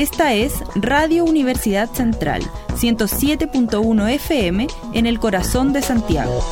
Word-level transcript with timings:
Esta 0.00 0.32
es 0.32 0.64
Radio 0.76 1.24
Universidad 1.24 1.92
Central, 1.92 2.40
107.1 2.70 4.08
FM 4.14 4.66
en 4.94 5.04
el 5.04 5.18
corazón 5.18 5.74
de 5.74 5.82
Santiago. 5.82 6.42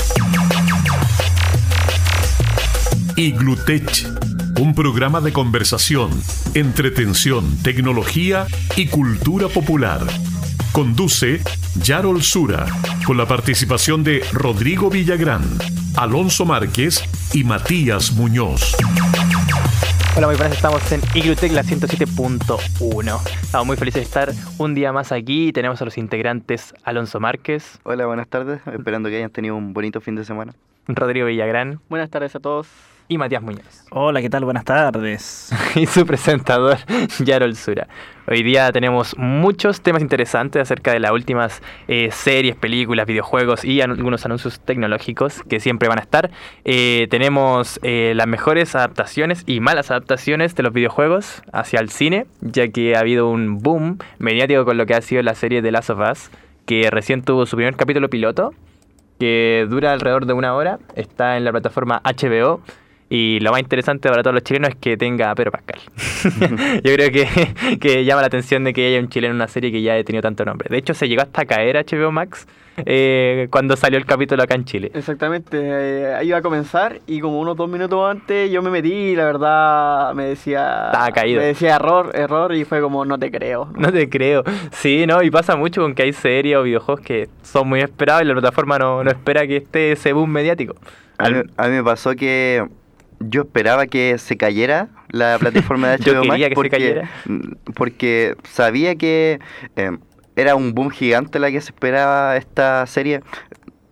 Iglutech, 3.17 4.07
un 4.61 4.73
programa 4.73 5.19
de 5.19 5.33
conversación, 5.33 6.11
entretención, 6.53 7.57
tecnología 7.61 8.47
y 8.77 8.87
cultura 8.87 9.49
popular. 9.49 10.07
Conduce 10.77 11.41
Yarol 11.81 12.21
Sura, 12.21 12.67
con 13.03 13.17
la 13.17 13.25
participación 13.25 14.03
de 14.03 14.23
Rodrigo 14.31 14.91
Villagrán, 14.91 15.41
Alonso 15.95 16.45
Márquez 16.45 17.01
y 17.33 17.43
Matías 17.43 18.11
Muñoz. 18.11 18.77
Hola, 20.15 20.27
muy 20.27 20.35
buenas, 20.35 20.55
estamos 20.55 20.91
en 20.91 21.01
Iglutech, 21.15 21.51
la 21.51 21.63
107.1. 21.63 23.19
Estamos 23.41 23.65
muy 23.65 23.75
felices 23.75 24.01
de 24.01 24.05
estar 24.05 24.31
un 24.59 24.75
día 24.75 24.93
más 24.93 25.11
aquí. 25.11 25.51
Tenemos 25.51 25.81
a 25.81 25.85
los 25.85 25.97
integrantes 25.97 26.75
Alonso 26.83 27.19
Márquez. 27.19 27.79
Hola, 27.81 28.05
buenas 28.05 28.27
tardes. 28.27 28.61
Esperando 28.71 29.09
que 29.09 29.17
hayan 29.17 29.31
tenido 29.31 29.55
un 29.55 29.73
bonito 29.73 29.99
fin 29.99 30.13
de 30.13 30.25
semana. 30.25 30.53
Rodrigo 30.87 31.25
Villagrán. 31.25 31.79
Buenas 31.89 32.11
tardes 32.11 32.35
a 32.35 32.39
todos 32.39 32.67
y 33.07 33.17
Matías 33.17 33.41
Muñoz. 33.41 33.85
Hola, 33.89 34.21
¿qué 34.21 34.29
tal? 34.29 34.45
Buenas 34.45 34.65
tardes. 34.65 35.49
y 35.75 35.87
su 35.87 36.05
presentador, 36.05 36.77
Yarol 37.17 37.55
Sura. 37.55 37.87
Hoy 38.29 38.43
día 38.43 38.73
tenemos 38.73 39.17
muchos 39.17 39.79
temas 39.79 40.01
interesantes 40.01 40.61
acerca 40.61 40.91
de 40.91 40.99
las 40.99 41.11
últimas 41.11 41.61
eh, 41.87 42.09
series, 42.11 42.57
películas, 42.57 43.07
videojuegos 43.07 43.63
y 43.63 43.79
algunos 43.79 44.25
anuncios 44.25 44.59
tecnológicos 44.59 45.43
que 45.43 45.61
siempre 45.61 45.87
van 45.87 45.99
a 45.99 46.01
estar. 46.01 46.29
Eh, 46.65 47.07
tenemos 47.09 47.79
eh, 47.83 48.11
las 48.17 48.27
mejores 48.27 48.75
adaptaciones 48.75 49.43
y 49.45 49.61
malas 49.61 49.91
adaptaciones 49.91 50.55
de 50.55 50.63
los 50.63 50.73
videojuegos 50.73 51.41
hacia 51.53 51.79
el 51.79 51.89
cine, 51.89 52.25
ya 52.41 52.67
que 52.67 52.97
ha 52.97 52.99
habido 52.99 53.29
un 53.29 53.59
boom 53.59 53.97
mediático 54.19 54.65
con 54.65 54.75
lo 54.75 54.85
que 54.85 54.95
ha 54.95 55.01
sido 55.01 55.21
la 55.23 55.33
serie 55.33 55.61
de 55.61 55.71
Last 55.71 55.89
of 55.89 55.99
Us, 56.11 56.29
que 56.65 56.89
recién 56.91 57.21
tuvo 57.21 57.45
su 57.45 57.55
primer 57.55 57.77
capítulo 57.77 58.09
piloto, 58.09 58.53
que 59.21 59.65
dura 59.69 59.93
alrededor 59.93 60.25
de 60.25 60.33
una 60.33 60.53
hora, 60.53 60.79
está 60.95 61.37
en 61.37 61.45
la 61.45 61.51
plataforma 61.53 62.01
HBO 62.03 62.59
y 63.09 63.39
lo 63.39 63.51
más 63.51 63.61
interesante 63.61 64.09
para 64.09 64.21
todos 64.21 64.33
los 64.33 64.43
chilenos 64.43 64.69
es 64.69 64.75
que 64.75 64.97
tenga 64.97 65.31
a 65.31 65.35
Pedro 65.35 65.51
Pascal. 65.51 65.79
Yo 66.83 66.93
creo 66.93 67.11
que, 67.11 67.77
que, 67.79 68.03
llama 68.03 68.21
la 68.21 68.27
atención 68.27 68.63
de 68.63 68.73
que 68.73 68.87
haya 68.87 68.99
un 68.99 69.09
chileno 69.09 69.31
en 69.31 69.35
una 69.37 69.47
serie 69.47 69.71
que 69.71 69.81
ya 69.81 69.93
haya 69.93 70.03
tenido 70.03 70.21
tanto 70.21 70.43
nombre. 70.43 70.67
De 70.69 70.77
hecho, 70.77 70.93
se 70.93 71.07
llegó 71.07 71.21
hasta 71.21 71.45
caer 71.45 71.77
HBO 71.85 72.11
Max 72.11 72.47
eh, 72.85 73.47
cuando 73.49 73.75
salió 73.75 73.97
el 73.97 74.05
capítulo 74.05 74.43
acá 74.43 74.55
en 74.55 74.65
Chile. 74.65 74.91
Exactamente, 74.93 75.57
eh, 75.59 76.19
iba 76.23 76.37
a 76.37 76.41
comenzar 76.41 76.99
y 77.07 77.19
como 77.21 77.39
unos 77.39 77.55
dos 77.55 77.69
minutos 77.69 78.09
antes 78.09 78.51
yo 78.51 78.61
me 78.61 78.69
metí 78.69 78.93
y 78.93 79.15
la 79.15 79.25
verdad 79.25 80.13
me 80.13 80.25
decía... 80.25 80.87
Estaba 80.87 81.11
caído. 81.11 81.39
Me 81.39 81.47
decía 81.47 81.75
error, 81.75 82.11
error 82.13 82.53
y 82.53 82.65
fue 82.65 82.81
como 82.81 83.05
no 83.05 83.17
te 83.17 83.31
creo. 83.31 83.69
No, 83.77 83.91
te 83.93 84.09
creo. 84.09 84.43
Sí, 84.71 85.05
¿no? 85.07 85.23
Y 85.23 85.31
pasa 85.31 85.55
mucho 85.55 85.81
con 85.81 85.95
que 85.95 86.03
hay 86.03 86.11
series 86.11 86.57
o 86.57 86.63
videojuegos 86.63 87.05
que 87.05 87.29
son 87.41 87.69
muy 87.69 87.79
esperados 87.79 88.23
y 88.23 88.25
la 88.25 88.33
plataforma 88.33 88.77
no, 88.77 89.03
no 89.03 89.09
espera 89.09 89.47
que 89.47 89.57
esté 89.57 89.93
ese 89.93 90.11
boom 90.11 90.29
mediático. 90.29 90.75
a 91.17 91.29
mí 91.29 91.43
me 91.57 91.83
pasó 91.83 92.15
que 92.15 92.67
yo 93.19 93.41
esperaba 93.41 93.87
que 93.87 94.17
se 94.17 94.37
cayera 94.37 94.89
la 95.09 95.37
plataforma 95.39 95.89
de 95.89 95.97
HBO 95.97 96.25
Max 96.25 96.45
porque, 96.53 97.03
porque 97.75 98.35
sabía 98.43 98.95
que 98.95 99.39
eh, 99.75 99.97
era 100.35 100.55
un 100.55 100.73
boom 100.73 100.89
gigante 100.89 101.39
la 101.39 101.51
que 101.51 101.61
se 101.61 101.71
esperaba 101.71 102.37
esta 102.37 102.85
serie, 102.85 103.21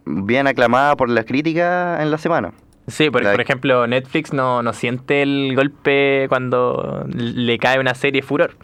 bien 0.06 0.48
aclamada 0.48 0.96
por 0.96 1.10
la 1.10 1.24
crítica 1.24 2.02
en 2.02 2.12
la 2.12 2.18
semana. 2.18 2.54
Sí, 2.88 3.10
por, 3.10 3.24
por 3.24 3.42
ejemplo, 3.42 3.88
Netflix 3.88 4.32
no, 4.32 4.62
no 4.62 4.72
siente 4.72 5.24
el 5.24 5.56
golpe 5.56 6.28
cuando 6.30 7.06
le 7.08 7.58
cae 7.58 7.80
una 7.80 7.96
serie 7.96 8.22
furor. 8.22 8.56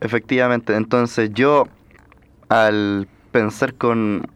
Efectivamente, 0.00 0.74
entonces 0.74 1.30
yo 1.32 1.66
al 2.50 3.08
pensar 3.30 3.72
con 3.74 4.26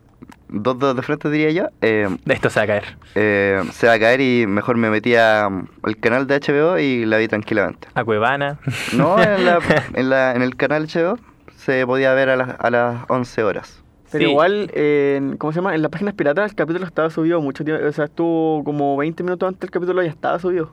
dos 0.49 0.79
dedos 0.79 0.97
de 0.97 1.03
frente, 1.03 1.31
diría 1.31 1.51
yo. 1.51 1.69
Eh, 1.81 2.09
Esto 2.27 2.51
se 2.51 2.61
va 2.61 2.65
a 2.65 2.67
caer. 2.67 2.84
Eh, 3.15 3.62
se 3.73 3.87
va 3.87 3.95
a 3.95 3.99
caer 3.99 4.21
y 4.21 4.47
mejor 4.47 4.77
me 4.77 4.91
metí 4.91 5.15
al 5.15 5.67
canal 6.01 6.27
de 6.27 6.41
HBO 6.41 6.79
y 6.79 7.05
la 7.07 7.19
vi 7.19 7.29
tranquilamente. 7.29 7.89
¿A 7.95 8.05
Cuevana? 8.05 8.59
No, 8.95 9.21
en, 9.23 9.45
la, 9.45 9.59
en, 9.95 10.11
la, 10.11 10.34
en 10.34 10.43
el 10.43 10.57
canal 10.57 10.87
HBO 10.87 11.19
se 11.57 11.84
podía 11.87 12.15
ver 12.15 12.31
a, 12.31 12.37
las 12.37 12.57
a 12.59 12.71
las 12.71 13.05
11 13.09 13.43
horas. 13.43 13.83
Pero 14.12 14.29
igual, 14.31 14.71
¿cómo 15.39 15.53
se 15.53 15.57
llama? 15.57 15.75
En 15.75 15.83
las 15.83 15.91
páginas 15.91 16.15
piratas 16.15 16.51
el 16.51 16.57
capítulo 16.57 16.87
estaba 16.87 17.11
subido 17.11 17.41
mucho 17.41 17.65
tiempo. 17.65 17.84
O 17.84 17.93
sea, 17.93 18.05
estuvo 18.05 18.63
como 18.65 18.97
20 18.97 19.23
minutos 19.25 19.49
antes 19.49 19.65
el 19.65 19.71
capítulo 19.71 20.03
ya 20.03 20.11
estaba 20.11 20.39
subido. 20.39 20.73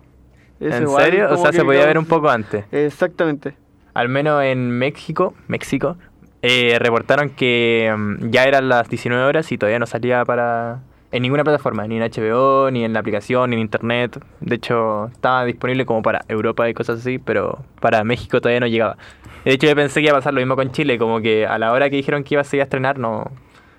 ¿En 0.60 0.88
serio? 0.88 1.28
O 1.32 1.38
sea, 1.38 1.52
se 1.52 1.64
podía 1.64 1.86
ver 1.86 1.98
un 1.98 2.06
poco 2.06 2.30
antes. 2.30 2.66
Exactamente. 2.72 3.56
Al 3.94 4.10
menos 4.10 4.42
en 4.44 4.72
México, 4.72 5.34
México, 5.48 5.98
eh, 6.44 6.78
reportaron 6.78 7.30
que 7.30 7.92
mm, 7.98 8.30
ya 8.30 8.44
eran 8.44 8.68
las 8.68 8.90
19 8.90 9.24
horas 9.24 9.50
y 9.54 9.58
todavía 9.58 9.80
no 9.80 9.86
salía 9.86 10.26
para 10.26 10.82
en 11.14 11.22
ninguna 11.22 11.44
plataforma, 11.44 11.88
ni 11.88 11.96
en 11.98 12.04
HBO, 12.04 12.70
ni 12.70 12.84
en 12.84 12.92
la 12.92 13.00
aplicación, 13.00 13.52
ni 13.52 13.56
en 13.56 13.62
internet. 13.62 14.20
De 14.42 14.56
hecho, 14.56 15.06
estaba 15.14 15.46
disponible 15.46 15.86
como 15.86 16.02
para 16.02 16.26
Europa 16.28 16.68
y 16.68 16.74
cosas 16.74 17.00
así, 17.00 17.18
pero 17.18 17.64
para 17.80 18.04
México 18.04 18.42
todavía 18.42 18.60
no 18.60 18.68
llegaba. 18.68 18.98
De 19.46 19.54
hecho, 19.54 19.68
yo 19.68 19.76
pensé 19.76 20.02
que 20.02 20.08
iba 20.08 20.18
a 20.18 20.20
pasar 20.20 20.34
lo 20.34 20.42
mismo 20.42 20.56
con 20.56 20.72
Chile, 20.72 20.98
como 20.98 21.22
que 21.22 21.46
a 21.46 21.58
la 21.60 21.72
hora 21.72 21.90
que 21.90 21.96
dijeron 21.96 22.24
que 22.24 22.36
iba 22.36 22.42
a 22.42 22.44
seguir 22.44 22.62
a 22.62 22.64
estrenar, 22.64 22.98
no, 22.98 23.32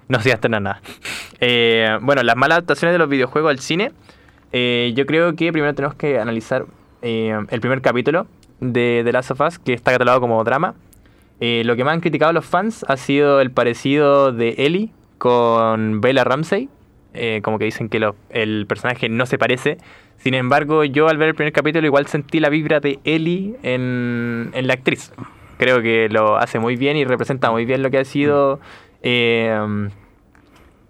no 0.09 0.21
se 0.21 0.29
iba 0.29 0.35
a 0.35 0.37
estrenar 0.37 0.63
nada. 0.63 0.81
Eh, 1.41 1.99
bueno, 2.01 2.23
las 2.23 2.37
malas 2.37 2.59
adaptaciones 2.59 2.95
de 2.95 2.99
los 2.99 3.09
videojuegos 3.09 3.51
al 3.51 3.59
cine. 3.59 3.93
Eh, 4.53 4.93
yo 4.95 5.05
creo 5.05 5.35
que 5.35 5.53
primero 5.53 5.75
tenemos 5.75 5.95
que 5.97 6.19
analizar 6.19 6.65
el 7.03 7.61
primer 7.61 7.83
capítulo 7.83 8.27
de 8.61 9.03
The 9.05 9.13
Last 9.13 9.33
of 9.33 9.41
Us, 9.43 9.59
que 9.59 9.75
está 9.75 9.91
catalogado 9.91 10.23
como 10.23 10.43
drama. 10.43 10.75
Eh, 11.41 11.63
lo 11.65 11.77
que 11.77 11.85
más 11.85 11.95
han 11.95 12.01
criticado 12.01 12.33
los 12.33 12.45
fans 12.45 12.85
ha 12.89 12.97
sido 12.97 13.41
el 13.41 13.51
parecido 13.51 14.33
de 14.33 14.55
Ellie 14.59 14.91
con 15.19 16.01
Bella 16.01 16.25
Ramsey. 16.25 16.69
Eh, 17.13 17.41
como 17.43 17.59
que 17.59 17.65
dicen 17.67 17.89
que 17.89 18.01
el 18.31 18.67
personaje 18.67 19.09
no 19.09 19.27
se 19.27 19.39
parece. 19.39 19.79
Sin 20.17 20.35
embargo, 20.35 20.85
yo 20.85 21.09
al 21.09 21.17
ver 21.17 21.29
el 21.29 21.35
primer 21.35 21.53
capítulo 21.53 21.87
igual 21.87 22.07
sentí 22.07 22.41
la 22.41 22.49
vibra 22.49 22.81
de 22.81 22.99
Ellie 23.05 23.57
en, 23.63 24.51
la 24.53 24.75
actriz. 24.75 25.13
Creo 25.59 25.83
que 25.83 26.09
lo 26.09 26.37
hace 26.37 26.59
muy 26.59 26.77
bien 26.77 26.97
y 26.97 27.05
representa 27.05 27.51
muy 27.51 27.65
bien 27.65 27.83
lo 27.83 27.91
que 27.91 27.99
ha 27.99 28.05
sido 28.05 28.59
eh, 29.03 29.57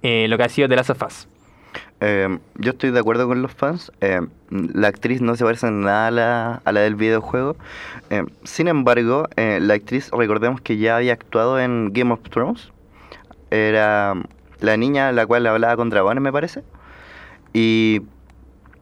lo 0.02 0.36
que 0.36 0.42
ha 0.42 0.48
sido 0.48 0.68
The 0.68 0.76
Last 0.76 0.90
of 0.90 1.02
Us. 1.02 1.28
Eh, 2.06 2.38
yo 2.56 2.72
estoy 2.72 2.90
de 2.90 3.00
acuerdo 3.00 3.26
con 3.26 3.40
los 3.40 3.52
fans. 3.54 3.90
Eh, 4.02 4.20
la 4.50 4.88
actriz 4.88 5.22
no 5.22 5.36
se 5.36 5.44
parece 5.44 5.68
en 5.68 5.80
nada 5.80 6.08
a 6.08 6.10
la, 6.10 6.62
a 6.62 6.72
la 6.72 6.80
del 6.80 6.96
videojuego. 6.96 7.56
Eh, 8.10 8.26
sin 8.42 8.68
embargo, 8.68 9.26
la 9.36 9.72
actriz, 9.72 10.10
recordemos 10.10 10.60
que 10.60 10.76
ya 10.76 10.98
había 10.98 11.14
actuado 11.14 11.58
en 11.58 11.94
Game 11.94 12.12
of 12.12 12.20
Thrones. 12.28 12.70
Era 13.50 14.14
la 14.60 14.76
niña 14.76 15.12
la 15.12 15.26
cual 15.26 15.46
hablaba 15.46 15.76
con 15.76 15.88
dragones, 15.88 16.22
me 16.22 16.30
parece. 16.30 16.62
Y 17.54 18.02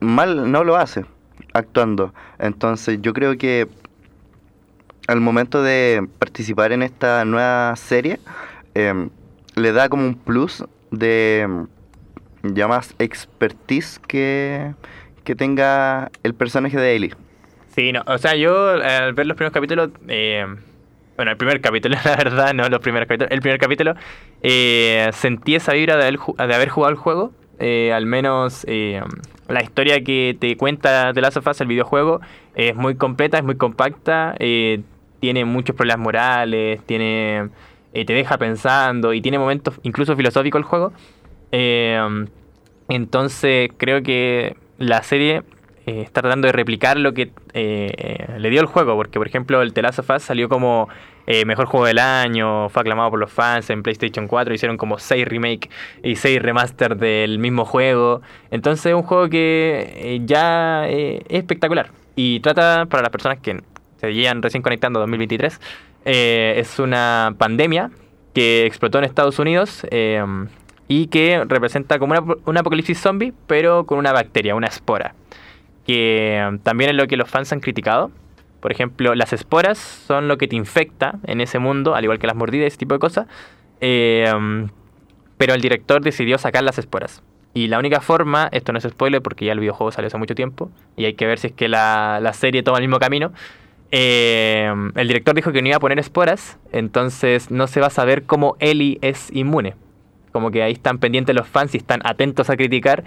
mal 0.01 0.51
no 0.51 0.65
lo 0.65 0.75
hace 0.75 1.05
actuando. 1.53 2.13
Entonces 2.39 2.99
yo 3.01 3.13
creo 3.13 3.37
que 3.37 3.69
al 5.07 5.21
momento 5.21 5.63
de 5.63 6.09
participar 6.19 6.73
en 6.73 6.83
esta 6.83 7.23
nueva 7.23 7.73
serie, 7.77 8.19
le 8.73 9.71
da 9.71 9.87
como 9.87 10.05
un 10.05 10.15
plus 10.15 10.65
de 10.91 11.67
ya 12.43 12.67
más 12.67 12.93
expertise 12.99 13.99
que, 13.99 14.73
que 15.23 15.35
tenga 15.35 16.11
el 16.23 16.33
personaje 16.33 16.77
de 16.77 16.95
Ellie. 16.95 17.13
Sí, 17.75 17.91
no, 17.91 18.03
o 18.05 18.17
sea, 18.17 18.35
yo 18.35 18.69
al 18.69 19.13
ver 19.13 19.25
los 19.25 19.35
primeros 19.35 19.53
capítulos, 19.53 19.89
eh, 20.07 20.45
bueno, 21.15 21.31
el 21.31 21.37
primer 21.37 21.61
capítulo, 21.61 21.97
la 22.05 22.15
verdad, 22.15 22.53
no 22.53 22.67
los 22.69 22.81
primeros 22.81 23.07
capítulos, 23.07 23.31
el 23.31 23.41
primer 23.41 23.59
capítulo, 23.59 23.95
eh, 24.41 25.09
sentí 25.13 25.55
esa 25.55 25.73
vibra 25.73 25.95
de 25.95 26.03
haber, 26.03 26.19
de 26.19 26.53
haber 26.53 26.69
jugado 26.69 26.91
el 26.91 26.97
juego, 26.97 27.31
eh, 27.59 27.91
al 27.93 28.05
menos 28.05 28.65
la 29.47 29.63
historia 29.63 30.03
que 30.03 30.35
te 30.39 30.57
cuenta 30.57 31.13
de 31.13 31.21
Last 31.21 31.37
of 31.37 31.47
Us, 31.47 31.61
el 31.61 31.67
videojuego, 31.67 32.21
es 32.55 32.75
muy 32.75 32.95
completa, 32.95 33.37
es 33.37 33.43
muy 33.43 33.55
compacta, 33.55 34.35
tiene 34.37 35.45
muchos 35.45 35.75
problemas 35.75 36.03
morales, 36.03 36.81
tiene 36.85 37.49
te 37.93 38.11
deja 38.11 38.37
pensando 38.37 39.13
y 39.13 39.21
tiene 39.21 39.37
momentos 39.37 39.79
incluso 39.83 40.15
filosóficos 40.15 40.59
el 40.59 40.65
juego. 40.65 40.93
Eh, 41.55 42.25
entonces 42.89 43.69
creo 43.77 44.01
que 44.01 44.57
la 44.79 45.03
serie 45.03 45.43
eh, 45.85 46.01
está 46.01 46.21
tratando 46.21 46.47
de 46.47 46.51
replicar 46.51 46.97
lo 46.99 47.13
que 47.13 47.31
eh, 47.53 48.35
le 48.39 48.49
dio 48.49 48.59
el 48.59 48.65
juego, 48.65 48.95
porque 48.95 49.19
por 49.19 49.27
ejemplo 49.27 49.61
el 49.61 49.71
The 49.71 49.83
Last 49.83 50.01
salió 50.19 50.49
como 50.49 50.89
mejor 51.45 51.67
juego 51.67 51.85
del 51.85 51.99
año, 51.99 52.67
fue 52.67 52.81
aclamado 52.81 53.09
por 53.11 53.19
los 53.19 53.31
fans 53.31 53.69
en 53.69 53.81
PlayStation 53.81 54.27
4, 54.27 54.53
hicieron 54.53 54.75
como 54.75 54.99
6 54.99 55.25
remake 55.25 55.69
y 56.03 56.17
6 56.17 56.41
remaster 56.41 56.97
del 56.97 57.39
mismo 57.39 57.63
juego. 57.63 58.21
Entonces 58.51 58.87
es 58.87 58.93
un 58.93 59.03
juego 59.03 59.29
que 59.29 60.21
ya 60.25 60.85
es 60.89 61.21
espectacular 61.29 61.91
y 62.17 62.41
trata 62.41 62.87
para 62.87 63.03
las 63.03 63.11
personas 63.11 63.39
que 63.39 63.61
se 64.01 64.13
llegan 64.13 64.41
recién 64.41 64.63
conectando 64.63 64.99
2023, 64.99 65.61
es 66.03 66.79
una 66.79 67.35
pandemia 67.37 67.89
que 68.33 68.65
explotó 68.65 68.97
en 68.97 69.05
Estados 69.05 69.39
Unidos 69.39 69.85
y 70.87 71.07
que 71.07 71.43
representa 71.47 71.99
como 71.99 72.13
una- 72.13 72.35
un 72.45 72.57
apocalipsis 72.57 72.99
zombie, 72.99 73.33
pero 73.47 73.85
con 73.85 73.97
una 73.97 74.11
bacteria, 74.11 74.55
una 74.55 74.67
espora, 74.67 75.15
que 75.85 76.37
eh, 76.37 76.59
también 76.63 76.89
es 76.91 76.95
lo 76.95 77.07
que 77.07 77.17
los 77.17 77.29
fans 77.29 77.51
han 77.53 77.59
criticado. 77.59 78.11
Por 78.59 78.71
ejemplo, 78.71 79.13
las 79.15 79.33
esporas 79.33 79.77
son 79.77 80.27
lo 80.27 80.37
que 80.37 80.47
te 80.47 80.55
infecta 80.55 81.15
en 81.25 81.41
ese 81.41 81.59
mundo, 81.59 81.95
al 81.95 82.03
igual 82.05 82.19
que 82.19 82.27
las 82.27 82.35
mordidas, 82.35 82.67
ese 82.67 82.77
tipo 82.77 82.95
de 82.95 82.99
cosas. 82.99 83.27
Eh, 83.81 84.31
um, 84.33 84.69
pero 85.37 85.53
el 85.53 85.61
director 85.61 86.01
decidió 86.01 86.37
sacar 86.37 86.63
las 86.63 86.77
esporas. 86.77 87.21
Y 87.53 87.67
la 87.67 87.77
única 87.77 87.99
forma, 87.99 88.47
esto 88.51 88.71
no 88.71 88.77
es 88.79 88.85
spoiler 88.85 89.21
porque 89.21 89.45
ya 89.45 89.51
el 89.51 89.59
videojuego 89.59 89.91
salió 89.91 90.07
hace 90.07 90.17
mucho 90.17 90.33
tiempo, 90.33 90.71
y 90.95 91.05
hay 91.05 91.13
que 91.15 91.27
ver 91.27 91.39
si 91.39 91.47
es 91.47 91.53
que 91.53 91.67
la, 91.67 92.19
la 92.21 92.33
serie 92.33 92.63
toma 92.63 92.77
el 92.77 92.83
mismo 92.83 92.99
camino. 92.99 93.33
Eh, 93.91 94.73
el 94.95 95.07
director 95.07 95.35
dijo 95.35 95.51
que 95.51 95.61
no 95.61 95.67
iba 95.67 95.77
a 95.77 95.79
poner 95.79 95.99
esporas, 95.99 96.57
entonces 96.71 97.51
no 97.51 97.67
se 97.67 97.79
va 97.81 97.87
a 97.87 97.91
saber 97.91 98.23
cómo 98.23 98.55
Ellie 98.59 98.97
es 99.01 99.29
inmune. 99.33 99.75
Como 100.33 100.51
que 100.51 100.61
ahí 100.61 100.73
están 100.73 100.97
pendientes 100.97 101.33
los 101.33 101.47
fans 101.47 101.73
y 101.73 101.77
están 101.77 102.01
atentos 102.03 102.49
a 102.49 102.57
criticar 102.57 103.05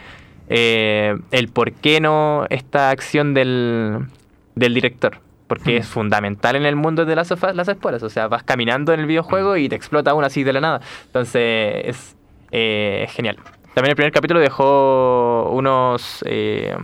eh, 0.49 1.15
el 1.33 1.49
por 1.49 1.73
qué 1.73 2.01
no 2.01 2.47
esta 2.49 2.89
acción 2.89 3.35
del, 3.35 4.07
del 4.55 4.73
director. 4.73 5.19
Porque 5.47 5.77
es 5.77 5.87
fundamental 5.87 6.57
en 6.57 6.65
el 6.65 6.75
mundo 6.75 7.05
de 7.05 7.15
las, 7.15 7.31
las 7.55 7.69
esporas. 7.69 8.03
O 8.03 8.09
sea, 8.09 8.27
vas 8.27 8.43
caminando 8.43 8.95
en 8.95 9.01
el 9.01 9.07
videojuego 9.07 9.59
y 9.59 9.69
te 9.69 9.77
explota 9.77 10.15
una 10.15 10.29
así 10.29 10.43
de 10.43 10.55
la 10.55 10.61
nada. 10.61 10.81
Entonces, 11.05 11.83
es 11.85 12.17
eh, 12.51 13.07
genial. 13.11 13.37
También 13.75 13.91
el 13.91 13.97
primer 13.97 14.13
capítulo 14.13 14.41
dejó 14.41 15.51
unos 15.53 16.25
eh, 16.27 16.75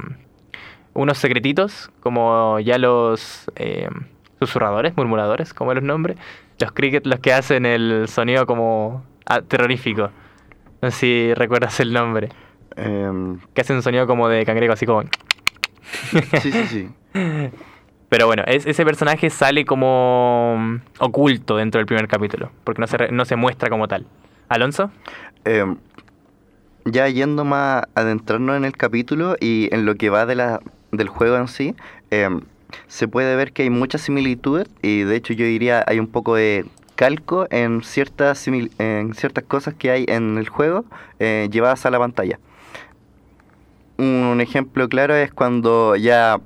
unos 0.94 1.18
secretitos, 1.18 1.90
como 2.00 2.60
ya 2.60 2.78
los 2.78 3.50
eh, 3.56 3.88
susurradores, 4.38 4.96
murmuradores, 4.96 5.54
como 5.54 5.72
los 5.74 5.82
nombres. 5.82 6.18
Los 6.58 6.72
cricket, 6.72 7.06
los 7.06 7.18
que 7.20 7.32
hacen 7.32 7.66
el 7.66 8.08
sonido 8.08 8.46
como 8.46 9.04
ah, 9.26 9.40
terrorífico. 9.40 10.10
No 10.82 10.90
sé 10.90 10.96
si 10.98 11.34
recuerdas 11.34 11.78
el 11.80 11.92
nombre. 11.92 12.28
Em, 12.76 13.38
Que 13.54 13.60
hacen 13.62 13.76
un 13.76 13.82
sonido 13.82 14.06
como 14.06 14.28
de 14.28 14.44
cangrejo, 14.44 14.72
así 14.72 14.84
como... 14.86 15.02
sí, 16.42 16.52
sí, 16.52 16.66
sí. 16.68 16.88
Pero 18.08 18.26
bueno, 18.26 18.42
es- 18.46 18.66
ese 18.66 18.84
personaje 18.84 19.30
sale 19.30 19.64
como 19.64 20.56
mm, 20.58 20.76
oculto 20.98 21.56
dentro 21.56 21.78
del 21.78 21.86
primer 21.86 22.08
capítulo, 22.08 22.50
porque 22.64 22.80
no 22.80 22.86
se, 22.86 22.96
re- 22.98 23.12
no 23.12 23.24
se 23.24 23.36
muestra 23.36 23.70
como 23.70 23.88
tal. 23.88 24.06
¿Alonso? 24.48 24.90
Em, 25.44 25.76
ya 26.84 27.08
yendo 27.08 27.44
más 27.44 27.84
adentrarnos 27.94 28.56
en 28.56 28.64
el 28.64 28.76
capítulo 28.76 29.36
y 29.40 29.68
en 29.72 29.86
lo 29.86 29.94
que 29.94 30.10
va 30.10 30.26
de 30.26 30.34
la, 30.34 30.60
del 30.90 31.08
juego 31.08 31.36
en 31.36 31.48
sí, 31.48 31.74
em, 32.10 32.40
se 32.86 33.06
puede 33.08 33.36
ver 33.36 33.52
que 33.52 33.62
hay 33.62 33.70
muchas 33.70 34.00
similitudes 34.02 34.66
y 34.82 35.02
de 35.02 35.16
hecho 35.16 35.32
yo 35.32 35.44
diría 35.44 35.84
hay 35.86 35.98
un 35.98 36.06
poco 36.06 36.34
de 36.34 36.64
calco 37.02 37.48
en 37.50 37.82
ciertas, 37.82 38.46
en 38.46 39.14
ciertas 39.14 39.42
cosas 39.42 39.74
que 39.74 39.90
hay 39.90 40.04
en 40.06 40.38
el 40.38 40.48
juego 40.48 40.84
eh, 41.18 41.48
llevadas 41.50 41.84
a 41.84 41.90
la 41.90 41.98
pantalla. 41.98 42.38
Un 43.98 44.40
ejemplo 44.40 44.88
claro 44.88 45.16
es 45.16 45.32
cuando 45.32 45.96
ya 45.96 46.38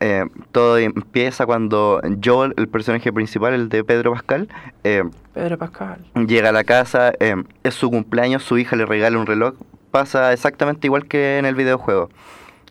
eh, 0.00 0.26
todo 0.52 0.76
empieza 0.76 1.46
cuando 1.46 2.02
Joel, 2.22 2.52
el 2.58 2.68
personaje 2.68 3.10
principal, 3.14 3.54
el 3.54 3.70
de 3.70 3.82
Pedro 3.82 4.12
Pascal, 4.12 4.46
eh, 4.84 5.04
Pedro 5.32 5.56
Pascal. 5.56 6.04
Llega 6.26 6.50
a 6.50 6.52
la 6.52 6.64
casa, 6.64 7.14
eh, 7.18 7.34
es 7.62 7.72
su 7.72 7.88
cumpleaños, 7.88 8.42
su 8.42 8.58
hija 8.58 8.76
le 8.76 8.84
regala 8.84 9.16
un 9.16 9.24
reloj. 9.24 9.54
Pasa 9.90 10.34
exactamente 10.34 10.86
igual 10.86 11.06
que 11.06 11.38
en 11.38 11.46
el 11.46 11.54
videojuego. 11.54 12.10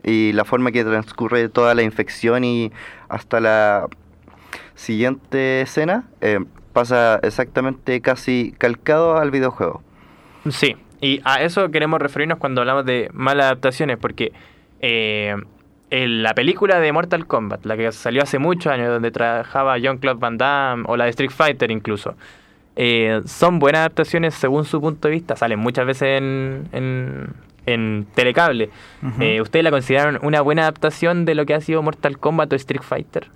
Y 0.03 0.33
la 0.33 0.45
forma 0.45 0.71
que 0.71 0.83
transcurre 0.83 1.49
toda 1.49 1.73
la 1.73 1.81
infección 1.81 2.43
y 2.43 2.71
hasta 3.09 3.39
la 3.39 3.87
siguiente 4.75 5.61
escena 5.61 6.05
eh, 6.21 6.39
pasa 6.73 7.19
exactamente 7.23 8.01
casi 8.01 8.53
calcado 8.57 9.17
al 9.17 9.31
videojuego. 9.31 9.81
Sí, 10.49 10.75
y 11.01 11.21
a 11.23 11.41
eso 11.41 11.69
queremos 11.71 12.01
referirnos 12.01 12.37
cuando 12.37 12.61
hablamos 12.61 12.85
de 12.85 13.09
malas 13.13 13.45
adaptaciones, 13.45 13.97
porque 13.97 14.33
eh, 14.81 15.35
en 15.89 16.23
la 16.23 16.33
película 16.33 16.79
de 16.79 16.91
Mortal 16.91 17.27
Kombat, 17.27 17.65
la 17.65 17.77
que 17.77 17.91
salió 17.91 18.23
hace 18.23 18.39
muchos 18.39 18.73
años, 18.73 18.89
donde 18.89 19.11
trabajaba 19.11 19.75
John 19.81 19.97
Claude 19.99 20.19
Van 20.19 20.37
Damme, 20.37 20.83
o 20.87 20.97
la 20.97 21.05
de 21.05 21.11
Street 21.11 21.31
Fighter 21.31 21.69
incluso, 21.71 22.15
eh, 22.75 23.21
son 23.25 23.59
buenas 23.59 23.81
adaptaciones 23.81 24.33
según 24.33 24.65
su 24.65 24.81
punto 24.81 25.07
de 25.07 25.13
vista, 25.13 25.35
salen 25.35 25.59
muchas 25.59 25.85
veces 25.85 26.17
en, 26.17 26.67
en, 26.71 27.33
en 27.67 28.07
telecable. 28.15 28.71
Eh, 29.19 29.39
¿Ustedes 29.41 29.63
la 29.63 29.69
consideran 29.69 30.19
una 30.23 30.41
buena 30.41 30.63
adaptación 30.63 31.25
de 31.25 31.35
lo 31.35 31.45
que 31.45 31.53
ha 31.53 31.61
sido 31.61 31.83
Mortal 31.83 32.17
Kombat 32.17 32.51
o 32.51 32.55
Street 32.55 32.81
Fighter? 32.81 33.27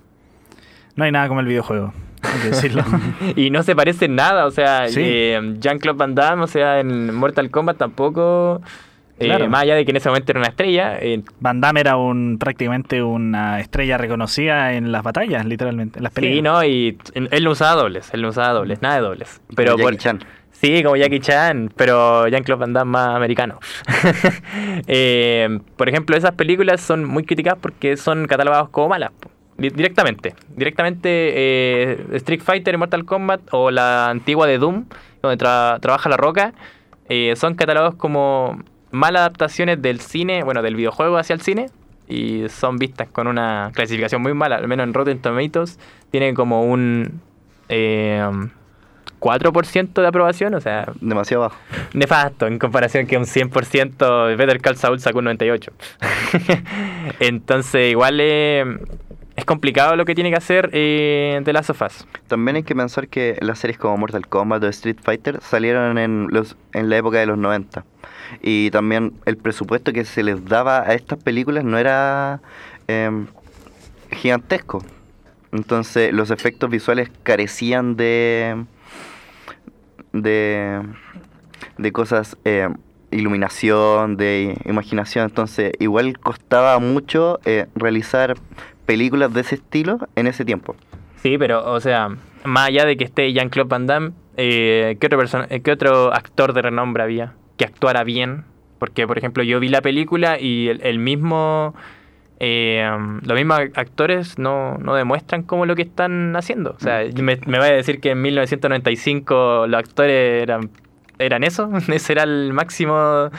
No 0.98 1.04
hay 1.04 1.12
nada 1.12 1.28
como 1.28 1.38
el 1.40 1.46
videojuego, 1.46 1.92
hay 2.22 2.40
que 2.42 2.48
decirlo. 2.48 2.82
y 3.36 3.50
no 3.50 3.62
se 3.62 3.76
parece 3.76 4.06
en 4.06 4.16
nada, 4.16 4.46
o 4.46 4.50
sea, 4.50 4.88
Sí. 4.88 5.00
eh, 5.02 5.54
Jean-Claude 5.60 5.96
Van 5.96 6.14
Damme, 6.16 6.42
o 6.42 6.46
sea, 6.48 6.80
en 6.80 7.14
Mortal 7.14 7.50
Kombat 7.52 7.76
tampoco, 7.76 8.60
eh, 9.20 9.26
Claro. 9.26 9.48
más 9.48 9.62
allá 9.62 9.76
de 9.76 9.84
que 9.84 9.92
en 9.92 9.96
ese 9.98 10.08
momento 10.08 10.32
era 10.32 10.40
una 10.40 10.48
estrella, 10.48 10.98
eh, 11.00 11.22
Van 11.38 11.60
Damme 11.60 11.78
era 11.80 11.96
un 11.96 12.38
prácticamente 12.40 13.00
una 13.02 13.60
estrella 13.60 13.96
reconocida 13.96 14.72
en 14.74 14.90
las 14.90 15.04
batallas, 15.04 15.46
literalmente, 15.46 16.00
en 16.00 16.02
las 16.02 16.12
peleas. 16.12 16.34
sí, 16.34 16.42
¿no? 16.42 16.64
Y 16.64 16.98
en- 17.14 17.28
él 17.30 17.44
no 17.44 17.52
usaba 17.52 17.80
dobles, 17.80 18.12
él 18.12 18.22
no 18.22 18.28
usaba 18.30 18.48
dobles, 18.52 18.82
nada 18.82 18.96
de 18.96 19.02
dobles. 19.02 19.40
Pero 19.54 19.72
Como 19.72 19.84
por- 19.84 19.92
Jackie 19.92 20.02
Chan. 20.04 20.18
Sí, 20.50 20.82
como 20.82 20.96
Jackie 20.96 21.20
Chan, 21.20 21.70
pero 21.76 22.26
Jean-Claude 22.26 22.60
Van 22.60 22.72
Damme 22.72 22.90
más 22.90 23.14
americano. 23.14 23.60
Eh, 24.88 25.60
por 25.76 25.88
ejemplo, 25.88 26.16
esas 26.16 26.32
películas 26.32 26.80
son 26.80 27.04
muy 27.04 27.24
criticadas 27.24 27.58
porque 27.62 27.96
son 27.96 28.26
catalogadas 28.26 28.68
como 28.70 28.88
malas. 28.88 29.12
po. 29.20 29.30
Di- 29.58 29.70
Directamente. 29.70 30.34
Directamente 30.56 31.08
eh, 31.10 32.06
Street 32.12 32.40
Fighter 32.40 32.74
y 32.74 32.76
Mortal 32.78 33.04
Kombat 33.04 33.40
o 33.52 33.70
la 33.70 34.08
antigua 34.08 34.46
de 34.46 34.58
Doom, 34.58 34.84
donde 35.22 35.36
tra- 35.44 35.78
trabaja 35.80 36.08
La 36.08 36.16
Roca, 36.16 36.52
eh, 37.08 37.34
son 37.36 37.54
catalogados 37.54 37.96
como 37.96 38.62
malas 38.90 39.20
adaptaciones 39.20 39.82
del 39.82 40.00
cine, 40.00 40.42
bueno, 40.44 40.62
del 40.62 40.76
videojuego 40.76 41.18
hacia 41.18 41.34
el 41.34 41.40
cine. 41.40 41.66
Y 42.10 42.48
son 42.48 42.78
vistas 42.78 43.08
con 43.10 43.26
una 43.26 43.70
clasificación 43.74 44.22
muy 44.22 44.32
mala, 44.32 44.56
al 44.56 44.66
menos 44.68 44.84
en 44.84 44.94
Rotten 44.94 45.18
Tomatoes. 45.20 45.78
Tienen 46.10 46.34
como 46.34 46.62
un 46.64 47.20
eh, 47.68 48.26
4% 49.20 50.00
de 50.00 50.06
aprobación, 50.06 50.54
o 50.54 50.60
sea, 50.62 50.90
Demasiado 51.02 51.42
bajo. 51.42 51.56
nefasto 51.92 52.46
en 52.46 52.58
comparación 52.58 53.06
que 53.06 53.18
un 53.18 53.24
100% 53.24 54.36
Better 54.38 54.60
Call 54.62 54.76
Saul 54.76 55.00
sacó 55.00 55.18
un 55.18 55.24
98. 55.26 55.70
Entonces, 57.20 57.90
igual 57.90 58.18
eh, 58.20 58.64
es 59.38 59.44
complicado 59.44 59.94
lo 59.94 60.04
que 60.04 60.16
tiene 60.16 60.30
que 60.30 60.36
hacer 60.36 60.68
eh, 60.72 61.40
The 61.44 61.52
Last 61.52 61.70
of 61.70 61.80
Us. 61.82 62.08
También 62.26 62.56
hay 62.56 62.64
que 62.64 62.74
pensar 62.74 63.06
que 63.06 63.38
las 63.40 63.60
series 63.60 63.78
como 63.78 63.96
Mortal 63.96 64.26
Kombat 64.26 64.64
o 64.64 64.66
Street 64.66 64.96
Fighter 65.00 65.40
salieron 65.40 65.96
en, 65.96 66.26
los, 66.32 66.56
en 66.72 66.90
la 66.90 66.96
época 66.96 67.18
de 67.18 67.26
los 67.26 67.38
90. 67.38 67.84
Y 68.42 68.72
también 68.72 69.12
el 69.26 69.36
presupuesto 69.36 69.92
que 69.92 70.04
se 70.04 70.24
les 70.24 70.44
daba 70.44 70.80
a 70.80 70.92
estas 70.94 71.22
películas 71.22 71.62
no 71.62 71.78
era 71.78 72.40
em, 72.88 73.28
gigantesco. 74.10 74.84
Entonces 75.52 76.12
los 76.12 76.32
efectos 76.32 76.68
visuales 76.68 77.08
carecían 77.22 77.94
de, 77.94 78.64
de, 80.12 80.82
de 81.76 81.92
cosas, 81.92 82.36
em, 82.42 82.74
iluminación, 83.12 84.16
de 84.16 84.60
imaginación. 84.64 85.26
Entonces 85.26 85.74
igual 85.78 86.18
costaba 86.18 86.80
mucho 86.80 87.38
eh, 87.44 87.66
realizar 87.76 88.34
películas 88.88 89.32
de 89.34 89.42
ese 89.42 89.56
estilo 89.56 89.98
en 90.16 90.26
ese 90.26 90.44
tiempo. 90.46 90.74
Sí, 91.22 91.36
pero, 91.36 91.70
o 91.70 91.78
sea, 91.80 92.08
más 92.44 92.68
allá 92.68 92.86
de 92.86 92.96
que 92.96 93.04
esté 93.04 93.30
Jean-Claude 93.34 93.68
Van 93.68 93.86
Damme, 93.86 94.10
eh, 94.38 94.96
¿qué, 94.98 95.06
otro 95.08 95.18
persona- 95.18 95.46
eh, 95.50 95.60
¿qué 95.60 95.72
otro 95.72 96.14
actor 96.14 96.54
de 96.54 96.62
renombre 96.62 97.02
había 97.02 97.34
que 97.58 97.66
actuara 97.66 98.02
bien? 98.02 98.44
Porque, 98.78 99.06
por 99.06 99.18
ejemplo, 99.18 99.42
yo 99.42 99.60
vi 99.60 99.68
la 99.68 99.82
película 99.82 100.40
y 100.40 100.68
el, 100.68 100.80
el 100.82 100.98
mismo... 101.00 101.74
eh, 102.40 102.88
los 103.26 103.36
mismos 103.36 103.58
actores 103.74 104.38
no, 104.38 104.78
no 104.78 104.94
demuestran 104.94 105.42
como 105.42 105.66
lo 105.66 105.74
que 105.74 105.82
están 105.82 106.34
haciendo. 106.36 106.70
O 106.76 106.80
sea, 106.80 107.00
me, 107.20 107.38
me 107.46 107.58
va 107.58 107.64
a 107.66 107.72
decir 107.72 108.00
que 108.00 108.10
en 108.12 108.22
1995 108.22 109.66
los 109.68 109.78
actores 109.78 110.42
eran, 110.44 110.70
eran 111.18 111.42
eso. 111.44 111.68
Ese 111.88 112.12
era 112.12 112.22
el 112.22 112.52
máximo 112.52 113.30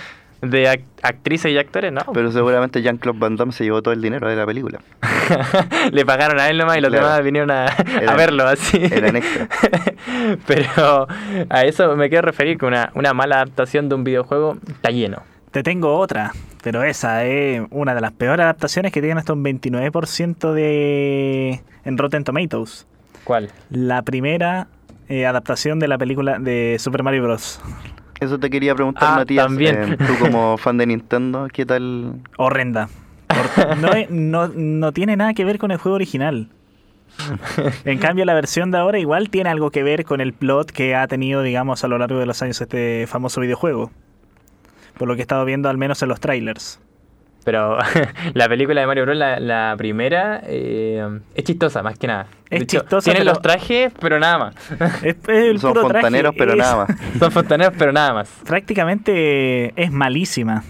de 0.42 0.66
ac- 0.68 0.84
actrices 1.04 1.52
y 1.52 1.58
actores, 1.58 1.92
¿no? 1.92 2.02
Pero 2.14 2.32
seguramente 2.32 2.82
Jean-Claude 2.82 3.20
Van 3.20 3.36
Damme 3.36 3.52
se 3.52 3.64
llevó 3.66 3.82
todo 3.82 3.94
el 3.94 4.02
dinero 4.02 4.30
de 4.30 4.36
la 4.36 4.46
película. 4.46 4.80
Le 5.92 6.06
pagaron 6.06 6.40
a 6.40 6.50
él 6.50 6.58
nomás 6.58 6.78
y 6.78 6.82
los 6.82 6.90
Claro. 6.92 7.08
demás 7.08 7.24
vinieron 7.24 7.52
a, 7.52 7.66
verlo 8.18 8.48
así. 8.48 8.80
eran 8.92 9.16
extra. 9.18 9.48
Pero 10.48 11.08
a 11.50 11.62
eso 11.64 11.96
me 11.96 12.10
quiero 12.10 12.26
referir 12.26 12.58
que 12.58 12.66
una, 12.66 12.92
una 12.96 13.14
mala 13.14 13.36
adaptación 13.38 13.90
de 13.90 13.96
un 13.96 14.04
videojuego 14.04 14.58
está 14.68 14.92
lleno. 14.92 15.24
Te 15.52 15.64
tengo 15.64 15.98
otra, 15.98 16.32
pero 16.62 16.84
esa 16.84 17.26
es 17.26 17.64
una 17.72 17.96
de 17.96 18.02
las 18.02 18.12
peores 18.12 18.44
adaptaciones 18.44 18.92
que 18.92 19.02
tienen 19.02 19.18
hasta 19.18 19.34
un 19.34 19.44
29% 19.44 20.54
de 20.54 21.60
en 21.86 21.98
Rotten 21.98 22.24
Tomatoes. 22.24 22.86
¿Cuál? 23.24 23.50
La 23.72 24.04
primera 24.04 24.68
eh, 25.08 25.26
adaptación 25.26 25.80
de 25.80 25.88
la 25.88 25.98
película 25.98 26.38
de 26.38 26.78
Super 26.80 27.02
Mario 27.02 27.24
Bros. 27.24 27.60
Eso 28.20 28.38
te 28.40 28.50
quería 28.50 28.76
preguntar, 28.76 29.04
Ah, 29.12 29.16
Matías. 29.18 29.46
también. 29.46 29.94
eh, 29.94 29.98
tú 29.98 30.14
como 30.20 30.58
fan 30.60 30.78
de 30.78 30.86
Nintendo, 30.88 31.48
¿qué 31.52 31.66
tal? 31.66 32.16
Horrenda. 32.38 32.90
No, 33.80 33.90
no, 34.10 34.48
no 34.54 34.92
tiene 34.92 35.16
nada 35.16 35.34
que 35.34 35.46
ver 35.46 35.58
con 35.60 35.72
el 35.72 35.78
juego 35.78 35.96
original. 35.96 36.50
En 37.86 37.98
cambio, 38.00 38.26
la 38.26 38.34
versión 38.34 38.72
de 38.72 38.78
ahora 38.78 38.98
igual 39.00 39.30
tiene 39.30 39.50
algo 39.50 39.72
que 39.72 39.84
ver 39.84 40.04
con 40.06 40.22
el 40.22 40.34
plot 40.34 40.72
que 40.72 40.96
ha 40.96 41.08
tenido, 41.08 41.42
digamos, 41.42 41.84
a 41.84 41.88
lo 41.88 41.98
largo 41.98 42.18
de 42.20 42.26
los 42.26 42.42
años 42.42 42.60
este 42.62 43.06
famoso 43.08 43.42
videojuego. 43.42 43.92
Por 44.98 45.08
lo 45.08 45.16
que 45.16 45.22
he 45.22 45.24
estado 45.24 45.46
viendo 45.46 45.70
al 45.70 45.78
menos 45.78 46.02
en 46.02 46.10
los 46.10 46.20
trailers. 46.20 46.80
Pero 47.50 47.80
la 48.36 48.48
película 48.48 48.80
de 48.82 48.86
Mario 48.86 49.06
Bros, 49.06 49.18
la, 49.18 49.40
la 49.40 49.74
primera, 49.76 50.40
eh, 50.46 51.20
es 51.34 51.44
chistosa, 51.44 51.82
más 51.82 51.98
que 51.98 52.06
nada. 52.06 52.28
Es 52.52 52.62
hecho, 52.62 52.82
chistosa, 52.82 53.06
Tienen 53.06 53.22
pero- 53.24 53.32
los 53.34 53.42
trajes, 53.42 53.92
pero 54.00 54.20
nada 54.20 54.38
más. 54.38 54.56
Es, 55.04 55.16
es 55.16 55.28
el 55.28 55.60
Son 55.60 55.74
puro 55.74 55.88
traje, 55.88 56.02
fontaneros, 56.04 56.36
pero 56.38 56.52
es- 56.52 56.58
nada 56.60 56.86
más. 56.86 57.00
Son 57.20 57.32
fontaneros, 57.32 57.74
pero 57.76 57.92
nada 57.92 58.14
más. 58.14 58.30
Prácticamente 58.46 59.74
es 59.82 59.92
malísima. 59.92 60.64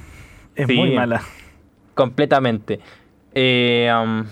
Es 0.55 0.67
Sí. 0.67 0.75
muy 0.77 0.95
mala. 0.95 1.21
Completamente. 1.95 2.79
Eh, 3.35 3.91
um, 4.01 4.23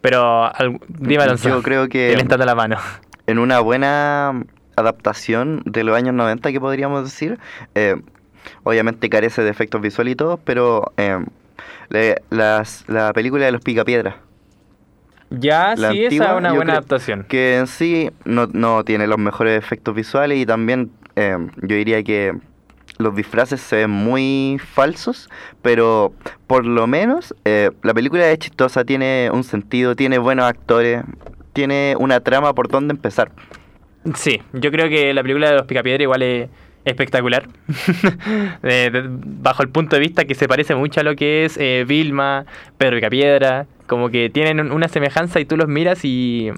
pero, 0.00 0.44
al- 0.52 0.80
dime, 0.88 1.22
Alonso. 1.22 1.48
Yo 1.48 1.62
creo 1.62 1.88
que- 1.88 2.08
levantando 2.10 2.44
la 2.44 2.56
mano. 2.56 2.76
en 3.28 3.38
una 3.38 3.60
buena 3.60 4.42
adaptación 4.74 5.62
de 5.64 5.84
los 5.84 5.96
años 5.96 6.12
90 6.12 6.50
que 6.50 6.58
podríamos 6.58 7.04
decir. 7.04 7.38
eh, 7.76 7.94
obviamente 8.64 9.08
carece 9.08 9.42
de 9.44 9.50
efectos 9.50 9.80
visuales 9.80 10.14
y 10.14 10.16
todo, 10.16 10.36
pero 10.38 10.92
eh, 10.96 11.24
le- 11.92 12.16
las- 12.30 12.84
la 12.88 13.12
película 13.12 13.44
de 13.46 13.52
los 13.52 13.60
Picapiedras, 13.60 14.16
Ya, 15.30 15.74
La 15.76 15.92
sí, 15.92 16.04
antigua, 16.04 16.26
esa 16.26 16.32
es 16.34 16.38
una 16.38 16.52
buena 16.52 16.72
adaptación. 16.72 17.24
que 17.28 17.56
en 17.56 17.66
sí 17.66 18.10
no, 18.24 18.46
no 18.52 18.84
tiene 18.84 19.06
los 19.06 19.18
mejores 19.18 19.56
efectos 19.58 19.94
visuales 19.94 20.38
y 20.38 20.44
también 20.46 20.90
eh, 21.16 21.36
yo 21.62 21.76
diría 21.76 22.02
que 22.02 22.32
los 22.98 23.14
disfraces 23.16 23.60
se 23.60 23.76
ven 23.76 23.90
muy 23.90 24.58
falsos, 24.62 25.30
pero 25.62 26.12
por 26.46 26.66
lo 26.66 26.86
menos 26.86 27.34
eh, 27.46 27.70
la 27.82 27.94
película 27.94 28.30
es 28.30 28.38
chistosa, 28.38 28.84
tiene 28.84 29.30
un 29.32 29.42
sentido, 29.44 29.96
tiene 29.96 30.18
buenos 30.18 30.44
actores, 30.44 31.02
tiene 31.54 31.96
una 31.98 32.20
trama 32.20 32.54
por 32.54 32.68
donde 32.68 32.92
empezar. 32.92 33.30
Sí, 34.14 34.42
yo 34.52 34.70
creo 34.70 34.88
que 34.90 35.14
la 35.14 35.22
película 35.22 35.48
de 35.50 35.56
los 35.56 35.66
Picapiedra 35.66 36.02
igual 36.02 36.22
es 36.22 36.48
espectacular. 36.84 37.48
De- 38.62 38.90
de- 38.90 39.02
bajo 39.08 39.62
el 39.62 39.68
punto 39.68 39.96
de 39.96 40.00
vista 40.00 40.24
que 40.24 40.34
se 40.34 40.48
parece 40.48 40.74
mucho 40.74 41.00
a 41.00 41.02
lo 41.02 41.14
que 41.16 41.44
es 41.44 41.56
eh, 41.58 41.84
Vilma, 41.86 42.44
Pedro 42.78 42.96
Picapiedra. 42.96 43.66
Como 43.86 44.08
que 44.10 44.30
tienen 44.30 44.60
un- 44.60 44.72
una 44.72 44.88
semejanza 44.88 45.38
y 45.40 45.44
tú 45.44 45.56
los 45.56 45.68
miras 45.68 46.04
y, 46.04 46.50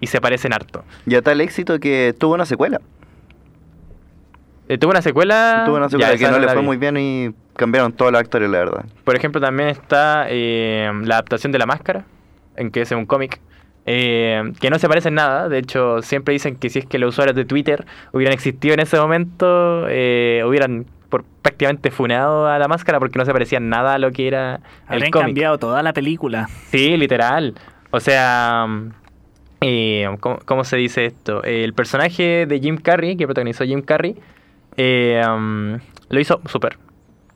y 0.00 0.06
se 0.06 0.20
parecen 0.20 0.52
harto. 0.52 0.84
Y 1.06 1.14
a 1.14 1.22
tal 1.22 1.40
éxito 1.40 1.78
que 1.80 2.14
tuvo 2.18 2.34
una 2.34 2.46
secuela. 2.46 2.80
Eh, 4.68 4.78
tuvo 4.78 4.92
una 4.92 5.02
secuela. 5.02 5.62
tuvo 5.66 5.76
una 5.76 5.88
secuela 5.88 6.14
Ya, 6.14 6.18
que 6.18 6.30
no 6.32 6.38
le 6.38 6.48
fue 6.48 6.60
vi. 6.60 6.66
muy 6.66 6.76
bien 6.78 6.96
y 6.96 7.30
cambiaron 7.56 7.92
todos 7.92 8.10
los 8.12 8.20
actores, 8.20 8.48
la 8.48 8.58
verdad. 8.58 8.84
Por 9.04 9.14
ejemplo, 9.16 9.40
también 9.40 9.68
está 9.68 10.26
eh, 10.28 10.90
la 11.04 11.16
adaptación 11.16 11.52
de 11.52 11.58
La 11.58 11.66
Máscara, 11.66 12.04
en 12.56 12.70
que 12.70 12.80
es 12.80 12.90
un 12.92 13.04
cómic. 13.06 13.40
Eh, 13.86 14.52
que 14.60 14.70
no 14.70 14.78
se 14.78 14.88
parece 14.88 15.08
en 15.08 15.14
nada, 15.14 15.48
de 15.48 15.58
hecho 15.58 16.02
siempre 16.02 16.32
dicen 16.32 16.56
que 16.56 16.70
si 16.70 16.78
es 16.80 16.86
que 16.86 16.98
los 16.98 17.10
usuarios 17.10 17.36
de 17.36 17.44
Twitter 17.44 17.84
hubieran 18.12 18.32
existido 18.32 18.74
en 18.74 18.80
ese 18.80 18.98
momento, 18.98 19.86
eh, 19.88 20.42
hubieran 20.46 20.86
por, 21.10 21.24
prácticamente 21.42 21.90
funado 21.90 22.46
a 22.46 22.58
la 22.58 22.66
máscara 22.66 22.98
porque 22.98 23.18
no 23.18 23.24
se 23.24 23.32
parecía 23.32 23.60
nada 23.60 23.94
a 23.94 23.98
lo 23.98 24.10
que 24.10 24.26
era 24.26 24.56
el 24.56 24.94
Habrían 24.94 25.10
cómic. 25.10 25.26
cambiado 25.26 25.58
toda 25.58 25.82
la 25.82 25.92
película. 25.92 26.48
Sí, 26.70 26.96
literal. 26.96 27.54
O 27.90 28.00
sea, 28.00 28.66
mm, 28.68 28.90
eh, 29.60 30.16
¿cómo, 30.20 30.38
cómo 30.44 30.64
se 30.64 30.76
dice 30.76 31.04
esto? 31.06 31.42
El 31.44 31.74
personaje 31.74 32.46
de 32.46 32.60
Jim 32.60 32.78
Carrey, 32.78 33.16
que 33.16 33.26
protagonizó 33.26 33.64
Jim 33.64 33.82
Carrey, 33.82 34.16
eh, 34.76 35.22
um, 35.28 35.78
lo 36.08 36.20
hizo 36.20 36.40
súper. 36.46 36.78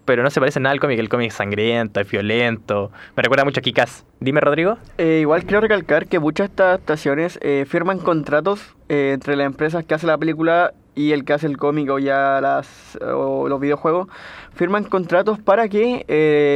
Pero 0.08 0.22
no 0.22 0.30
se 0.30 0.40
parece 0.40 0.58
nada 0.58 0.72
al 0.72 0.80
cómic. 0.80 0.98
El 0.98 1.10
cómic 1.10 1.28
es 1.28 1.34
sangriento, 1.34 2.00
es 2.00 2.10
violento. 2.10 2.90
Me 3.14 3.22
recuerda 3.22 3.44
mucho 3.44 3.60
a 3.60 3.62
Kikas. 3.62 4.06
Dime, 4.20 4.40
Rodrigo. 4.40 4.78
Eh, 4.96 5.18
igual 5.20 5.44
quiero 5.44 5.60
recalcar 5.60 6.06
que 6.06 6.18
muchas 6.18 6.48
de 6.48 6.52
estas 6.52 6.66
adaptaciones 6.68 7.38
eh, 7.42 7.66
firman 7.68 7.98
contratos 7.98 8.74
eh, 8.88 9.10
entre 9.12 9.36
las 9.36 9.44
empresas 9.44 9.84
que 9.84 9.92
hace 9.92 10.06
la 10.06 10.16
película 10.16 10.72
y 10.94 11.12
el 11.12 11.26
que 11.26 11.34
hace 11.34 11.46
el 11.46 11.58
cómic 11.58 11.90
o 11.90 11.98
ya 11.98 12.40
las, 12.40 12.98
o 13.02 13.50
los 13.50 13.60
videojuegos. 13.60 14.08
Firman 14.54 14.84
contratos 14.84 15.40
para 15.40 15.68
que 15.68 16.06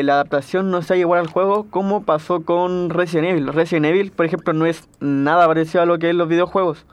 la 0.02 0.14
adaptación 0.14 0.71
no 0.71 0.80
sea 0.80 0.97
igual 0.97 1.21
al 1.21 1.26
juego 1.26 1.66
como 1.68 2.04
pasó 2.04 2.47
con 2.47 2.88
Resident 2.88 3.32
Evil. 3.32 3.49
Resident 3.49 3.85
Evil, 3.85 4.12
por 4.12 4.25
ejemplo, 4.25 4.54
no 4.54 4.64
es 4.64 4.88
nada 4.99 5.47
parecido 5.47 5.82
a 5.82 5.87
lo 5.87 5.99
que 5.99 6.09
es 6.09 6.14
los 6.16 6.26
videojuegos. 6.26 6.87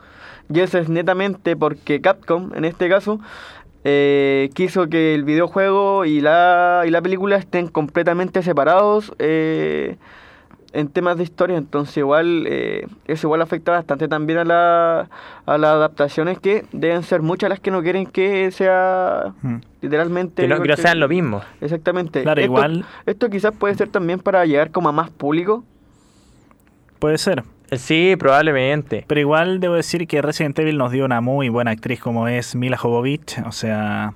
Y 0.52 0.62
eso 0.62 0.80
es 0.80 0.90
netamente 0.90 1.56
porque 1.56 2.02
Capcom, 2.02 2.52
en 2.56 2.66
este 2.66 2.90
caso, 2.90 3.20
eh, 3.84 4.50
quiso 4.54 4.88
que 4.90 5.16
el 5.16 5.24
videojuego 5.24 6.06
y 6.06 6.22
la, 6.22 6.84
y 6.86 6.90
la 6.90 7.02
película 7.02 7.38
estén 7.38 7.68
completamente 7.68 8.44
separados 8.44 9.14
eh, 9.20 9.96
en 10.74 10.88
temas 10.90 11.18
de 11.18 11.24
historia. 11.24 11.58
Entonces 11.58 11.96
igual 11.98 12.46
eh, 12.48 12.86
eso 13.08 13.28
igual 13.28 13.42
afecta 13.42 13.72
bastante 13.72 14.08
también 14.08 14.40
a, 14.40 14.44
la, 14.46 15.10
a 15.46 15.58
las 15.58 15.72
adaptaciones 15.72 16.40
que 16.40 16.66
deben 16.72 17.04
ser 17.04 17.22
muchas 17.22 17.50
las 17.50 17.60
que 17.60 17.72
no 17.72 17.82
quieren 17.82 18.06
que 18.06 18.52
sea 18.52 19.34
Mm. 19.42 19.56
literalmente... 19.82 20.42
Que 20.44 20.48
no, 20.48 20.56
que 20.56 20.60
no 20.60 20.66
igual 20.66 20.78
sean 20.78 21.00
lo 21.00 21.08
mismo. 21.08 21.42
Exactamente. 21.62 22.22
Claro, 22.24 22.42
esto, 22.42 22.52
igual- 22.54 22.86
Esto 23.06 23.30
quizás 23.30 23.54
puede 23.58 23.76
ser 23.76 23.88
también 23.90 24.20
para 24.20 24.46
llegar 24.46 24.72
como 24.72 24.90
a 24.90 24.92
más 24.92 25.10
público. 25.10 25.64
Puede 27.00 27.18
ser. 27.18 27.44
Sí, 27.72 28.16
probablemente. 28.18 29.04
Pero 29.08 29.22
igual 29.22 29.60
debo 29.60 29.76
decir 29.76 30.08
que 30.08 30.22
Resident 30.22 30.58
Evil 30.60 30.78
nos 30.78 30.92
dio 30.92 31.06
una 31.06 31.22
muy 31.22 31.50
buena 31.50 31.72
actriz 31.72 32.00
como 32.00 32.28
es 32.28 32.56
Mila 32.56 32.78
Jovovich. 32.78 33.38
O 33.46 33.52
sea, 33.52 34.14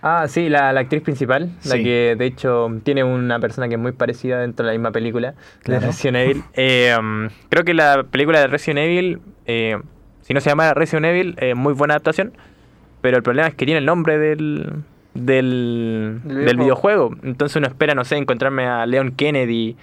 Ah, 0.00 0.26
sí, 0.28 0.48
la, 0.48 0.72
la 0.72 0.80
actriz 0.80 1.02
principal, 1.02 1.50
la 1.64 1.74
que 1.76 2.14
de 2.16 2.24
hecho 2.26 2.68
tiene 2.84 3.02
una 3.02 3.40
persona 3.40 3.66
que 3.68 3.74
es 3.74 3.80
muy 3.80 3.90
parecida 3.90 4.38
dentro 4.40 4.64
de 4.64 4.72
la 4.72 4.78
misma 4.78 4.92
película, 4.92 5.34
Claro. 5.64 5.80
de 5.80 5.86
Resident 5.88 6.16
Evil. 6.24 6.42
Eh, 6.54 6.94
um, 6.96 7.28
creo 7.48 7.64
que 7.64 7.74
la 7.74 8.04
película 8.04 8.38
de 8.38 8.46
Resident 8.46 8.78
Evil, 8.78 9.18
eh, 9.46 9.76
si 10.22 10.34
no 10.34 10.40
se 10.40 10.50
llama 10.50 10.72
Resident 10.72 11.06
Evil, 11.06 11.34
eh, 11.38 11.54
muy 11.56 11.72
buena 11.72 11.94
adaptación, 11.94 12.32
pero 13.00 13.16
el 13.16 13.24
problema 13.24 13.48
es 13.48 13.54
que 13.56 13.64
tiene 13.64 13.78
el 13.78 13.86
nombre 13.86 14.18
del, 14.18 14.84
del, 15.14 16.20
Del 16.24 16.56
videojuego. 16.58 17.16
Entonces 17.24 17.56
uno 17.56 17.66
espera, 17.66 17.94
no 17.96 18.04
sé, 18.04 18.16
encontrarme 18.18 18.66
a 18.66 18.86
Leon 18.86 19.10
Kennedy, 19.10 19.76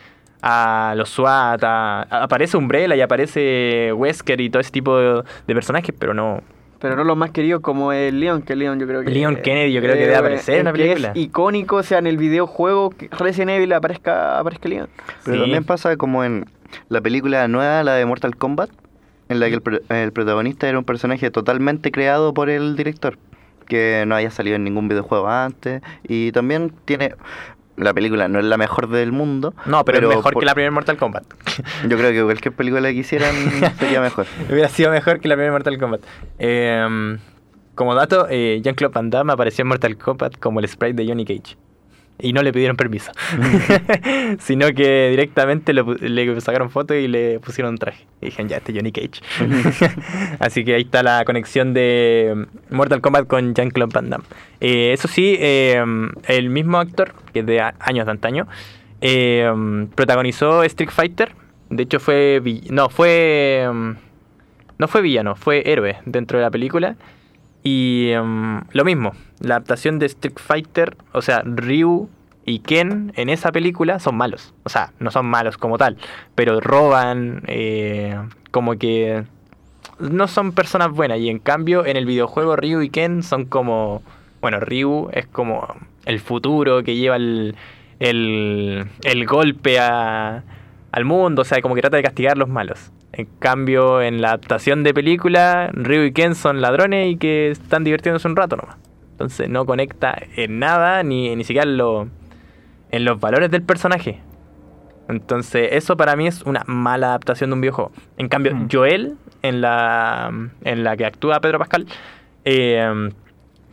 a 0.47 0.93
los 0.95 1.09
SWAT, 1.09 1.63
a- 1.63 2.01
a- 2.03 2.23
aparece 2.23 2.55
Umbrella 2.55 2.95
y 2.95 3.01
aparece 3.01 3.91
Wesker 3.93 4.39
y 4.41 4.49
todo 4.51 4.59
ese 4.61 4.69
tipo 4.71 4.95
de, 4.97 5.23
de 5.47 5.53
personajes, 5.55 5.93
pero 5.97 6.13
no, 6.13 6.41
Pero 6.79 6.95
no 6.95 7.03
los 7.03 7.17
más 7.17 7.31
queridos 7.31 7.61
como 7.61 7.91
el 7.91 8.19
Leon, 8.19 8.43
que 8.43 8.55
Leon 8.55 8.79
yo 8.79 8.85
creo 8.85 9.03
que... 9.03 9.09
Leon 9.09 9.37
Kennedy 9.37 9.73
yo 9.73 9.81
creo 9.81 9.95
que 9.95 10.01
debe 10.01 10.15
aparecer 10.15 10.59
en 10.59 10.65
la 10.65 10.69
el 10.69 10.75
que 10.75 10.83
película. 10.83 11.09
Es 11.09 11.17
icónico, 11.17 11.77
o 11.77 11.83
sea, 11.83 11.97
en 11.97 12.05
el 12.05 12.17
videojuego 12.17 12.91
que 12.91 13.07
Resident 13.09 13.49
Evil 13.51 13.73
aparezca, 13.73 14.37
aparezca 14.39 14.69
Leon. 14.69 14.87
Pero 15.23 15.35
Sí. 15.37 15.41
también 15.41 15.63
pasa 15.63 15.97
como 15.97 16.23
en 16.23 16.45
la 16.89 17.01
película 17.01 17.47
nueva, 17.47 17.83
la 17.83 17.93
de 17.93 18.05
Mortal 18.05 18.35
Kombat, 18.35 18.69
en 19.29 19.39
la 19.39 19.47
que 19.47 19.55
el, 19.55 19.61
pro- 19.61 19.79
el 19.89 20.11
protagonista 20.11 20.69
era 20.69 20.77
un 20.77 20.85
personaje 20.85 21.31
totalmente 21.31 21.91
creado 21.91 22.35
por 22.35 22.51
el 22.51 22.75
director, 22.75 23.17
que 23.65 24.03
no 24.05 24.13
haya 24.13 24.29
salido 24.29 24.55
en 24.57 24.63
ningún 24.63 24.87
videojuego 24.87 25.27
antes, 25.27 25.81
y 26.07 26.31
también 26.33 26.71
tiene... 26.85 27.15
La 27.77 27.93
película 27.93 28.27
no 28.27 28.39
es 28.39 28.45
la 28.45 28.57
mejor 28.57 28.87
del 28.89 29.11
mundo. 29.11 29.53
No, 29.65 29.83
pero, 29.83 30.09
es 30.09 30.15
mejor 30.17 30.33
por- 30.33 30.39
que 30.41 30.45
la 30.45 30.53
primera 30.53 30.71
Mortal 30.71 30.97
Kombat. 30.97 31.23
Yo 31.89 31.97
creo 31.97 32.11
que 32.11 32.23
cualquier 32.23 32.53
película 32.55 32.89
que 32.89 32.95
hicieran 32.95 33.33
sería 33.79 33.99
mejor. 34.01 34.25
Hubiera 34.49 34.69
sido 34.69 34.91
mejor 34.91 35.19
que 35.19 35.27
la 35.27 35.35
primera 35.35 35.51
Mortal 35.51 35.77
Kombat. 35.77 36.01
Eh, 36.39 37.17
como 37.75 37.93
dato, 37.93 38.27
eh, 38.29 38.61
Jean-Claude 38.63 38.93
Van 38.93 39.09
Damme 39.09 39.33
apareció 39.33 39.63
en 39.63 39.67
Mortal 39.67 39.97
Kombat 39.97 40.37
como 40.39 40.59
el 40.61 40.67
sprite 40.69 41.03
de 41.03 41.07
Johnny 41.09 41.25
Cage. 41.25 41.57
Y 42.19 42.31
no 42.31 42.41
le 42.43 42.53
pidieron 42.53 42.77
permiso. 42.77 43.11
Sino 44.39 44.67
que 44.73 45.09
directamente 45.09 45.73
pu- 45.73 45.99
le 45.99 46.39
sacaron 46.41 46.69
foto 46.69 46.93
y 46.95 47.07
le 47.07 47.39
pusieron 47.39 47.73
un 47.73 47.77
traje. 47.77 48.05
Y 48.21 48.27
dijeron, 48.27 48.47
ya, 48.49 48.57
este 48.57 48.71
es 48.71 48.77
Johnny 48.77 48.91
Cage. 48.91 49.21
Así 50.39 50.63
que 50.63 50.75
ahí 50.75 50.83
está 50.83 51.03
la 51.03 51.25
conexión 51.25 51.73
de 51.73 52.45
Mortal 52.69 53.01
Kombat 53.01 53.27
con 53.27 53.53
Jean-Claude 53.53 53.91
Van 53.93 54.09
Damme. 54.09 54.23
Eh, 54.61 54.93
eso 54.93 55.07
sí, 55.07 55.35
eh, 55.39 55.83
el 56.27 56.49
mismo 56.49 56.77
actor, 56.77 57.13
que 57.33 57.39
es 57.41 57.45
de 57.45 57.59
a- 57.59 57.75
años 57.79 58.05
de 58.05 58.11
antaño, 58.11 58.47
eh, 59.01 59.51
protagonizó 59.95 60.63
Street 60.63 60.89
Fighter. 60.91 61.33
De 61.69 61.83
hecho, 61.83 61.99
fue. 61.99 62.41
No, 62.69 62.89
fue. 62.89 63.65
um, 63.69 63.95
No 64.77 64.87
fue 64.87 65.01
villano, 65.01 65.35
fue 65.35 65.63
héroe 65.69 65.97
dentro 66.05 66.37
de 66.37 66.43
la 66.45 66.51
película. 66.51 66.95
Y 67.67 68.13
um, 68.13 68.61
lo 68.73 68.85
mismo, 68.85 69.13
la 69.39 69.55
adaptación 69.55 69.97
de 69.97 70.05
Street 70.05 70.37
Fighter, 70.37 70.95
o 71.13 71.23
sea, 71.23 71.41
Ryu 71.43 72.07
y 72.45 72.59
Ken 72.59 73.11
en 73.15 73.29
esa 73.29 73.51
película 73.51 73.99
son 73.99 74.15
malos. 74.17 74.53
O 74.65 74.69
sea, 74.69 74.91
no 74.99 75.09
son 75.09 75.25
malos 75.25 75.57
como 75.57 75.79
tal, 75.79 75.97
pero 76.35 76.59
roban, 76.61 77.41
eh, 77.47 78.15
como 78.51 78.75
que 78.75 79.23
no 79.97 80.27
son 80.27 80.51
personas 80.51 80.91
buenas. 80.91 81.17
Y 81.17 81.29
en 81.29 81.39
cambio, 81.39 81.87
en 81.87 81.97
el 81.97 82.05
videojuego 82.05 82.55
Ryu 82.55 82.81
y 82.81 82.89
Ken 82.91 83.23
son 83.23 83.45
como... 83.45 84.03
Bueno, 84.41 84.59
Ryu 84.59 85.09
es 85.11 85.25
como 85.25 85.65
el 86.05 86.19
futuro 86.19 86.83
que 86.83 86.95
lleva 86.95 87.15
el, 87.15 87.55
el, 87.99 88.85
el 89.01 89.25
golpe 89.25 89.79
a- 89.79 90.43
al 90.91 91.03
mundo, 91.05 91.41
o 91.41 91.45
sea, 91.45 91.63
como 91.63 91.73
que 91.73 91.81
trata 91.81 91.97
de 91.97 92.03
castigar 92.03 92.33
a 92.33 92.39
los 92.39 92.47
malos. 92.47 92.91
En 93.17 93.27
cambio, 93.39 94.01
en 94.01 94.21
la 94.21 94.29
adaptación 94.29 94.83
de 94.83 94.93
película, 94.93 95.69
Ryu 95.73 96.03
y 96.03 96.11
Ken 96.11 96.35
son 96.35 96.59
ladrones 96.61 97.07
y 97.11 97.15
que 97.15 97.49
están 97.49 97.83
divirtiéndose 97.85 98.27
un 98.27 98.35
rato 98.35 98.57
nomás. 98.57 98.75
Entonces 99.11 99.49
no 99.49 99.65
conecta 99.65 100.21
en 100.35 100.59
nada, 100.59 101.01
ni, 101.03 101.33
ni 101.35 101.45
siquiera 101.45 101.65
en, 101.69 101.77
lo- 101.77 102.09
en 102.91 103.05
los 103.05 103.17
valores 103.19 103.49
del 103.51 103.61
personaje. 103.63 104.19
Entonces, 105.07 105.69
eso 105.71 105.95
para 105.95 106.15
mí 106.17 106.27
es 106.27 106.41
una 106.43 106.63
mala 106.67 107.07
adaptación 107.07 107.51
de 107.51 107.53
un 107.53 107.61
videojuego. 107.61 107.91
En 108.17 108.27
cambio, 108.27 108.53
Mm. 108.53 108.67
Joel, 108.71 109.15
en 109.43 109.61
la, 109.61 110.29
en 110.63 110.83
la 110.83 110.97
que 110.97 111.05
actúa 111.05 111.39
Pedro 111.39 111.59
Pascal, 111.59 111.85
eh, 112.43 113.09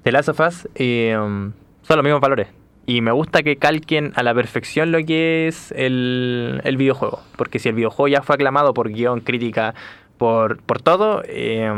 The 0.05 0.13
Last 0.13 0.29
of 0.29 0.41
Us, 0.41 0.69
eh, 0.77 1.15
son 1.17 1.97
los 1.97 2.05
mismos 2.05 2.21
valores. 2.21 2.47
Y 2.93 3.01
me 3.01 3.11
gusta 3.11 3.43
que 3.43 3.57
calquen 3.57 4.13
a 4.17 4.23
la 4.23 4.35
perfección 4.35 4.93
lo 4.93 5.03
que 5.03 5.49
es 5.49 5.73
el, 5.73 6.61
el 6.63 6.77
videojuego. 6.77 7.23
Porque 7.39 7.59
si 7.59 7.71
el 7.71 7.75
videojuego 7.75 8.09
ya 8.09 8.21
fue 8.21 8.35
aclamado 8.35 8.75
por 8.75 8.91
guion, 8.91 9.21
crítica, 9.21 9.75
por, 10.19 10.59
por 10.59 10.83
todo, 10.83 11.23
eh, 11.25 11.73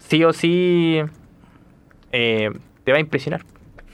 sí 0.00 0.24
o 0.24 0.32
sí 0.32 1.00
eh, 2.10 2.50
te 2.82 2.90
va 2.90 2.98
a 2.98 3.00
impresionar. 3.00 3.42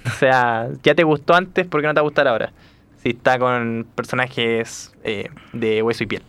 O 0.06 0.08
sea, 0.08 0.70
ya 0.82 0.94
te 0.94 1.04
gustó 1.04 1.34
antes, 1.34 1.66
¿por 1.66 1.82
qué 1.82 1.86
no 1.86 1.92
te 1.92 2.00
va 2.00 2.04
a 2.04 2.08
gustar 2.08 2.28
ahora? 2.28 2.54
Si 2.96 3.10
está 3.10 3.38
con 3.38 3.86
personajes 3.94 4.94
eh, 5.04 5.28
de 5.52 5.82
hueso 5.82 6.04
y 6.04 6.06
piel. 6.06 6.22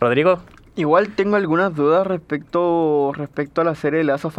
Rodrigo, 0.00 0.40
Igual 0.74 1.08
tengo 1.10 1.36
algunas 1.36 1.74
dudas 1.74 2.04
respecto, 2.04 3.12
respecto 3.14 3.60
a 3.60 3.64
la 3.64 3.76
serie 3.76 3.98
de 3.98 4.04
Last 4.04 4.24
of 4.24 4.38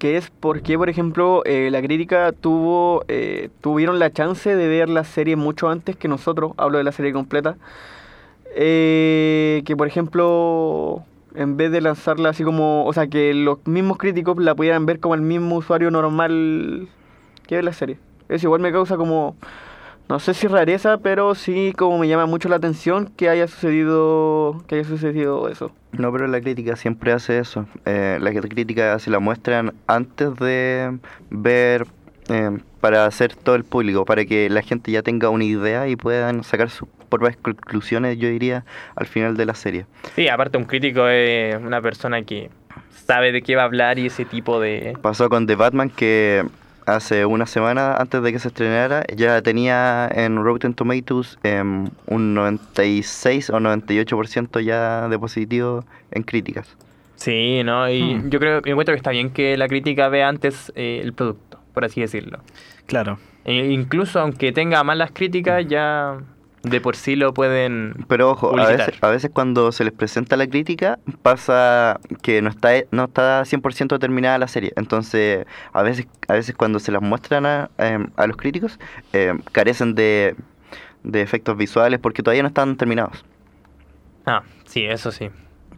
que 0.00 0.16
es 0.16 0.30
por 0.30 0.62
qué, 0.62 0.78
por 0.78 0.88
ejemplo, 0.88 1.42
eh, 1.44 1.68
la 1.70 1.82
crítica 1.82 2.32
tuvo, 2.32 3.04
eh, 3.08 3.50
tuvieron 3.60 3.98
la 3.98 4.10
chance 4.10 4.56
de 4.56 4.66
ver 4.66 4.88
la 4.88 5.04
serie 5.04 5.36
mucho 5.36 5.68
antes 5.68 5.94
que 5.94 6.08
nosotros, 6.08 6.52
hablo 6.56 6.78
de 6.78 6.84
la 6.84 6.90
serie 6.90 7.12
completa, 7.12 7.58
eh, 8.56 9.62
que 9.66 9.76
por 9.76 9.86
ejemplo, 9.86 11.04
en 11.34 11.58
vez 11.58 11.70
de 11.70 11.82
lanzarla 11.82 12.30
así 12.30 12.44
como, 12.44 12.86
o 12.86 12.92
sea, 12.94 13.08
que 13.08 13.34
los 13.34 13.58
mismos 13.66 13.98
críticos 13.98 14.38
la 14.38 14.54
pudieran 14.54 14.86
ver 14.86 15.00
como 15.00 15.14
el 15.14 15.20
mismo 15.20 15.56
usuario 15.56 15.90
normal 15.90 16.88
que 17.46 17.56
ve 17.56 17.62
la 17.62 17.74
serie. 17.74 17.98
Eso 18.30 18.46
igual 18.46 18.62
me 18.62 18.72
causa 18.72 18.96
como, 18.96 19.36
no 20.10 20.18
sé 20.18 20.34
si 20.34 20.48
rareza, 20.48 20.98
pero 20.98 21.36
sí 21.36 21.72
como 21.76 21.96
me 21.96 22.08
llama 22.08 22.26
mucho 22.26 22.48
la 22.48 22.56
atención 22.56 23.12
que 23.16 23.28
haya 23.28 23.46
sucedido, 23.46 24.60
que 24.66 24.74
haya 24.74 24.84
sucedido 24.84 25.48
eso. 25.48 25.70
No, 25.92 26.10
pero 26.10 26.26
la 26.26 26.40
crítica 26.40 26.74
siempre 26.74 27.12
hace 27.12 27.38
eso. 27.38 27.66
Eh, 27.84 28.18
la 28.20 28.32
crítica 28.32 28.98
se 28.98 29.08
la 29.08 29.20
muestran 29.20 29.72
antes 29.86 30.34
de 30.34 30.98
ver 31.30 31.86
eh, 32.28 32.58
para 32.80 33.06
hacer 33.06 33.36
todo 33.36 33.54
el 33.54 33.62
público, 33.62 34.04
para 34.04 34.24
que 34.24 34.50
la 34.50 34.62
gente 34.62 34.90
ya 34.90 35.02
tenga 35.02 35.28
una 35.28 35.44
idea 35.44 35.86
y 35.86 35.94
puedan 35.94 36.42
sacar 36.42 36.70
sus 36.70 36.88
propias 37.08 37.36
conclusiones, 37.36 38.18
yo 38.18 38.28
diría, 38.28 38.64
al 38.96 39.06
final 39.06 39.36
de 39.36 39.46
la 39.46 39.54
serie. 39.54 39.86
sí, 40.16 40.26
aparte 40.26 40.58
un 40.58 40.64
crítico 40.64 41.06
es 41.06 41.54
una 41.54 41.80
persona 41.80 42.22
que 42.22 42.50
sabe 42.90 43.30
de 43.30 43.42
qué 43.42 43.54
va 43.54 43.62
a 43.62 43.66
hablar 43.66 44.00
y 44.00 44.06
ese 44.06 44.24
tipo 44.24 44.58
de... 44.58 44.98
Pasó 45.02 45.28
con 45.28 45.46
The 45.46 45.54
Batman 45.54 45.88
que 45.88 46.44
hace 46.86 47.24
una 47.26 47.46
semana 47.46 47.94
antes 47.96 48.22
de 48.22 48.32
que 48.32 48.38
se 48.38 48.48
estrenara 48.48 49.04
ya 49.14 49.40
tenía 49.42 50.08
en 50.12 50.42
Rotten 50.42 50.74
Tomatoes 50.74 51.38
em, 51.42 51.88
un 52.06 52.34
96 52.34 53.50
o 53.50 53.60
98% 53.60 54.60
ya 54.60 55.08
de 55.08 55.18
positivo 55.18 55.84
en 56.10 56.22
críticas. 56.22 56.76
Sí, 57.16 57.62
¿no? 57.64 57.88
Y 57.90 58.14
Hmm. 58.14 58.30
yo 58.30 58.38
creo 58.38 58.62
que 58.62 58.70
encuentro 58.70 58.94
que 58.94 58.98
está 58.98 59.10
bien 59.10 59.30
que 59.30 59.56
la 59.56 59.68
crítica 59.68 60.08
vea 60.08 60.28
antes 60.28 60.72
eh, 60.74 61.00
el 61.02 61.12
producto, 61.12 61.58
por 61.74 61.84
así 61.84 62.00
decirlo. 62.00 62.38
Claro. 62.86 63.18
E 63.44 63.54
incluso 63.72 64.20
aunque 64.20 64.52
tenga 64.52 64.82
malas 64.84 65.10
críticas, 65.12 65.66
ya 65.66 66.18
de 66.62 66.80
por 66.80 66.96
sí 66.96 67.16
lo 67.16 67.32
pueden... 67.32 68.04
Pero 68.08 68.30
ojo, 68.30 68.58
a 68.58 68.66
veces, 68.66 68.94
a 69.00 69.08
veces 69.08 69.30
cuando 69.32 69.72
se 69.72 69.84
les 69.84 69.92
presenta 69.92 70.36
la 70.36 70.46
crítica 70.46 70.98
pasa 71.22 71.98
que 72.22 72.42
no 72.42 72.50
está 72.50 72.70
no 72.90 73.04
está 73.04 73.42
100% 73.42 73.98
terminada 73.98 74.38
la 74.38 74.48
serie. 74.48 74.72
Entonces, 74.76 75.46
a 75.72 75.82
veces 75.82 76.06
a 76.28 76.34
veces 76.34 76.54
cuando 76.54 76.78
se 76.78 76.92
las 76.92 77.02
muestran 77.02 77.46
a, 77.46 77.70
em, 77.78 78.08
a 78.16 78.26
los 78.26 78.36
críticos, 78.36 78.78
em, 79.12 79.40
carecen 79.52 79.94
de, 79.94 80.36
de 81.02 81.22
efectos 81.22 81.56
visuales 81.56 81.98
porque 81.98 82.22
todavía 82.22 82.42
no 82.42 82.48
están 82.48 82.76
terminados. 82.76 83.24
Ah, 84.26 84.42
sí, 84.66 84.84
eso 84.84 85.12
sí. 85.12 85.30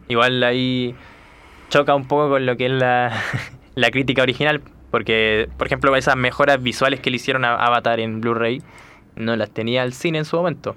Igual 0.08 0.42
ahí 0.42 0.94
choca 1.68 1.94
un 1.94 2.06
poco 2.06 2.28
con 2.30 2.44
lo 2.44 2.56
que 2.56 2.66
es 2.66 2.72
la, 2.72 3.12
la 3.74 3.90
crítica 3.90 4.22
original, 4.22 4.60
porque, 4.90 5.48
por 5.56 5.66
ejemplo, 5.66 5.94
esas 5.96 6.16
mejoras 6.16 6.62
visuales 6.62 7.00
que 7.00 7.10
le 7.10 7.16
hicieron 7.16 7.44
a 7.44 7.54
Avatar 7.54 8.00
en 8.00 8.20
Blu-ray 8.20 8.62
no 9.16 9.36
las 9.36 9.50
tenía 9.50 9.82
el 9.84 9.92
cine 9.92 10.18
en 10.18 10.24
su 10.24 10.36
momento. 10.36 10.74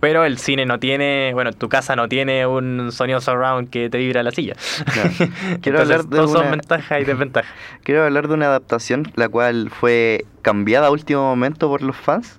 Pero 0.00 0.24
el 0.26 0.36
cine 0.36 0.66
no 0.66 0.78
tiene, 0.78 1.30
bueno, 1.32 1.52
tu 1.54 1.70
casa 1.70 1.96
no 1.96 2.08
tiene 2.08 2.46
un 2.46 2.92
sonido 2.92 3.22
surround 3.22 3.70
que 3.70 3.88
te 3.88 3.96
vibra 3.96 4.22
la 4.22 4.32
silla. 4.32 4.54
Claro. 4.92 5.10
Quiero 5.18 5.80
Entonces, 5.80 5.80
hablar 5.80 6.04
de 6.04 6.16
todos 6.16 6.32
son 6.32 6.40
una- 6.42 6.50
ventajas 6.50 7.00
y 7.00 7.04
desventajas. 7.04 7.50
Quiero 7.84 8.04
hablar 8.04 8.28
de 8.28 8.34
una 8.34 8.46
adaptación 8.46 9.10
la 9.16 9.28
cual 9.30 9.70
fue 9.70 10.26
cambiada 10.42 10.88
a 10.88 10.90
último 10.90 11.22
momento 11.22 11.68
por 11.68 11.80
los 11.80 11.96
fans 11.96 12.38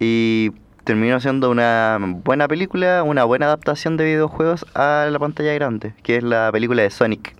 y 0.00 0.52
terminó 0.84 1.20
siendo 1.20 1.50
una 1.50 1.98
buena 2.00 2.48
película, 2.48 3.02
una 3.02 3.24
buena 3.24 3.44
adaptación 3.46 3.98
de 3.98 4.04
videojuegos 4.04 4.64
a 4.74 5.06
la 5.12 5.18
pantalla 5.18 5.52
grande, 5.52 5.92
que 6.02 6.16
es 6.16 6.22
la 6.24 6.48
película 6.50 6.82
de 6.82 6.90
Sonic. 6.90 7.34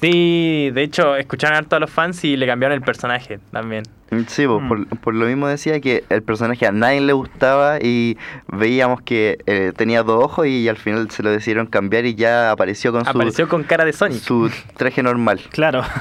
Sí, 0.00 0.70
de 0.72 0.82
hecho, 0.82 1.16
escucharon 1.16 1.58
harto 1.58 1.76
a 1.76 1.78
los 1.80 1.90
fans 1.90 2.24
y 2.24 2.36
le 2.36 2.46
cambiaron 2.46 2.74
el 2.76 2.82
personaje 2.82 3.38
también. 3.52 3.84
Sí, 4.26 4.46
pues, 4.46 4.62
Mm. 4.62 4.68
por, 4.68 4.86
por 4.98 5.14
lo 5.14 5.26
mismo 5.26 5.46
decía 5.46 5.78
que 5.80 6.04
el 6.08 6.22
personaje 6.22 6.66
a 6.66 6.72
nadie 6.72 7.00
le 7.00 7.12
gustaba 7.12 7.78
y 7.80 8.16
veíamos 8.48 9.02
que 9.02 9.38
eh, 9.46 9.72
tenía 9.76 10.02
dos 10.02 10.24
ojos 10.24 10.46
y 10.46 10.68
al 10.68 10.76
final 10.78 11.10
se 11.10 11.22
lo 11.22 11.30
decidieron 11.30 11.66
cambiar 11.66 12.06
y 12.06 12.14
ya 12.14 12.50
apareció 12.50 12.92
con 12.92 13.06
Apareció 13.06 13.48
con 13.48 13.62
cara 13.62 13.84
de 13.84 13.92
su, 13.92 13.98
Sonic. 13.98 14.20
su 14.20 14.50
traje 14.76 15.02
normal. 15.02 15.40
Claro. 15.50 15.82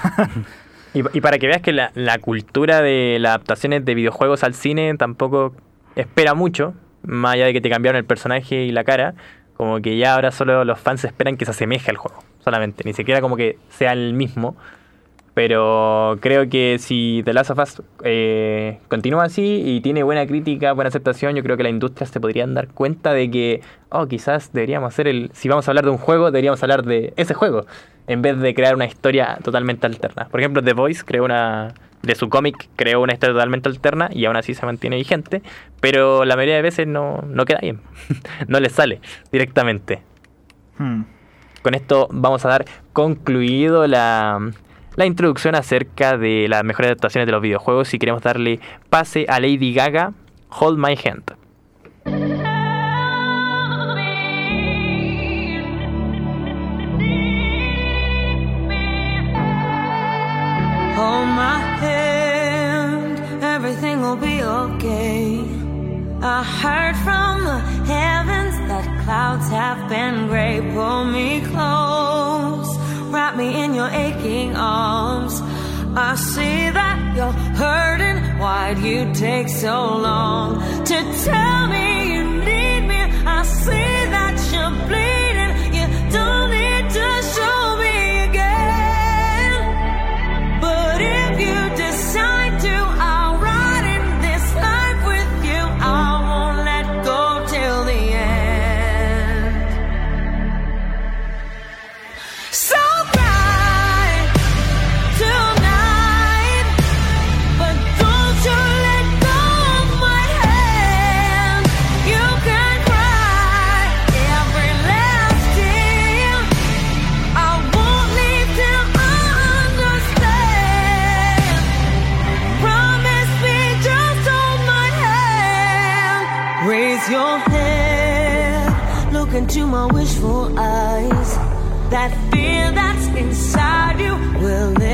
Y, 0.92 1.04
y 1.16 1.22
para 1.22 1.38
que 1.38 1.46
veas 1.46 1.62
que 1.62 1.72
la, 1.72 1.92
la 1.94 2.18
cultura 2.18 2.82
de 2.82 3.18
las 3.20 3.30
adaptaciones 3.36 3.86
de 3.86 3.94
videojuegos 3.94 4.44
al 4.44 4.56
cine 4.56 4.96
tampoco 4.98 5.54
espera 5.96 6.34
mucho, 6.34 6.74
más 7.04 7.34
allá 7.36 7.46
de 7.46 7.54
que 7.54 7.62
te 7.62 7.70
cambiaron 7.70 8.00
el 8.00 8.06
personaje 8.06 8.64
y 8.64 8.72
la 8.72 8.84
cara, 8.84 9.14
como 9.60 9.82
que 9.82 9.98
ya 9.98 10.16
ahora 10.16 10.32
solo 10.32 10.64
los 10.64 10.80
fans 10.80 11.04
esperan 11.04 11.36
que 11.36 11.44
se 11.44 11.52
asemeje 11.52 11.92
al 11.92 11.98
juego, 11.98 12.24
solamente, 12.42 12.84
ni 12.86 12.94
siquiera 12.94 13.20
como 13.20 13.36
que 13.36 13.58
sea 13.68 13.92
el 13.92 14.14
mismo. 14.14 14.56
Pero 15.34 16.18
creo 16.22 16.48
que 16.48 16.78
si 16.80 17.24
The 17.26 17.34
Last 17.34 17.52
of 17.52 17.60
Us 17.60 17.82
eh, 18.06 18.80
continúa 18.88 19.26
así 19.26 19.62
y 19.66 19.82
tiene 19.82 20.04
buena 20.04 20.26
crítica, 20.26 20.72
buena 20.72 20.88
aceptación, 20.88 21.36
yo 21.36 21.44
creo 21.44 21.58
que 21.58 21.64
la 21.64 21.70
industria 21.70 22.08
se 22.08 22.22
podrían 22.22 22.54
dar 22.54 22.70
cuenta 22.70 23.12
de 23.12 23.30
que, 23.30 23.62
oh, 23.90 24.08
quizás 24.08 24.54
deberíamos 24.54 24.94
hacer 24.94 25.10
el. 25.10 25.30
Si 25.34 25.50
vamos 25.50 25.68
a 25.68 25.72
hablar 25.72 25.84
de 25.84 25.92
un 25.92 25.98
juego, 25.98 26.32
deberíamos 26.32 26.64
hablar 26.64 26.86
de 26.86 27.14
ese 27.18 27.34
juego, 27.34 27.66
en 28.08 28.22
vez 28.22 28.40
de 28.40 28.54
crear 28.54 28.76
una 28.76 28.86
historia 28.86 29.40
totalmente 29.44 29.86
alterna. 29.86 30.30
Por 30.32 30.40
ejemplo, 30.40 30.64
The 30.64 30.72
Voice 30.72 31.04
creó 31.06 31.26
una. 31.26 31.74
De 32.02 32.16
su 32.16 32.30
cómic 32.30 32.70
creó 32.76 33.02
una 33.02 33.14
historia 33.14 33.34
totalmente 33.34 33.68
alterna 33.70 34.10
y 34.12 34.26
aún 34.26 34.38
así 34.38 34.54
se 34.54 34.66
mantiene 34.66 34.96
vigente, 34.96 35.42
pero 35.82 36.24
la 36.26 36.36
mayoría 36.36 36.56
de 36.56 36.62
veces 36.62 36.88
no, 36.88 37.24
no 37.28 37.46
queda 37.46 37.60
bien. 37.62 37.82
no 38.48 38.60
le 38.60 38.70
sale 38.70 39.02
directamente. 39.32 40.02
Hmm. 40.78 41.04
Con 41.62 41.74
esto 41.74 42.08
vamos 42.12 42.46
a 42.46 42.50
dar 42.50 42.66
concluido 42.94 43.86
la, 43.86 44.40
la 44.96 45.06
introducción 45.06 45.56
acerca 45.56 46.18
de 46.18 46.48
las 46.48 46.64
mejores 46.64 46.90
adaptaciones 46.90 47.26
de 47.26 47.34
los 47.34 47.42
videojuegos 47.42 47.94
y 47.94 48.00
queremos 48.00 48.22
darle 48.22 48.60
pase 48.90 49.26
a 49.28 49.40
Lady 49.40 49.74
Gaga, 49.74 50.14
Hold 50.50 50.78
My 50.78 50.98
Hand. 51.04 51.39
I 66.40 66.44
heard 66.44 66.96
from 67.04 67.44
the 67.44 67.60
heavens 67.94 68.56
that 68.70 68.86
clouds 69.04 69.50
have 69.50 69.90
been 69.90 70.28
gray. 70.30 70.62
Pull 70.74 71.04
me 71.04 71.42
close, 71.42 72.70
wrap 73.12 73.36
me 73.36 73.62
in 73.62 73.74
your 73.74 73.90
aching 73.90 74.56
arms. 74.56 75.42
I 75.98 76.16
see 76.16 76.70
that 76.70 77.14
you're 77.18 77.34
hurting. 77.60 78.40
Why'd 78.40 78.78
you 78.80 79.14
take 79.14 79.50
so 79.50 79.98
long 79.98 80.62
to 80.86 80.98
tell 81.26 81.68
me 81.68 82.14
you 82.14 82.24
need 82.24 82.82
me? 82.88 83.02
I 83.38 83.44
see 83.44 83.96
that 84.16 84.36
you're 84.54 84.76
bleeding. 84.88 85.54
You 85.76 85.88
don't 86.16 86.52
need 86.52 86.86
to 87.00 87.08
show 87.36 87.60
me 87.84 87.96
again. 88.30 89.60
But 90.62 91.02
if 91.02 91.38
you 91.38 91.69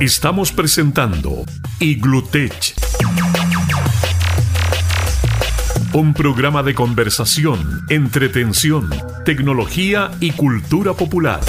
Estamos 0.00 0.50
presentando 0.50 1.44
Iglutech. 1.78 2.74
Un 5.92 6.12
programa 6.12 6.64
de 6.64 6.74
conversación, 6.74 7.86
entretención, 7.88 8.90
tecnología 9.24 10.10
y 10.18 10.32
cultura 10.32 10.94
popular. 10.94 11.40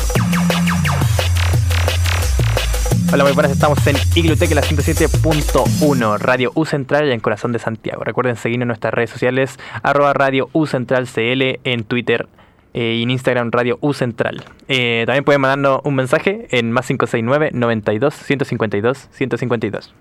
Hola, 3.12 3.24
muy 3.24 3.34
buenas, 3.34 3.52
estamos 3.52 3.86
en 3.88 3.96
Iglutec, 4.14 4.52
la 4.52 4.62
107.1, 4.62 6.20
Radio 6.20 6.52
U 6.54 6.66
Central 6.66 7.12
en 7.12 7.20
Corazón 7.20 7.52
de 7.52 7.58
Santiago. 7.60 8.04
Recuerden 8.04 8.36
seguirnos 8.36 8.66
en 8.66 8.68
nuestras 8.68 8.94
redes 8.94 9.10
sociales, 9.10 9.58
arroba 9.82 10.14
Radio 10.14 10.50
U 10.54 10.68
Central 10.68 11.08
CL 11.08 11.60
en 11.64 11.84
Twitter 11.84 12.28
eh, 12.76 12.96
y 13.00 13.04
en 13.04 13.10
Instagram 13.10 13.52
Radio 13.52 13.78
U 13.80 13.94
Central. 13.94 14.44
Eh, 14.68 15.04
también 15.06 15.24
pueden 15.24 15.40
mandarnos 15.40 15.80
un 15.86 15.96
mensaje 15.96 16.48
en 16.52 16.72
más 16.74 16.86
569 16.86 17.52
92 17.54 18.14
152 18.14 19.08
152. 19.12 19.96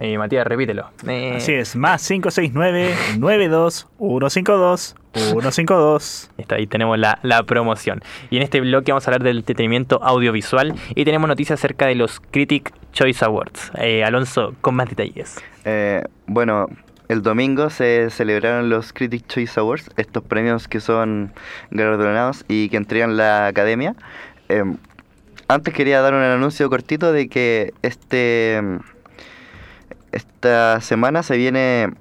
Eh, 0.00 0.16
Matías, 0.18 0.46
repítelo. 0.46 0.90
Eh, 1.08 1.34
Así 1.36 1.52
es, 1.52 1.76
más 1.76 2.06
569 2.06 2.94
92 3.18 3.88
152 3.98 4.96
152. 5.12 6.30
Está 6.36 6.56
ahí 6.56 6.66
tenemos 6.66 6.98
la, 6.98 7.18
la 7.22 7.42
promoción. 7.44 8.02
Y 8.28 8.36
en 8.36 8.42
este 8.42 8.60
bloque 8.60 8.92
vamos 8.92 9.06
a 9.06 9.10
hablar 9.10 9.22
del 9.22 9.38
entretenimiento 9.38 10.02
audiovisual 10.02 10.74
y 10.94 11.04
tenemos 11.04 11.26
noticias 11.26 11.58
acerca 11.58 11.86
de 11.86 11.94
los 11.94 12.20
Critic 12.20 12.72
Choice 12.92 13.24
Awards. 13.24 13.72
Eh, 13.78 14.04
Alonso, 14.04 14.54
con 14.60 14.74
más 14.74 14.88
detalles. 14.88 15.38
Eh, 15.64 16.02
bueno, 16.26 16.66
el 17.10 17.22
domingo 17.22 17.70
se 17.70 18.08
celebraron 18.10 18.70
los 18.70 18.92
Critic 18.92 19.26
Choice 19.26 19.58
Awards, 19.58 19.90
estos 19.96 20.22
premios 20.22 20.68
que 20.68 20.78
son 20.78 21.32
galardonados 21.72 22.44
y 22.46 22.68
que 22.68 22.76
entregan 22.76 23.16
la 23.16 23.48
academia. 23.48 23.96
Eh, 24.48 24.62
antes 25.48 25.74
quería 25.74 26.00
dar 26.02 26.14
un 26.14 26.20
anuncio 26.20 26.70
cortito 26.70 27.12
de 27.12 27.28
que 27.28 27.74
este 27.82 28.62
esta 30.12 30.80
semana 30.80 31.24
se 31.24 31.36
viene 31.36 31.94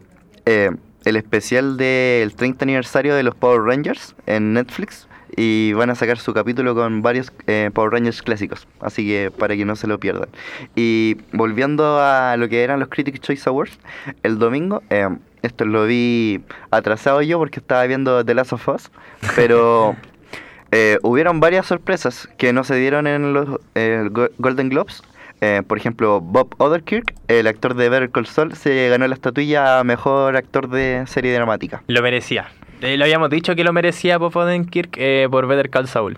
eh, 0.45 0.69
el 1.05 1.15
especial 1.15 1.75
del 1.77 2.35
30 2.35 2.65
aniversario 2.65 3.15
de 3.15 3.23
los 3.23 3.33
Power 3.33 3.61
Rangers 3.61 4.15
en 4.27 4.53
Netflix 4.53 5.07
y 5.41 5.71
van 5.71 5.89
a 5.89 5.95
sacar 5.95 6.17
su 6.17 6.33
capítulo 6.33 6.75
con 6.75 7.01
varios 7.01 7.31
eh, 7.47 7.71
Power 7.73 7.93
Rangers 7.93 8.21
clásicos, 8.21 8.67
así 8.81 9.07
que 9.07 9.31
para 9.31 9.55
que 9.55 9.63
no 9.63 9.77
se 9.77 9.87
lo 9.87 9.97
pierdan. 9.97 10.27
Y 10.75 11.15
volviendo 11.31 11.99
a 12.01 12.35
lo 12.37 12.49
que 12.49 12.61
eran 12.63 12.79
los 12.81 12.89
Critics 12.89 13.21
Choice 13.21 13.47
Awards, 13.49 13.79
el 14.23 14.37
domingo, 14.37 14.83
eh, 14.89 15.07
esto 15.41 15.63
lo 15.63 15.85
vi 15.85 16.41
atrasado 16.71 17.21
yo 17.21 17.37
porque 17.39 17.61
estaba 17.61 17.85
viendo 17.85 18.25
The 18.25 18.33
Last 18.33 18.51
of 18.51 18.67
Us, 18.67 18.91
pero 19.37 19.95
eh, 20.71 20.97
hubieron 21.03 21.39
varias 21.39 21.65
sorpresas 21.67 22.27
que 22.37 22.51
no 22.51 22.65
se 22.65 22.75
dieron 22.75 23.07
en 23.07 23.31
los 23.33 23.47
eh, 23.75 24.07
Go- 24.11 24.29
Golden 24.39 24.67
Globes. 24.69 25.01
Eh, 25.41 25.61
por 25.65 25.77
ejemplo, 25.77 26.19
Bob 26.19 26.53
Odenkirk, 26.57 27.13
el 27.29 27.47
actor 27.47 27.73
de 27.73 27.87
Better 27.87 28.09
Call 28.09 28.25
Saul, 28.25 28.53
se 28.57 28.89
ganó 28.89 29.07
la 29.07 29.13
estatuilla 29.15 29.79
a 29.79 29.85
mejor 29.85 30.35
actor 30.35 30.67
de 30.69 31.05
serie 31.07 31.33
dramática. 31.33 31.81
Lo 31.87 32.01
merecía. 32.01 32.49
Eh, 32.81 32.97
lo 32.97 33.03
habíamos 33.03 33.29
dicho 33.29 33.55
que 33.55 33.63
lo 33.63 33.73
merecía 33.73 34.17
Bob 34.17 34.35
Odenkirk 34.35 34.95
eh, 34.97 35.27
por 35.29 35.47
Better 35.47 35.69
Call 35.69 35.87
Saul. 35.87 36.17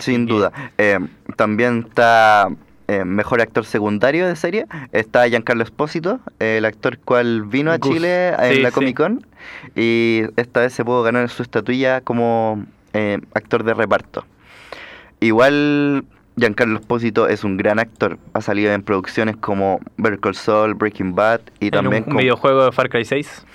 Sin 0.00 0.26
duda. 0.26 0.52
Eh, 0.78 0.98
también 1.36 1.84
está 1.88 2.48
mejor 3.04 3.40
actor 3.40 3.64
secundario 3.64 4.28
de 4.28 4.36
serie. 4.36 4.66
Está 4.92 5.28
Giancarlo 5.28 5.64
Espósito, 5.64 6.20
el 6.38 6.64
actor 6.64 6.98
cual 6.98 7.42
vino 7.42 7.72
a 7.72 7.78
Gus. 7.78 7.94
Chile 7.94 8.28
en 8.28 8.54
Sí, 8.54 8.62
la. 8.62 8.70
Comic 8.70 8.96
Con. 8.96 9.26
Y 9.74 10.22
esta 10.36 10.60
vez 10.60 10.72
se 10.72 10.84
pudo 10.84 11.02
ganar 11.02 11.28
su 11.28 11.42
estatuilla 11.42 12.00
como 12.00 12.64
actor 13.34 13.64
de 13.64 13.74
reparto. 13.74 14.24
Igual 15.20 16.04
Giancarlo 16.38 16.78
Espósito 16.78 17.28
es 17.28 17.44
un 17.44 17.56
gran 17.56 17.78
actor. 17.78 18.18
Ha 18.34 18.42
salido 18.42 18.72
en 18.72 18.82
producciones 18.82 19.36
como 19.36 19.80
Better 19.96 20.20
Call 20.20 20.34
Saul, 20.34 20.74
Breaking 20.74 21.14
Bad 21.14 21.40
y 21.60 21.66
En 21.66 21.70
también 21.72 22.02
un, 22.02 22.10
como 22.10 22.18
videojuego 22.20 22.66
de 22.66 22.72
Far 22.72 22.90
Cry 22.90 23.06
6, 23.06 23.46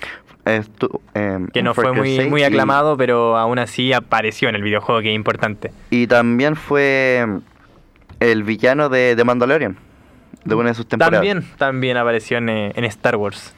estu- 0.44 1.00
em, 1.14 1.48
que 1.48 1.62
no 1.62 1.74
fue 1.74 1.92
muy, 1.92 2.16
6 2.16 2.28
muy 2.30 2.40
y- 2.40 2.44
aclamado, 2.44 2.96
pero 2.96 3.36
aún 3.36 3.58
así 3.58 3.92
apareció 3.92 4.48
en 4.48 4.54
el 4.56 4.62
videojuego, 4.62 5.00
que 5.00 5.10
es 5.10 5.14
importante. 5.16 5.72
Y, 5.90 6.06
también 6.06 6.56
fue 6.56 7.18
em, 7.18 7.40
el 8.20 8.42
villano 8.42 8.88
de 8.88 9.14
The 9.16 9.24
Mandalorian. 9.24 9.76
De 10.44 10.54
una 10.56 10.70
de 10.70 10.74
sus 10.74 10.86
temporadas. 10.88 11.14
También, 11.24 11.44
también 11.56 11.96
apareció 11.96 12.38
en, 12.38 12.48
eh, 12.48 12.72
en 12.74 12.84
Star 12.84 13.14
Wars. 13.16 13.54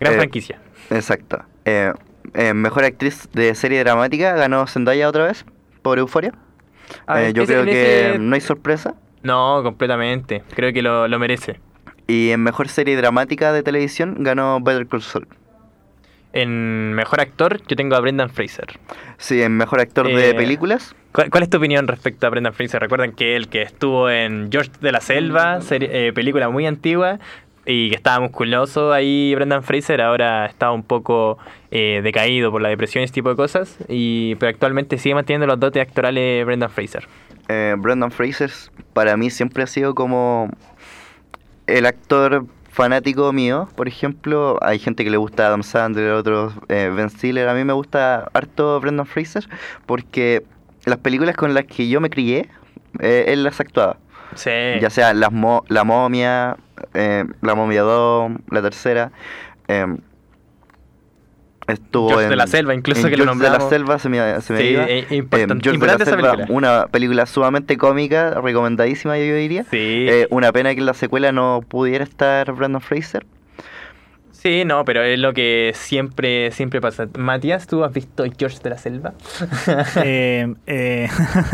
Gran 0.00 0.14
Eh, 0.14 0.16
franquicia. 0.16 0.58
Exacto. 0.90 1.42
Eh, 1.66 1.92
eh, 2.32 2.54
mejor 2.54 2.84
actriz 2.84 3.28
de 3.34 3.54
serie 3.54 3.80
dramática 3.84 4.32
ganó 4.34 4.66
Zendaya 4.66 5.06
otra 5.08 5.24
vez 5.26 5.44
por 5.82 5.98
Euforia. 5.98 6.32
Ah, 7.06 7.28
yo 7.28 7.42
ese- 7.42 7.52
creo 7.52 7.64
que 7.66 8.08
ese- 8.10 8.18
no 8.18 8.34
hay 8.34 8.40
sorpresa. 8.40 8.94
No, 9.22 9.60
completamente. 9.62 10.42
Creo 10.54 10.72
que 10.72 10.80
lo, 10.80 11.08
lo 11.08 11.18
merece. 11.18 11.60
Y 12.06 12.30
en 12.30 12.42
mejor 12.42 12.68
serie 12.68 12.96
dramática 12.96 13.52
de 13.52 13.62
televisión 13.62 14.16
ganó 14.20 14.60
Better 14.62 14.86
Call 14.86 15.02
Saul. 15.02 15.26
En 16.34 16.92
mejor 16.94 17.20
actor, 17.20 17.60
yo 17.68 17.76
tengo 17.76 17.94
a 17.94 18.00
Brendan 18.00 18.28
Fraser. 18.28 18.66
Sí, 19.18 19.40
en 19.40 19.56
mejor 19.56 19.80
actor 19.80 20.08
de 20.08 20.30
Eh, 20.30 20.34
películas. 20.34 20.94
¿Cuál, 21.12 21.30
cuál 21.30 21.44
es 21.44 21.48
tu 21.48 21.58
opinión 21.58 21.86
respecto 21.86 22.26
a 22.26 22.30
Brendan 22.30 22.52
Fraser? 22.52 22.80
Recuerden 22.82 23.12
que 23.12 23.36
él 23.36 23.48
que 23.48 23.62
estuvo 23.62 24.10
en 24.10 24.48
George 24.50 24.72
de 24.80 24.90
la 24.90 25.00
Selva, 25.00 25.60
serie- 25.60 26.08
eh, 26.08 26.12
película 26.12 26.48
muy 26.50 26.66
antigua, 26.66 27.20
y 27.66 27.88
que 27.88 27.94
estaba 27.94 28.18
musculoso 28.20 28.92
ahí 28.92 29.32
Brendan 29.36 29.62
Fraser, 29.62 30.00
ahora 30.02 30.44
está 30.46 30.72
un 30.72 30.82
poco 30.82 31.38
eh, 31.70 32.00
decaído 32.02 32.50
por 32.50 32.60
la 32.60 32.68
depresión 32.68 33.02
y 33.02 33.04
ese 33.04 33.14
tipo 33.14 33.30
de 33.30 33.36
cosas, 33.36 33.78
y 33.88 34.34
pero 34.34 34.50
actualmente 34.50 34.98
sigue 34.98 35.14
manteniendo 35.14 35.46
los 35.46 35.58
dotes 35.60 35.80
actorales 35.80 36.44
Brendan 36.44 36.68
Fraser. 36.68 37.06
Eh, 37.48 37.74
Brendan 37.78 38.10
Fraser 38.10 38.50
para 38.92 39.16
mí 39.16 39.30
siempre 39.30 39.62
ha 39.62 39.66
sido 39.68 39.94
como 39.94 40.50
el 41.68 41.86
actor 41.86 42.44
fanático 42.74 43.32
mío. 43.32 43.68
Por 43.76 43.86
ejemplo, 43.88 44.58
hay 44.60 44.78
gente 44.78 45.04
que 45.04 45.10
le 45.10 45.16
gusta 45.16 45.46
Adam 45.46 45.62
Sandler, 45.62 46.10
otros 46.12 46.52
eh, 46.68 46.90
Ben 46.94 47.08
Stiller. 47.08 47.48
A 47.48 47.54
mí 47.54 47.64
me 47.64 47.72
gusta 47.72 48.28
harto 48.34 48.80
Brendan 48.80 49.06
Fraser 49.06 49.48
porque 49.86 50.42
las 50.84 50.98
películas 50.98 51.36
con 51.36 51.54
las 51.54 51.64
que 51.64 51.88
yo 51.88 52.00
me 52.00 52.10
crié, 52.10 52.48
eh, 53.00 53.26
él 53.28 53.44
las 53.44 53.60
actuaba. 53.60 53.96
Sí. 54.34 54.50
Ya 54.80 54.90
sea 54.90 55.14
las 55.14 55.30
mo- 55.32 55.64
La 55.68 55.84
Momia, 55.84 56.56
eh, 56.94 57.24
La 57.40 57.54
Momia 57.54 57.82
2, 57.82 58.32
la 58.50 58.62
tercera. 58.62 59.12
Eh, 61.66 61.72
estuvo 61.72 62.08
George 62.08 62.24
en, 62.24 62.30
de 62.30 62.36
la 62.36 62.46
Selva, 62.46 62.74
incluso 62.74 63.06
en 63.06 63.10
que 63.10 63.16
lo 63.16 63.24
George 63.24 63.38
de 63.38 63.44
la 63.44 63.50
nombramos. 63.58 63.70
Selva 63.70 63.98
se 63.98 64.08
me, 64.08 64.40
se 64.40 64.52
me 64.52 64.58
Sí, 64.60 64.66
iba. 64.68 64.84
eh, 64.84 64.98
Eh, 64.98 65.06
George 65.10 65.68
la 65.68 65.74
importante 65.74 66.02
esa 66.04 66.12
Selva, 66.12 66.32
película. 66.32 66.56
una 66.58 66.86
película 66.88 67.26
sumamente 67.26 67.76
cómica, 67.76 68.40
recomendadísima 68.40 69.16
yo 69.18 69.34
diría. 69.34 69.64
Sí. 69.64 70.06
Eh, 70.08 70.26
una 70.30 70.52
pena 70.52 70.72
que 70.74 70.80
en 70.80 70.86
la 70.86 70.94
secuela 70.94 71.32
no 71.32 71.62
pudiera 71.66 72.04
estar 72.04 72.52
Brandon 72.52 72.80
Fraser. 72.80 73.24
Sí, 74.30 74.66
no, 74.66 74.84
pero 74.84 75.02
es 75.02 75.18
lo 75.18 75.32
que 75.32 75.72
siempre, 75.74 76.50
siempre 76.50 76.78
pasa. 76.82 77.06
Matías, 77.16 77.66
¿tú 77.66 77.82
has 77.82 77.94
visto 77.94 78.24
George 78.38 78.58
de 78.62 78.68
la 78.70 78.76
Selva? 78.76 79.14
Eh, 80.04 80.52
eh, 80.66 81.08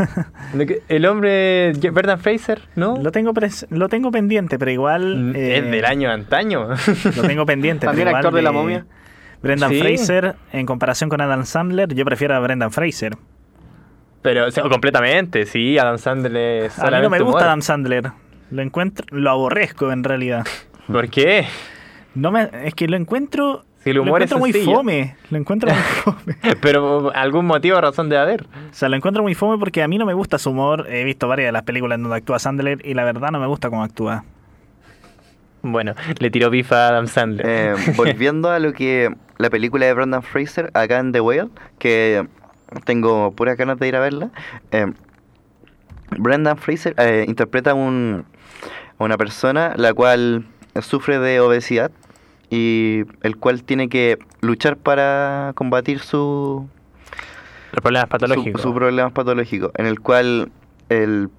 El 0.89 1.07
hombre, 1.07 1.73
Brendan 1.93 2.19
Fraser, 2.19 2.63
¿no? 2.75 2.97
lo, 3.01 3.13
tengo 3.13 3.33
pres- 3.33 3.67
lo 3.71 3.89
tengo 3.89 4.11
pendiente, 4.11 4.59
pero 4.59 4.73
igual... 4.73 5.17
Mm, 5.17 5.37
eh, 5.37 5.59
es 5.59 5.71
del 5.71 5.85
año 5.85 6.11
antaño. 6.11 6.67
Lo 7.17 7.23
tengo 7.23 7.47
pendiente. 7.47 7.87
También 7.87 8.07
pero 8.09 8.11
igual 8.11 8.17
actor 8.27 8.35
de 8.35 8.43
La 8.43 8.51
Momia. 8.51 8.87
Brendan 9.43 9.71
Sí. 9.71 9.81
Fraser, 9.81 10.37
en 10.53 10.67
comparación 10.67 11.09
con 11.11 11.21
Adam 11.21 11.45
Sandler, 11.47 11.95
yo 11.95 12.05
prefiero 12.05 12.35
a 12.35 12.41
Brendan 12.41 12.71
Fraser. 12.71 13.17
Pero 14.23 14.47
o 14.47 14.51
sea, 14.51 14.65
completamente, 14.65 15.47
sí, 15.47 15.79
Adam 15.79 15.97
Sandler 15.99 16.65
es 16.65 16.79
A 16.79 16.91
mí 16.91 16.97
no 17.03 17.09
me 17.11 17.19
gusta 17.19 17.29
humor. 17.31 17.43
Adam 17.43 17.63
Sandler. 17.63 18.13
Lo 18.51 18.63
encuentro, 18.63 19.07
lo 19.11 19.31
aborrezco 19.31 19.93
en 19.93 20.05
realidad. 20.05 20.45
¿Por 20.87 21.09
qué? 21.09 21.47
No 22.15 22.31
me, 22.31 22.51
es 22.65 22.75
que 22.75 22.87
lo 22.89 22.97
encuentro, 22.97 23.65
Si 23.83 23.91
el 23.91 23.97
lo 23.97 24.03
es 24.03 24.09
encuentro 24.09 24.39
muy 24.39 24.53
fome. 24.53 25.17
Lo 25.31 25.39
encuentro 25.39 25.71
muy 25.71 25.79
fome. 25.83 26.37
Pero 26.61 27.13
algún 27.15 27.47
motivo 27.47 27.79
o 27.79 27.81
razón 27.81 28.09
debe 28.09 28.21
haber. 28.21 28.43
O 28.43 28.73
sea, 28.75 28.89
lo 28.89 28.97
encuentro 28.97 29.23
muy 29.23 29.35
fome 29.35 29.57
porque 29.57 29.83
a 29.83 29.89
mí 29.89 29.97
no 29.97 30.05
me 30.05 30.13
gusta 30.15 30.37
su 30.39 30.51
humor. 30.51 30.87
He 30.91 31.05
visto 31.05 31.29
varias 31.29 31.49
de 31.49 31.53
las 31.53 31.63
películas 31.63 31.97
en 31.97 32.03
donde 32.03 32.19
actúa 32.19 32.39
Sandler 32.41 32.85
y 32.85 32.95
la 32.95 33.05
verdad 33.05 33.31
no 33.31 33.39
me 33.41 33.47
gusta 33.47 33.71
cómo 33.71 33.85
actúa. 33.85 34.25
Bueno, 35.63 35.95
le 36.19 36.31
tiró 36.31 36.51
bifa 36.51 36.87
a 36.87 36.89
Adam 36.89 37.07
Sandler. 37.07 37.47
Eh, 37.49 37.75
volviendo 37.97 38.51
a 38.51 38.59
lo 38.59 38.73
que 38.73 39.15
la 39.39 39.51
película 39.51 39.87
de 39.87 39.95
Brandon 39.95 40.23
Fraser, 40.23 40.71
acá 40.75 40.99
en 40.99 41.13
The 41.13 41.21
Whale, 41.21 41.49
que 41.79 42.27
tengo 42.85 43.33
puras 43.33 43.57
ganas 43.57 43.79
de 43.79 43.89
ir 43.89 43.97
a 43.97 44.01
verla. 44.01 44.31
eh, 44.71 44.87
Brendan 46.19 46.57
Fraser 46.57 46.95
eh, 46.99 47.25
interpreta 47.29 47.75
un, 47.75 48.25
a 48.99 49.05
una 49.05 49.17
persona 49.17 49.75
la 49.77 49.95
cual 49.95 50.45
sufre 50.81 51.19
de 51.21 51.41
obesidad 51.41 51.93
y 52.51 53.05
el 53.23 53.37
cual 53.37 53.63
tiene 53.63 53.89
que 53.89 54.19
luchar 54.41 54.77
para 54.77 55.53
combatir 55.55 56.01
su, 56.01 56.69
Los 57.73 57.81
problemas 57.81 58.09
patológicos. 58.09 58.61
su 58.61 58.75
problema 58.75 59.11
patológico, 59.11 59.71
en 59.77 59.87
el 59.87 60.01
cual 60.01 60.51
el 60.89 61.31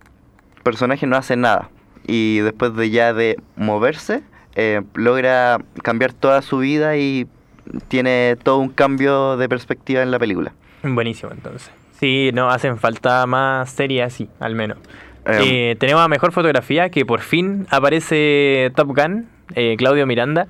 personaje 0.64 1.06
no 1.06 1.18
hace 1.18 1.36
nada 1.36 1.70
y 2.08 2.40
después 2.40 2.76
de 2.76 2.90
ya 2.90 3.14
de 3.14 3.38
moverse 3.56 4.22
eh, 4.56 4.82
logra 4.96 5.60
cambiar 5.84 6.14
toda 6.14 6.42
su 6.42 6.58
vida 6.60 6.98
y 6.98 7.28
tiene 7.88 8.36
todo 8.44 8.58
un 8.58 8.70
cambio 8.70 9.38
de 9.38 9.48
perspectiva 9.48 10.02
en 10.02 10.12
la 10.12 10.20
película. 10.20 10.52
Buenísimo, 10.84 11.32
entonces. 11.32 11.72
Sí, 12.00 12.32
no, 12.34 12.50
hacen 12.50 12.78
falta 12.78 13.26
más 13.28 13.70
series 13.70 14.06
así, 14.08 14.28
al 14.40 14.56
menos. 14.56 14.78
Eh, 15.26 15.72
Eh, 15.72 15.76
tenemos 15.80 16.02
a 16.02 16.08
mejor 16.08 16.32
fotografía 16.32 16.90
que 16.90 17.06
por 17.06 17.20
fin 17.22 17.68
aparece 17.70 18.72
Top 18.76 18.88
Gun, 18.88 19.28
eh, 19.56 19.76
Claudio 19.78 20.08
Miranda. 20.08 20.48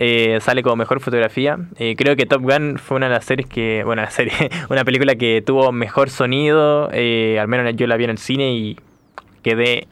eh, 0.00 0.38
sale 0.40 0.62
como 0.62 0.76
mejor 0.76 1.00
fotografía. 1.00 1.58
Eh, 1.76 1.94
creo 1.96 2.14
que 2.16 2.24
Top 2.26 2.42
Gun 2.42 2.78
fue 2.78 2.96
una 2.96 3.06
de 3.08 3.14
las 3.14 3.24
series 3.24 3.48
que. 3.48 3.82
Bueno, 3.84 4.02
la 4.06 4.10
serie, 4.10 4.32
una 4.70 4.84
película 4.84 5.14
que 5.14 5.42
tuvo 5.44 5.70
mejor 5.72 6.10
sonido. 6.10 6.88
eh, 6.92 7.38
al 7.40 7.48
menos 7.48 7.74
yo 7.76 7.86
la 7.86 7.96
vi 7.96 8.04
en 8.04 8.10
el 8.10 8.18
cine 8.18 8.52
y 8.52 8.76
quedé. 9.42 9.86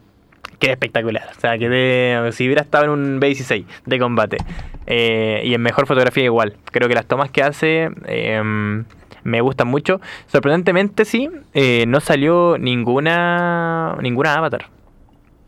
Quedé 0.59 0.73
espectacular. 0.73 1.29
O 1.37 1.41
sea, 1.41 1.59
quedé. 1.59 2.33
Si 2.33 2.45
hubiera 2.45 2.63
estado 2.63 2.85
en 2.85 2.91
un 2.91 3.21
B16 3.21 3.65
de 3.85 3.99
combate. 3.99 4.39
Eh, 4.87 5.43
y 5.45 5.55
en 5.55 5.61
mejor 5.63 5.87
fotografía 5.87 6.25
igual. 6.25 6.57
Creo 6.71 6.89
que 6.89 6.95
las 6.95 7.07
tomas 7.07 7.31
que 7.31 7.43
hace. 7.43 7.91
eh, 8.07 8.85
me 9.27 9.41
gustan 9.41 9.67
mucho. 9.69 10.01
Sorprendentemente, 10.29 11.05
sí, 11.05 11.29
eh, 11.53 11.85
no 11.89 12.01
salió 12.01 12.57
ninguna 12.59 13.97
ninguna 14.01 14.35
Avatar. 14.35 14.67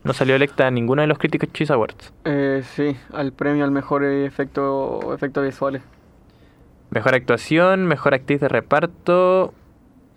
No 0.03 0.13
salió 0.13 0.35
electa 0.35 0.67
en 0.67 0.75
ninguno 0.75 1.01
de 1.01 1.07
los 1.07 1.17
Critics 1.17 1.51
Choice 1.53 1.73
Awards. 1.73 2.13
Eh, 2.25 2.61
sí, 2.75 2.95
al 3.13 3.31
premio 3.31 3.63
al 3.63 3.71
mejor 3.71 4.03
efecto, 4.03 5.13
efectos 5.13 5.45
visuales. 5.45 5.81
Mejor 6.89 7.15
actuación, 7.15 7.85
mejor 7.85 8.13
actriz 8.13 8.41
de 8.41 8.49
reparto. 8.49 9.53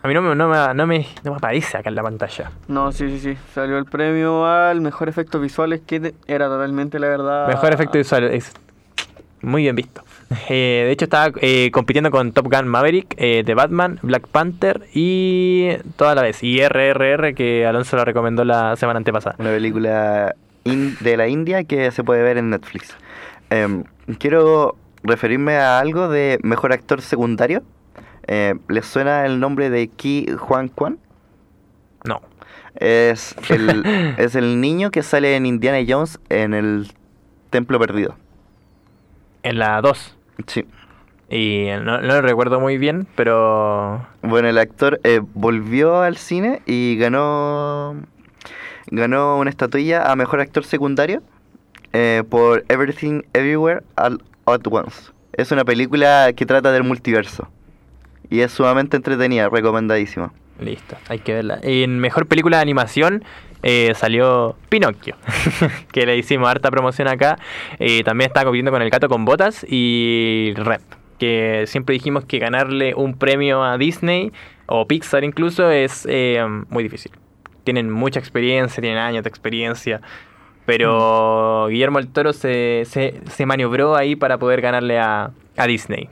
A 0.02 0.08
mí 0.08 0.14
no 0.14 0.22
me, 0.22 0.34
no 0.34 0.48
me, 0.48 0.74
no 0.74 0.86
me, 0.86 1.06
no 1.22 1.30
me 1.30 1.36
aparece 1.36 1.76
acá 1.78 1.88
en 1.88 1.94
la 1.94 2.02
pantalla. 2.02 2.50
No, 2.68 2.90
sí, 2.90 3.08
sí, 3.10 3.18
sí. 3.20 3.38
Salió 3.54 3.78
el 3.78 3.84
premio 3.84 4.44
al 4.46 4.80
mejor 4.80 5.08
efectos 5.08 5.40
visuales, 5.40 5.80
que 5.86 6.12
era 6.26 6.46
totalmente, 6.48 6.98
la 6.98 7.06
verdad. 7.08 7.46
Mejor 7.48 7.72
efecto 7.72 7.98
visual. 7.98 8.24
Es 8.24 8.52
muy 9.42 9.62
bien 9.62 9.76
visto. 9.76 10.02
Eh, 10.48 10.84
de 10.86 10.90
hecho, 10.92 11.04
estaba 11.04 11.30
eh, 11.42 11.70
compitiendo 11.72 12.10
con 12.10 12.32
Top 12.32 12.46
Gun 12.50 12.66
Maverick, 12.66 13.14
eh, 13.18 13.42
The 13.44 13.52
Batman, 13.52 13.98
Black 14.00 14.26
Panther 14.28 14.80
y 14.94 15.68
toda 15.96 16.14
la 16.14 16.22
vez. 16.22 16.42
Y 16.42 16.58
RRR, 16.66 17.34
que 17.34 17.66
Alonso 17.66 17.96
la 17.98 18.06
recomendó 18.06 18.42
la 18.42 18.74
semana 18.76 18.96
antepasada. 18.96 19.36
una 19.38 19.50
película 19.50 20.34
in- 20.64 20.96
de 21.00 21.18
la 21.18 21.28
India 21.28 21.64
que 21.64 21.90
se 21.90 22.02
puede 22.02 22.22
ver 22.22 22.38
en 22.38 22.48
Netflix. 22.48 22.96
Em, 23.50 23.84
quiero 24.18 24.74
referirme 25.02 25.56
a 25.56 25.80
algo 25.80 26.08
de 26.08 26.38
mejor 26.42 26.72
actor 26.72 27.02
secundario. 27.02 27.62
Eh, 28.26 28.54
¿Les 28.68 28.86
suena 28.86 29.26
el 29.26 29.40
nombre 29.40 29.70
de 29.70 29.88
Ki 29.88 30.26
Juan 30.38 30.68
Kwan? 30.68 30.98
No. 32.04 32.20
Es 32.76 33.36
el, 33.48 33.84
es 34.18 34.34
el 34.34 34.60
niño 34.60 34.90
que 34.90 35.02
sale 35.02 35.36
en 35.36 35.46
Indiana 35.46 35.84
Jones 35.86 36.20
en 36.28 36.54
el 36.54 36.92
Templo 37.50 37.78
Perdido. 37.78 38.16
En 39.42 39.58
la 39.58 39.80
2. 39.80 40.16
Sí. 40.46 40.64
Y 41.28 41.68
no, 41.82 42.00
no 42.00 42.14
lo 42.14 42.20
recuerdo 42.20 42.60
muy 42.60 42.76
bien, 42.76 43.06
pero 43.16 44.06
Bueno, 44.22 44.48
el 44.48 44.58
actor 44.58 45.00
eh, 45.02 45.20
volvió 45.34 46.02
al 46.02 46.16
cine 46.16 46.62
y 46.66 46.96
ganó 46.98 47.96
ganó 48.90 49.38
una 49.38 49.48
estatuilla 49.48 50.10
a 50.10 50.16
mejor 50.16 50.40
actor 50.40 50.64
secundario 50.64 51.22
eh, 51.94 52.22
por 52.28 52.64
Everything 52.68 53.22
Everywhere 53.32 53.82
All 53.96 54.22
at 54.46 54.60
Once. 54.70 55.12
Es 55.32 55.52
una 55.52 55.64
película 55.64 56.30
que 56.36 56.44
trata 56.44 56.70
del 56.70 56.84
multiverso 56.84 57.48
y 58.32 58.40
es 58.40 58.50
sumamente 58.50 58.96
entretenida, 58.96 59.50
recomendadísima. 59.50 60.32
listo, 60.58 60.96
hay 61.08 61.18
que 61.18 61.34
verla. 61.34 61.58
En 61.62 61.98
mejor 62.00 62.26
película 62.26 62.56
de 62.56 62.62
animación 62.62 63.24
eh, 63.62 63.92
salió 63.94 64.56
Pinocchio, 64.70 65.16
que 65.92 66.06
le 66.06 66.16
hicimos 66.16 66.48
harta 66.48 66.70
promoción 66.70 67.08
acá. 67.08 67.38
Eh, 67.78 68.02
también 68.04 68.28
está 68.28 68.42
compitiendo 68.44 68.70
con 68.70 68.80
El 68.80 68.88
Gato 68.88 69.10
con 69.10 69.26
Botas 69.26 69.66
y 69.68 70.54
Rep, 70.56 70.80
que 71.18 71.64
siempre 71.66 71.92
dijimos 71.92 72.24
que 72.24 72.38
ganarle 72.38 72.94
un 72.94 73.18
premio 73.18 73.62
a 73.62 73.76
Disney 73.76 74.32
o 74.64 74.88
Pixar 74.88 75.24
incluso 75.24 75.70
es 75.70 76.06
eh, 76.08 76.42
muy 76.70 76.82
difícil. 76.82 77.12
Tienen 77.64 77.90
mucha 77.90 78.18
experiencia, 78.18 78.80
tienen 78.80 78.98
años 78.98 79.24
de 79.24 79.28
experiencia. 79.28 80.00
Pero 80.64 81.66
Guillermo 81.68 81.98
el 81.98 82.08
Toro 82.08 82.32
se, 82.32 82.84
se, 82.86 83.20
se 83.28 83.44
maniobró 83.46 83.94
ahí 83.94 84.16
para 84.16 84.38
poder 84.38 84.62
ganarle 84.62 84.98
a, 84.98 85.32
a 85.56 85.66
Disney. 85.66 86.08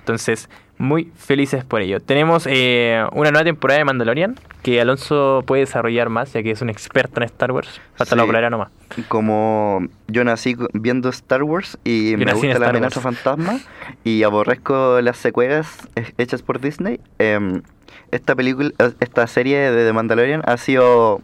Entonces, 0.00 0.48
muy 0.78 1.10
felices 1.16 1.64
por 1.64 1.80
ello. 1.82 2.00
Tenemos 2.00 2.46
eh, 2.48 3.04
una 3.12 3.30
nueva 3.30 3.44
temporada 3.44 3.78
de 3.78 3.84
Mandalorian 3.84 4.36
que 4.62 4.80
Alonso 4.80 5.42
puede 5.46 5.60
desarrollar 5.62 6.08
más, 6.08 6.32
ya 6.32 6.42
que 6.42 6.50
es 6.52 6.62
un 6.62 6.70
experto 6.70 7.20
en 7.20 7.24
Star 7.24 7.50
Wars. 7.52 7.80
La 7.98 8.06
Sí. 8.06 8.14
popularidad 8.16 8.50
nomás. 8.50 8.68
Como 9.08 9.86
yo 10.06 10.24
nací 10.24 10.56
viendo 10.72 11.08
Star 11.08 11.42
Wars 11.42 11.78
y 11.84 12.12
Yo 12.12 12.18
me 12.18 12.32
gusta 12.32 12.58
la 12.58 12.68
amenaza 12.70 13.00
fantasma 13.00 13.58
y 14.04 14.22
aborrezco 14.22 15.00
las 15.00 15.16
secuelas 15.16 15.88
eh, 15.96 16.12
hechas 16.18 16.42
por 16.42 16.60
Disney, 16.60 17.00
em, 17.18 17.62
esta 18.10 18.34
película, 18.36 18.70
eh, 18.78 18.92
esta 19.00 19.26
serie 19.26 19.58
de 19.70 19.84
The 19.86 19.92
Mandalorian 19.92 20.42
ha 20.46 20.56
sido 20.56 21.20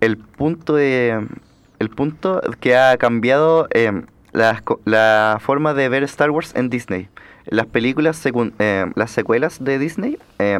el 0.00 0.16
punto 0.18 0.74
de 0.74 1.26
el 1.78 1.90
punto 1.90 2.40
que 2.60 2.76
ha 2.76 2.96
cambiado 2.98 3.68
las 4.32 4.62
co- 4.62 4.80
la 4.84 5.38
forma 5.40 5.74
de 5.74 5.88
ver 5.88 6.02
Star 6.04 6.30
Wars 6.30 6.52
en 6.56 6.68
Disney. 6.70 7.08
Las 7.50 7.66
películas, 7.66 8.22
eh, 8.58 8.86
las 8.94 9.10
secuelas 9.10 9.62
de 9.62 9.78
Disney, 9.78 10.18
eh, 10.38 10.58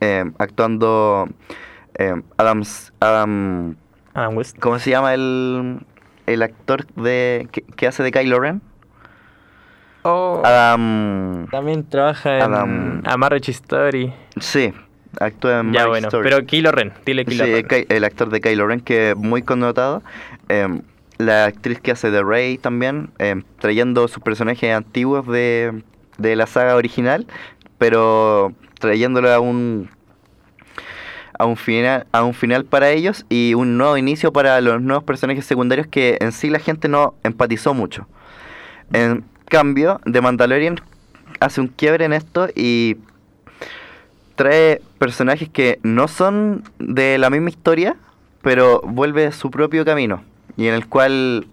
eh, 0.00 0.24
actuando 0.38 1.28
eh, 1.94 2.14
Adams, 2.36 2.92
Adam, 3.00 3.76
Adam 4.14 4.36
West. 4.36 4.58
¿cómo 4.58 4.78
se 4.78 4.90
llama 4.90 5.14
el, 5.14 5.80
el 6.26 6.42
actor 6.42 6.86
de 6.94 7.48
que, 7.52 7.62
que 7.62 7.86
hace 7.86 8.02
de 8.02 8.10
Kylo 8.12 8.40
Ren? 8.40 8.62
Oh, 10.02 10.40
Adam, 10.44 11.46
también 11.50 11.84
trabaja 11.88 12.36
en 12.36 12.42
Adam- 12.42 13.02
A 13.04 13.16
Marriage 13.16 13.50
Story. 13.50 14.12
sí, 14.40 14.72
actúa 15.20 15.60
en 15.60 15.72
Ya 15.72 15.80
Marriage 15.80 15.88
bueno, 15.88 16.08
Story. 16.08 16.28
pero 16.30 16.46
Kylo 16.46 16.70
Ren, 16.72 16.92
dile 17.04 17.24
Kylo 17.24 17.44
Sí, 17.44 17.52
Ren. 17.52 17.66
Ky- 17.66 17.86
el 17.88 18.04
actor 18.04 18.30
de 18.30 18.40
Kylo 18.40 18.66
Ren, 18.68 18.80
que 18.80 19.10
es 19.10 19.16
muy 19.16 19.42
connotado. 19.42 20.02
Eh, 20.48 20.80
la 21.18 21.46
actriz 21.46 21.80
que 21.80 21.90
hace 21.90 22.12
de 22.12 22.22
Rey 22.22 22.58
también, 22.58 23.10
eh, 23.18 23.42
trayendo 23.58 24.06
sus 24.06 24.22
personajes 24.22 24.72
antiguos 24.72 25.26
de, 25.26 25.82
de 26.18 26.36
la 26.36 26.46
saga 26.46 26.76
original, 26.76 27.26
pero 27.78 28.52
trayéndolo 28.78 29.32
a 29.32 29.40
un 29.40 29.90
a 31.38 31.46
un 31.46 31.56
final 31.56 32.06
a 32.12 32.24
un 32.24 32.34
final 32.34 32.64
para 32.64 32.90
ellos 32.90 33.24
y 33.28 33.54
un 33.54 33.78
nuevo 33.78 33.96
inicio 33.96 34.32
para 34.32 34.60
los 34.60 34.82
nuevos 34.82 35.04
personajes 35.04 35.46
secundarios 35.46 35.86
que 35.86 36.18
en 36.20 36.32
sí 36.32 36.50
la 36.50 36.58
gente 36.58 36.88
no 36.88 37.14
empatizó 37.22 37.74
mucho. 37.74 38.06
En 38.92 39.24
cambio, 39.46 40.00
The 40.10 40.20
Mandalorian 40.20 40.80
hace 41.40 41.60
un 41.60 41.68
quiebre 41.68 42.04
en 42.04 42.12
esto 42.12 42.48
y 42.54 42.96
trae 44.34 44.82
personajes 44.98 45.48
que 45.48 45.78
no 45.82 46.08
son 46.08 46.64
de 46.78 47.18
la 47.18 47.30
misma 47.30 47.50
historia, 47.50 47.96
pero 48.42 48.80
vuelve 48.84 49.32
su 49.32 49.50
propio 49.50 49.84
camino 49.84 50.22
y 50.56 50.66
en 50.66 50.74
el 50.74 50.86
cual 50.86 51.46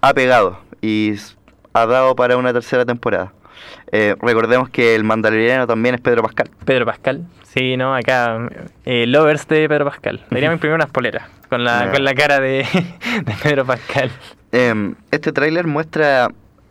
ha 0.00 0.14
pegado 0.14 0.58
y 0.80 1.14
ha 1.72 1.86
dado 1.86 2.16
para 2.16 2.36
una 2.36 2.52
tercera 2.52 2.84
temporada. 2.84 3.32
Eh, 3.92 4.16
recordemos 4.20 4.68
que 4.68 4.94
el 4.94 5.04
mandaloriano 5.04 5.66
también 5.66 5.94
es 5.94 6.00
Pedro 6.00 6.22
Pascal. 6.22 6.50
Pedro 6.64 6.86
Pascal. 6.86 7.24
Sí, 7.44 7.76
no, 7.76 7.94
acá. 7.94 8.48
Eh, 8.84 9.06
lovers 9.06 9.46
de 9.48 9.68
Pedro 9.68 9.84
Pascal. 9.86 10.24
Deberíamos 10.30 10.56
imprimir 10.56 10.74
unas 10.74 10.90
poleras 10.90 11.28
con 11.48 11.64
la, 11.64 11.90
con 11.92 12.04
la 12.04 12.14
cara 12.14 12.40
de, 12.40 12.66
de 13.24 13.34
Pedro 13.42 13.64
Pascal. 13.64 14.10
Em, 14.52 14.94
este 15.10 15.32
tráiler 15.32 15.66
muestra 15.66 16.28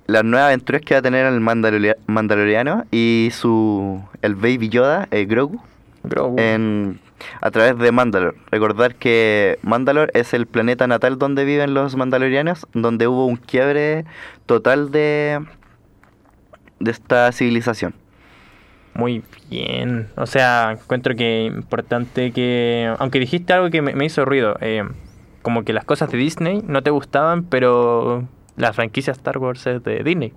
las 0.08 0.24
nuevas 0.24 0.48
aventuras 0.48 0.82
que 0.82 0.94
va 0.94 1.00
a 1.00 1.02
tener 1.02 1.26
el 1.26 1.40
Mandaloria- 1.42 1.96
mandaloriano 2.06 2.84
y 2.92 3.30
su 3.32 4.04
el 4.22 4.36
Baby 4.36 4.70
Yoda, 4.70 5.08
eh, 5.12 5.26
Grogu, 5.26 5.62
Grogu. 6.04 6.36
en, 6.40 7.00
a 7.42 7.50
través 7.50 7.78
de 7.80 7.92
Mandalore. 7.92 8.38
Recordar 8.52 8.94
que 8.96 9.58
Mandalore 9.64 10.12
es 10.14 10.34
el 10.36 10.46
planeta 10.46 10.86
natal 10.86 11.18
donde 11.18 11.44
viven 11.46 11.74
los 11.74 11.96
mandalorianos, 11.96 12.68
donde 12.74 13.08
hubo 13.08 13.26
un 13.26 13.38
quiebre 13.38 14.06
total 14.46 14.92
de, 14.92 15.42
de 16.80 16.92
esta 16.92 17.32
civilización. 17.32 17.94
Muy 18.94 19.24
bien. 19.50 20.10
O 20.16 20.26
sea, 20.26 20.72
encuentro 20.72 21.16
que 21.16 21.46
importante 21.46 22.32
que. 22.32 22.94
Aunque 22.98 23.20
dijiste 23.20 23.54
algo 23.54 23.70
que 23.70 23.82
me, 23.82 23.94
me 23.94 24.06
hizo 24.06 24.24
ruido. 24.26 24.58
eh, 24.62 24.84
como 25.42 25.64
que 25.64 25.74
las 25.74 25.86
cosas 25.86 26.10
de 26.10 26.18
Disney 26.18 26.64
no 26.66 26.82
te 26.82 26.90
gustaban, 26.90 27.44
pero 27.44 28.28
la 28.58 28.74
franquicia 28.74 29.12
Star 29.12 29.38
Wars 29.38 29.68
es 29.68 29.84
de 29.84 30.04
Disney. 30.04 30.34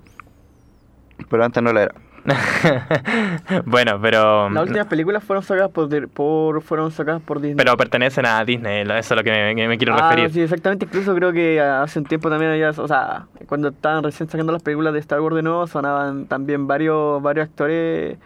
Pero 1.30 1.42
antes 1.42 1.62
no 1.62 1.72
lo 1.72 1.80
era. 1.80 1.94
bueno, 3.64 3.98
pero. 4.00 4.50
Las 4.50 4.62
últimas 4.64 4.86
películas 4.86 5.22
fueron 5.24 5.42
sacadas 5.42 5.70
por, 5.70 6.08
por- 6.08 6.62
fueron 6.62 6.90
sacadas 6.90 7.22
por 7.22 7.40
Disney. 7.40 7.56
Pero 7.56 7.76
pertenecen 7.76 8.26
a 8.26 8.44
Disney, 8.44 8.82
eso 8.82 8.92
es 8.94 9.12
a 9.12 9.14
lo 9.16 9.24
que 9.24 9.30
me, 9.54 9.78
quiero 9.78 9.94
Ah, 9.94 10.10
referir. 10.10 10.30
sí, 10.32 10.40
exactamente. 10.40 10.86
Incluso 10.86 11.14
creo 11.14 11.32
que 11.32 11.60
hace 11.60 11.98
un 11.98 12.04
tiempo 12.06 12.28
también 12.30 12.52
había, 12.52 12.70
o 12.70 12.88
sea, 12.88 13.26
cuando 13.46 13.68
estaban 13.68 14.02
recién 14.04 14.28
sacando 14.28 14.52
las 14.52 14.62
películas 14.62 14.92
de 14.92 15.00
Star 15.00 15.20
Wars 15.20 15.36
de 15.36 15.42
nuevo, 15.42 15.66
sonaban 15.66 16.26
también 16.26 16.66
varios, 16.66 17.22
varios 17.22 17.48
actores 17.48 18.18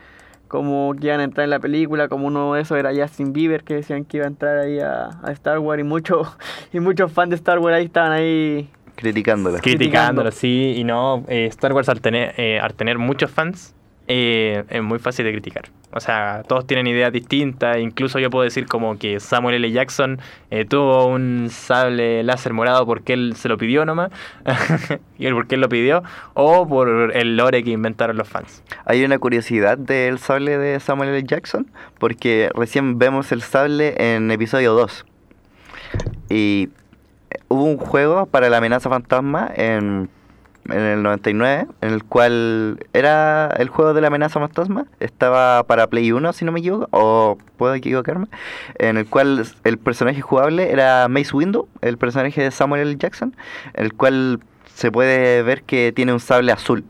como 0.48 0.94
que 1.00 1.06
iban 1.06 1.20
a 1.20 1.24
entrar 1.24 1.44
en 1.44 1.50
la 1.50 1.60
película, 1.60 2.08
como 2.08 2.26
uno 2.26 2.52
de 2.52 2.60
esos 2.60 2.76
era 2.78 2.90
Justin 2.94 3.32
Bieber, 3.32 3.64
que 3.64 3.76
decían 3.76 4.04
que 4.04 4.18
iba 4.18 4.26
a 4.26 4.28
entrar 4.28 4.58
ahí 4.58 4.78
a, 4.80 5.08
a 5.22 5.32
Star 5.32 5.58
Wars 5.58 5.80
y 5.80 5.84
muchos 5.84 6.28
y 6.74 6.78
muchos 6.80 7.10
fans 7.10 7.30
de 7.30 7.36
Star 7.36 7.58
Wars 7.58 7.76
ahí 7.76 7.86
estaban 7.86 8.12
ahí. 8.12 8.68
Criticándola. 8.94 9.58
Criticándolo, 9.60 10.30
sí, 10.30 10.74
y 10.76 10.84
no, 10.84 11.24
eh, 11.28 11.46
Star 11.46 11.72
Wars 11.72 11.88
al 11.88 12.02
tener, 12.02 12.34
eh, 12.36 12.60
al 12.60 12.74
tener 12.74 12.98
muchos 12.98 13.30
fans 13.30 13.74
eh, 14.08 14.64
es 14.68 14.82
muy 14.82 14.98
fácil 14.98 15.24
de 15.24 15.32
criticar. 15.32 15.64
O 15.94 16.00
sea, 16.00 16.42
todos 16.48 16.66
tienen 16.66 16.86
ideas 16.86 17.12
distintas, 17.12 17.76
incluso 17.78 18.18
yo 18.18 18.30
puedo 18.30 18.44
decir 18.44 18.66
como 18.66 18.98
que 18.98 19.20
Samuel 19.20 19.56
L. 19.56 19.70
Jackson 19.70 20.20
eh, 20.50 20.64
tuvo 20.64 21.06
un 21.06 21.48
sable 21.50 22.22
láser 22.22 22.54
morado 22.54 22.86
porque 22.86 23.12
él 23.12 23.34
se 23.36 23.48
lo 23.48 23.58
pidió 23.58 23.84
nomás, 23.84 24.10
y 25.18 25.26
él 25.26 25.34
porque 25.34 25.56
él 25.56 25.60
lo 25.60 25.68
pidió, 25.68 26.02
o 26.32 26.66
por 26.66 27.14
el 27.14 27.36
lore 27.36 27.62
que 27.62 27.70
inventaron 27.70 28.16
los 28.16 28.26
fans. 28.26 28.64
Hay 28.86 29.04
una 29.04 29.18
curiosidad 29.18 29.76
del 29.76 30.18
sable 30.18 30.56
de 30.56 30.80
Samuel 30.80 31.10
L. 31.10 31.24
Jackson, 31.24 31.70
porque 31.98 32.50
recién 32.54 32.98
vemos 32.98 33.30
el 33.30 33.42
sable 33.42 33.94
en 33.98 34.30
episodio 34.30 34.72
2. 34.72 35.04
Y 36.30 36.70
eh, 37.30 37.38
hubo 37.48 37.64
un 37.64 37.76
juego 37.76 38.24
para 38.24 38.48
la 38.48 38.56
amenaza 38.56 38.88
fantasma 38.88 39.50
en, 39.54 40.08
en 40.66 40.80
el 40.80 41.02
99, 41.02 41.66
en 41.80 41.92
el 41.92 42.04
cual 42.04 42.78
era 42.92 43.48
el 43.58 43.68
juego 43.68 43.94
de 43.94 44.00
la 44.00 44.08
amenaza 44.08 44.40
fantasma, 44.40 44.86
estaba 45.00 45.64
para 45.64 45.86
Play 45.88 46.12
1 46.12 46.32
si 46.32 46.44
no 46.44 46.52
me 46.52 46.60
equivoco, 46.60 46.88
o 46.92 47.38
puedo 47.56 47.74
equivocarme, 47.74 48.26
en 48.78 48.96
el 48.96 49.06
cual 49.06 49.46
el 49.64 49.78
personaje 49.78 50.20
jugable 50.20 50.70
era 50.70 51.08
Mace 51.08 51.34
Windu, 51.34 51.68
el 51.80 51.98
personaje 51.98 52.42
de 52.42 52.50
Samuel 52.50 52.82
L. 52.82 52.96
Jackson, 52.96 53.34
el 53.74 53.94
cual 53.94 54.40
se 54.74 54.90
puede 54.90 55.42
ver 55.42 55.62
que 55.62 55.92
tiene 55.92 56.12
un 56.12 56.20
sable 56.20 56.52
azul. 56.52 56.84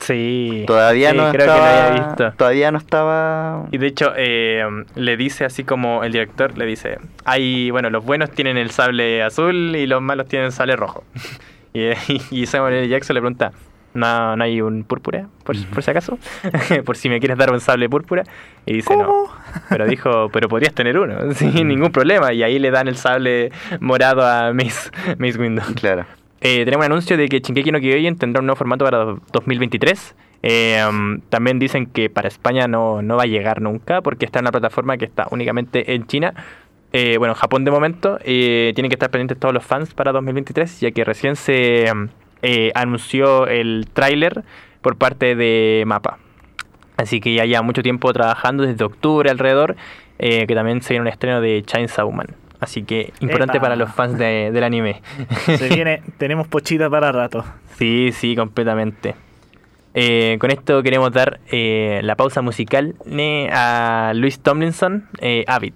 Sí, 0.00 0.64
Todavía 0.66 1.12
sí, 1.12 1.16
no 1.16 1.30
creo 1.30 1.46
estaba, 1.46 1.70
que 1.70 1.70
lo 1.70 1.86
había 1.86 2.06
visto. 2.06 2.32
Todavía 2.36 2.70
no 2.72 2.78
estaba. 2.78 3.66
Y 3.70 3.78
de 3.78 3.86
hecho, 3.86 4.12
eh, 4.16 4.62
le 4.96 5.16
dice 5.16 5.44
así 5.44 5.64
como 5.64 6.04
el 6.04 6.12
director 6.12 6.58
le 6.58 6.66
dice, 6.66 6.98
hay, 7.24 7.70
bueno, 7.70 7.88
los 7.90 8.04
buenos 8.04 8.30
tienen 8.30 8.58
el 8.58 8.70
sable 8.70 9.22
azul 9.22 9.74
y 9.76 9.86
los 9.86 10.02
malos 10.02 10.26
tienen 10.26 10.46
el 10.46 10.52
sable 10.52 10.76
rojo. 10.76 11.04
y, 11.74 11.90
y 12.30 12.46
Samuel 12.46 12.74
L. 12.74 12.88
Jackson 12.88 13.14
le 13.14 13.20
pregunta, 13.20 13.52
¿no, 13.92 14.36
no 14.36 14.44
hay 14.44 14.60
un 14.60 14.84
púrpura, 14.84 15.28
por, 15.44 15.56
por 15.68 15.82
si 15.82 15.90
acaso? 15.90 16.18
por 16.84 16.96
si 16.96 17.08
me 17.08 17.18
quieres 17.20 17.36
dar 17.36 17.52
un 17.52 17.60
sable 17.60 17.88
púrpura. 17.88 18.24
Y 18.66 18.72
dice, 18.74 18.96
no. 18.96 19.26
Pero 19.68 19.86
dijo, 19.86 20.28
pero 20.32 20.48
podrías 20.48 20.74
tener 20.74 20.98
uno, 20.98 21.32
sin 21.34 21.68
ningún 21.68 21.90
problema. 21.92 22.32
Y 22.32 22.42
ahí 22.42 22.58
le 22.58 22.70
dan 22.70 22.88
el 22.88 22.96
sable 22.96 23.52
morado 23.80 24.26
a 24.26 24.52
Miss, 24.52 24.90
Miss 25.18 25.36
Windu. 25.36 25.62
Claro. 25.74 26.06
Eh, 26.40 26.64
tenemos 26.64 26.84
un 26.86 26.92
anuncio 26.92 27.16
de 27.16 27.28
que 27.28 27.40
Shingeki 27.40 27.72
no 27.72 27.80
Kyojin 27.80 28.16
tendrá 28.18 28.40
un 28.40 28.46
nuevo 28.46 28.56
formato 28.56 28.84
para 28.84 28.98
do- 28.98 29.20
2023. 29.32 30.14
Eh, 30.46 30.84
um, 30.86 31.20
también 31.30 31.58
dicen 31.58 31.86
que 31.86 32.10
para 32.10 32.28
España 32.28 32.68
no, 32.68 33.00
no 33.00 33.16
va 33.16 33.22
a 33.22 33.26
llegar 33.26 33.62
nunca 33.62 34.02
porque 34.02 34.26
está 34.26 34.40
en 34.40 34.44
una 34.44 34.52
plataforma 34.52 34.98
que 34.98 35.06
está 35.06 35.26
únicamente 35.30 35.94
en 35.94 36.06
China. 36.06 36.34
Eh, 36.96 37.16
bueno, 37.18 37.34
Japón 37.34 37.64
de 37.64 37.70
momento. 37.72 38.18
eh, 38.24 38.70
tienen 38.76 38.88
que 38.88 38.94
estar 38.94 39.10
pendientes 39.10 39.38
todos 39.38 39.52
los 39.52 39.64
fans 39.64 39.92
para 39.94 40.12
2023 40.12 40.78
ya 40.80 40.92
que 40.92 41.02
recién 41.04 41.34
se 41.34 41.86
eh, 42.42 42.70
anunció 42.74 43.46
el 43.48 43.88
tráiler 43.92 44.44
por 44.80 44.96
parte 44.96 45.34
de 45.34 45.82
Mapa. 45.86 46.18
Así 46.96 47.18
que 47.20 47.34
ya 47.34 47.44
lleva 47.46 47.62
mucho 47.62 47.82
tiempo 47.82 48.12
trabajando 48.12 48.62
desde 48.64 48.84
octubre 48.84 49.28
alrededor, 49.28 49.74
eh, 50.20 50.46
que 50.46 50.54
también 50.54 50.80
se 50.82 50.94
viene 50.94 51.02
un 51.02 51.08
estreno 51.08 51.40
de 51.40 51.62
Chainsaw 51.66 52.10
Man. 52.12 52.28
Así 52.60 52.84
que 52.84 53.12
importante 53.20 53.56
Epa. 53.56 53.64
para 53.64 53.76
los 53.76 53.92
fans 53.92 54.16
de- 54.16 54.52
del 54.52 54.62
anime. 54.62 55.02
Se 55.46 55.68
viene, 55.74 56.02
tenemos 56.18 56.46
pochita 56.46 56.88
para 56.88 57.10
rato. 57.10 57.44
Sí, 57.76 58.10
sí, 58.12 58.36
completamente. 58.36 59.16
Eh, 59.94 60.36
con 60.40 60.50
esto 60.52 60.82
queremos 60.84 61.12
dar 61.12 61.40
eh, 61.50 62.00
la 62.04 62.14
pausa 62.14 62.40
musical 62.42 62.94
a 63.52 64.12
Luis 64.14 64.38
Tomlinson, 64.38 65.08
eh, 65.20 65.44
Avid. 65.48 65.74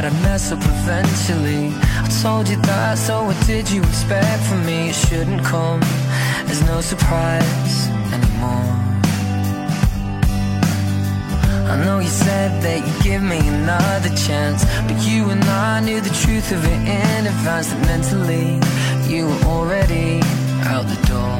That 0.00 0.12
I'd 0.12 0.22
mess 0.22 0.52
up 0.52 0.60
eventually. 0.62 1.72
I 2.06 2.08
told 2.22 2.48
you 2.48 2.56
that, 2.70 2.98
so 2.98 3.24
what 3.24 3.38
did 3.46 3.68
you 3.68 3.82
expect 3.82 4.42
from 4.44 4.64
me? 4.64 4.90
It 4.90 4.94
shouldn't 4.94 5.42
come 5.42 5.80
as 6.52 6.62
no 6.62 6.80
surprise 6.80 7.74
anymore. 8.14 8.70
I 11.72 11.74
know 11.84 11.98
you 11.98 12.12
said 12.26 12.62
that 12.62 12.78
you'd 12.86 13.02
give 13.02 13.22
me 13.22 13.40
another 13.56 14.10
chance, 14.14 14.60
but 14.86 14.98
you 15.02 15.30
and 15.30 15.42
I 15.42 15.80
knew 15.80 16.00
the 16.00 16.14
truth 16.22 16.52
of 16.52 16.64
it 16.64 16.80
in 16.98 17.26
advance. 17.26 17.68
That 17.70 17.80
mentally 17.90 18.48
you 19.12 19.26
were 19.26 19.42
already 19.54 20.20
out 20.72 20.86
the 20.94 21.00
door. 21.10 21.34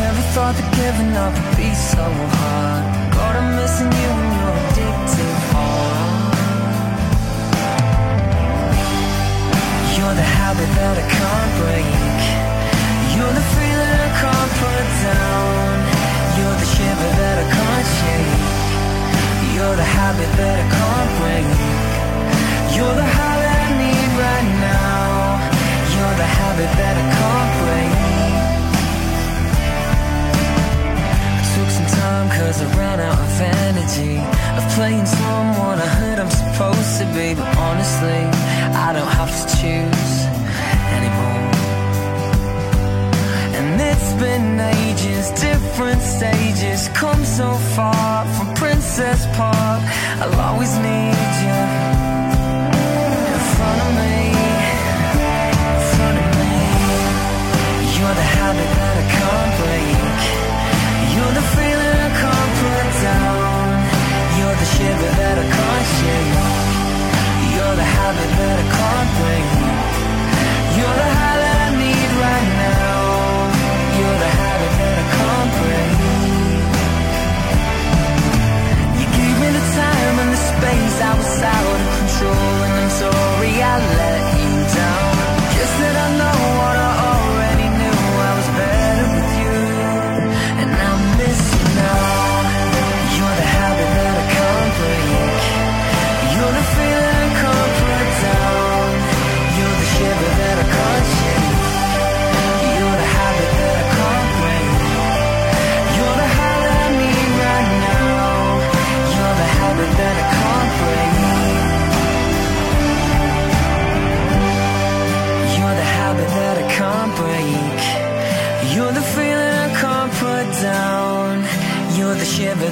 Never 0.00 0.22
thought 0.32 0.54
that 0.58 0.68
giving 0.80 1.12
up 1.24 1.32
would 1.36 1.56
be 1.60 1.70
so 1.92 2.06
hard. 2.36 3.12
God, 3.12 3.36
I'm 3.36 3.48
missing 3.60 3.92
you 4.02 4.27
You're 10.08 10.16
the 10.16 10.32
habit 10.40 10.70
that 10.80 10.96
I 10.96 11.04
can't 11.04 11.52
break. 11.60 12.20
You're 13.12 13.34
the 13.40 13.46
feeling 13.60 13.98
I 14.08 14.12
can't 14.16 14.52
put 14.56 14.86
down. 15.04 15.68
You're 16.32 16.56
the 16.56 16.68
shiver 16.72 17.10
that 17.20 17.36
I 17.44 17.46
can't 17.52 17.88
shake. 18.00 19.52
You're 19.52 19.76
the 19.76 19.84
habit 19.84 20.30
that 20.40 20.56
I 20.64 20.66
can't 20.80 21.10
break. 21.20 21.48
You're 22.72 22.96
the 22.96 23.04
high 23.04 23.40
that 23.44 23.60
I 23.68 23.70
need 23.84 24.10
right 24.24 24.48
now. 24.64 25.44
You're 25.92 26.16
the 26.24 26.30
habit 26.40 26.70
that 26.80 26.94
I 26.96 27.06
can't 27.20 27.52
break. 27.60 27.92
I 31.36 31.44
took 31.52 31.68
some 31.68 31.88
time 32.00 32.26
cause 32.32 32.56
I 32.64 32.66
ran 32.80 32.98
out 32.98 33.20
of 33.20 33.40
energy. 33.44 34.16
Of 34.56 34.64
playing 34.72 35.04
someone 35.04 35.76
I 35.76 35.97
different 45.78 46.02
stages. 46.02 46.88
Come 46.88 47.24
so 47.24 47.54
far 47.76 48.26
from 48.34 48.52
Princess 48.56 49.26
Park. 49.36 49.80
I'll 50.20 50.40
always 50.40 50.76
need 50.78 51.17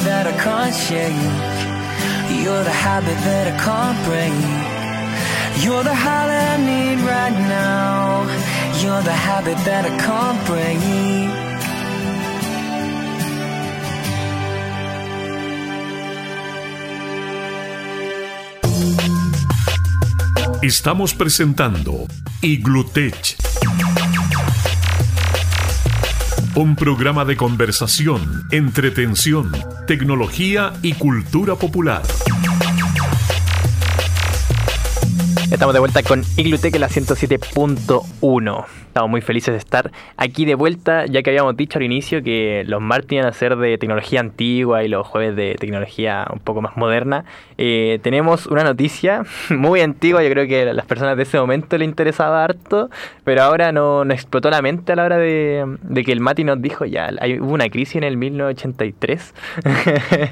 that 0.07 0.25
I 0.27 0.35
can't 0.47 0.75
shake. 0.87 1.23
You're 2.43 2.65
the 2.71 2.77
habit 2.87 3.19
that 3.29 3.47
I 3.53 3.55
can't 3.67 3.99
break. 4.09 4.39
You're 5.65 5.83
the 5.83 5.95
high 6.05 6.31
I 6.51 6.57
need 6.71 6.99
right 7.15 7.37
now. 7.59 8.23
You're 8.83 9.03
the 9.03 9.19
habit 9.29 9.59
that 9.69 9.85
I 9.91 9.93
can't 10.07 10.41
break. 10.47 10.81
Estamos 20.63 21.15
presentando 21.15 22.07
Iglutech. 22.43 23.37
Un 26.57 26.75
programa 26.75 27.27
de 27.27 27.37
conversación, 27.37 28.49
entretención, 28.51 29.53
tecnología 29.87 30.73
y 30.81 30.95
cultura 30.95 31.55
popular. 31.55 32.01
Estamos 35.51 35.75
de 35.75 35.79
vuelta 35.79 36.03
con 36.03 36.23
Iglutec, 36.37 36.75
la 36.77 36.89
107.1. 36.89 38.65
Estamos 38.89 39.11
muy 39.11 39.21
felices 39.21 39.53
de 39.53 39.59
estar 39.59 39.93
aquí 40.17 40.45
de 40.45 40.57
vuelta, 40.57 41.07
ya 41.07 41.23
que 41.23 41.31
habíamos 41.31 41.57
dicho 41.57 41.79
al 41.79 41.85
inicio 41.85 42.23
que 42.23 42.65
los 42.67 42.81
martes 42.81 43.13
iban 43.13 43.27
a 43.27 43.33
ser 43.33 43.57
de 43.57 43.79
tecnología 43.79 44.21
antigua 44.21 44.83
y 44.83 44.89
los 44.89 45.07
jueves 45.07 45.37
de 45.37 45.55
tecnología 45.55 46.27
un 46.33 46.41
poco 46.41 46.63
más 46.63 46.77
moderna. 46.77 47.25
Eh, 47.59 48.01
tenemos 48.03 48.47
una 48.47 48.65
noticia 48.65 49.23
muy 49.51 49.83
antigua, 49.83 50.23
yo 50.25 50.31
creo 50.31 50.49
que 50.49 50.63
a 50.63 50.73
las 50.73 50.85
personas 50.85 51.17
de 51.17 51.23
ese 51.23 51.39
momento 51.39 51.79
le 51.79 51.85
interesaba 51.85 52.43
harto, 52.43 52.91
pero 53.23 53.43
ahora 53.43 53.71
no, 53.71 54.05
no 54.05 54.13
explotó 54.13 54.51
la 54.51 54.63
mente 54.63 54.93
a 54.93 54.97
la 54.97 55.05
hora 55.05 55.19
de, 55.19 55.77
que 56.05 56.13
el 56.13 56.21
Mati 56.21 56.43
nos 56.43 56.61
dijo 56.61 56.87
ya, 56.87 57.11
hay, 57.21 57.39
hubo 57.39 57.53
una 57.53 57.69
crisis 57.69 57.97
en 57.97 58.05
el 58.05 58.17
1983. 58.17 59.35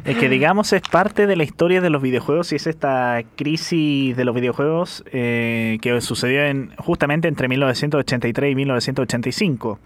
Es 0.05 0.17
que 0.17 0.29
digamos 0.29 0.73
es 0.73 0.83
parte 0.83 1.27
de 1.27 1.37
la 1.37 1.45
historia 1.45 1.81
de 1.81 1.91
los 1.91 2.03
videojuegos 2.03 2.53
y 2.53 2.57
es 2.57 2.67
esta 2.67 3.23
crisis 3.37 4.17
de 4.17 4.25
los 4.25 4.35
videojuegos 4.35 5.04
eh, 5.13 5.79
que 5.81 6.01
sucedió 6.01 6.45
en, 6.45 6.75
justamente 6.77 7.29
entre 7.29 7.49
1983 7.49 8.53
y 8.53 8.55
1985. 8.55 9.79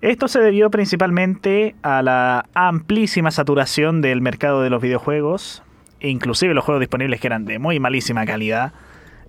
Esto 0.00 0.28
se 0.28 0.40
debió 0.40 0.70
principalmente 0.70 1.74
a 1.82 2.02
la 2.02 2.46
amplísima 2.54 3.30
saturación 3.30 4.02
del 4.02 4.20
mercado 4.20 4.62
de 4.62 4.70
los 4.70 4.82
videojuegos, 4.82 5.62
inclusive 6.00 6.52
los 6.52 6.64
juegos 6.64 6.80
disponibles 6.80 7.20
que 7.20 7.26
eran 7.26 7.44
de 7.44 7.58
muy 7.58 7.80
malísima 7.80 8.26
calidad. 8.26 8.72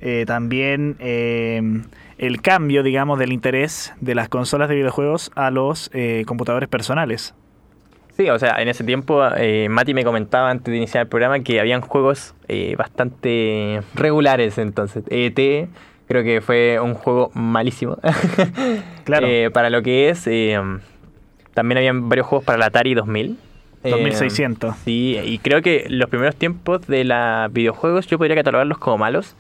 Eh, 0.02 0.26
también 0.28 0.98
eh, 1.00 1.62
el 2.18 2.42
cambio, 2.42 2.84
digamos, 2.84 3.18
del 3.18 3.32
interés 3.32 3.94
de 4.02 4.16
las 4.16 4.28
consolas 4.28 4.68
de 4.68 4.76
videojuegos 4.76 5.32
a 5.36 5.52
los 5.52 5.90
computadores 6.26 6.68
personales. 6.68 7.34
Sí, 8.18 8.30
o 8.30 8.40
sea, 8.40 8.62
en 8.62 8.70
ese 8.70 8.84
tiempo 8.84 9.22
eh, 9.38 9.68
Mati 9.70 9.94
me 9.94 10.06
comentaba 10.06 10.50
antes 10.50 10.72
de 10.72 10.78
iniciar 10.78 11.04
el 11.04 11.08
programa 11.08 11.40
que 11.42 11.60
habían 11.60 11.82
juegos 11.82 12.34
eh, 12.48 12.76
bastante 12.78 13.82
regulares 13.94 14.58
entonces. 14.58 15.04
ET 15.10 15.70
creo 16.08 16.24
que 16.24 16.42
fue 16.42 16.80
un 16.80 16.94
juego 16.94 17.32
malísimo. 17.34 17.98
Claro. 19.06 19.28
Eh, 19.28 19.52
para 19.52 19.70
lo 19.70 19.84
que 19.84 20.10
es, 20.10 20.26
eh, 20.26 20.60
también 21.54 21.78
habían 21.78 22.10
varios 22.10 22.26
juegos 22.26 22.44
para 22.44 22.58
la 22.58 22.66
Atari 22.68 22.96
2000. 22.96 23.38
Eh, 23.84 23.92
2600. 23.92 24.76
sí, 24.78 25.20
y 25.24 25.38
creo 25.38 25.62
que 25.62 25.86
los 25.90 26.10
primeros 26.10 26.36
tiempos 26.36 26.88
de 26.88 27.04
los 27.04 27.54
videojuegos 27.54 28.08
yo 28.08 28.18
podría 28.18 28.36
catalogarlos 28.36 28.80
como 28.80 28.98
malos, 28.98 29.36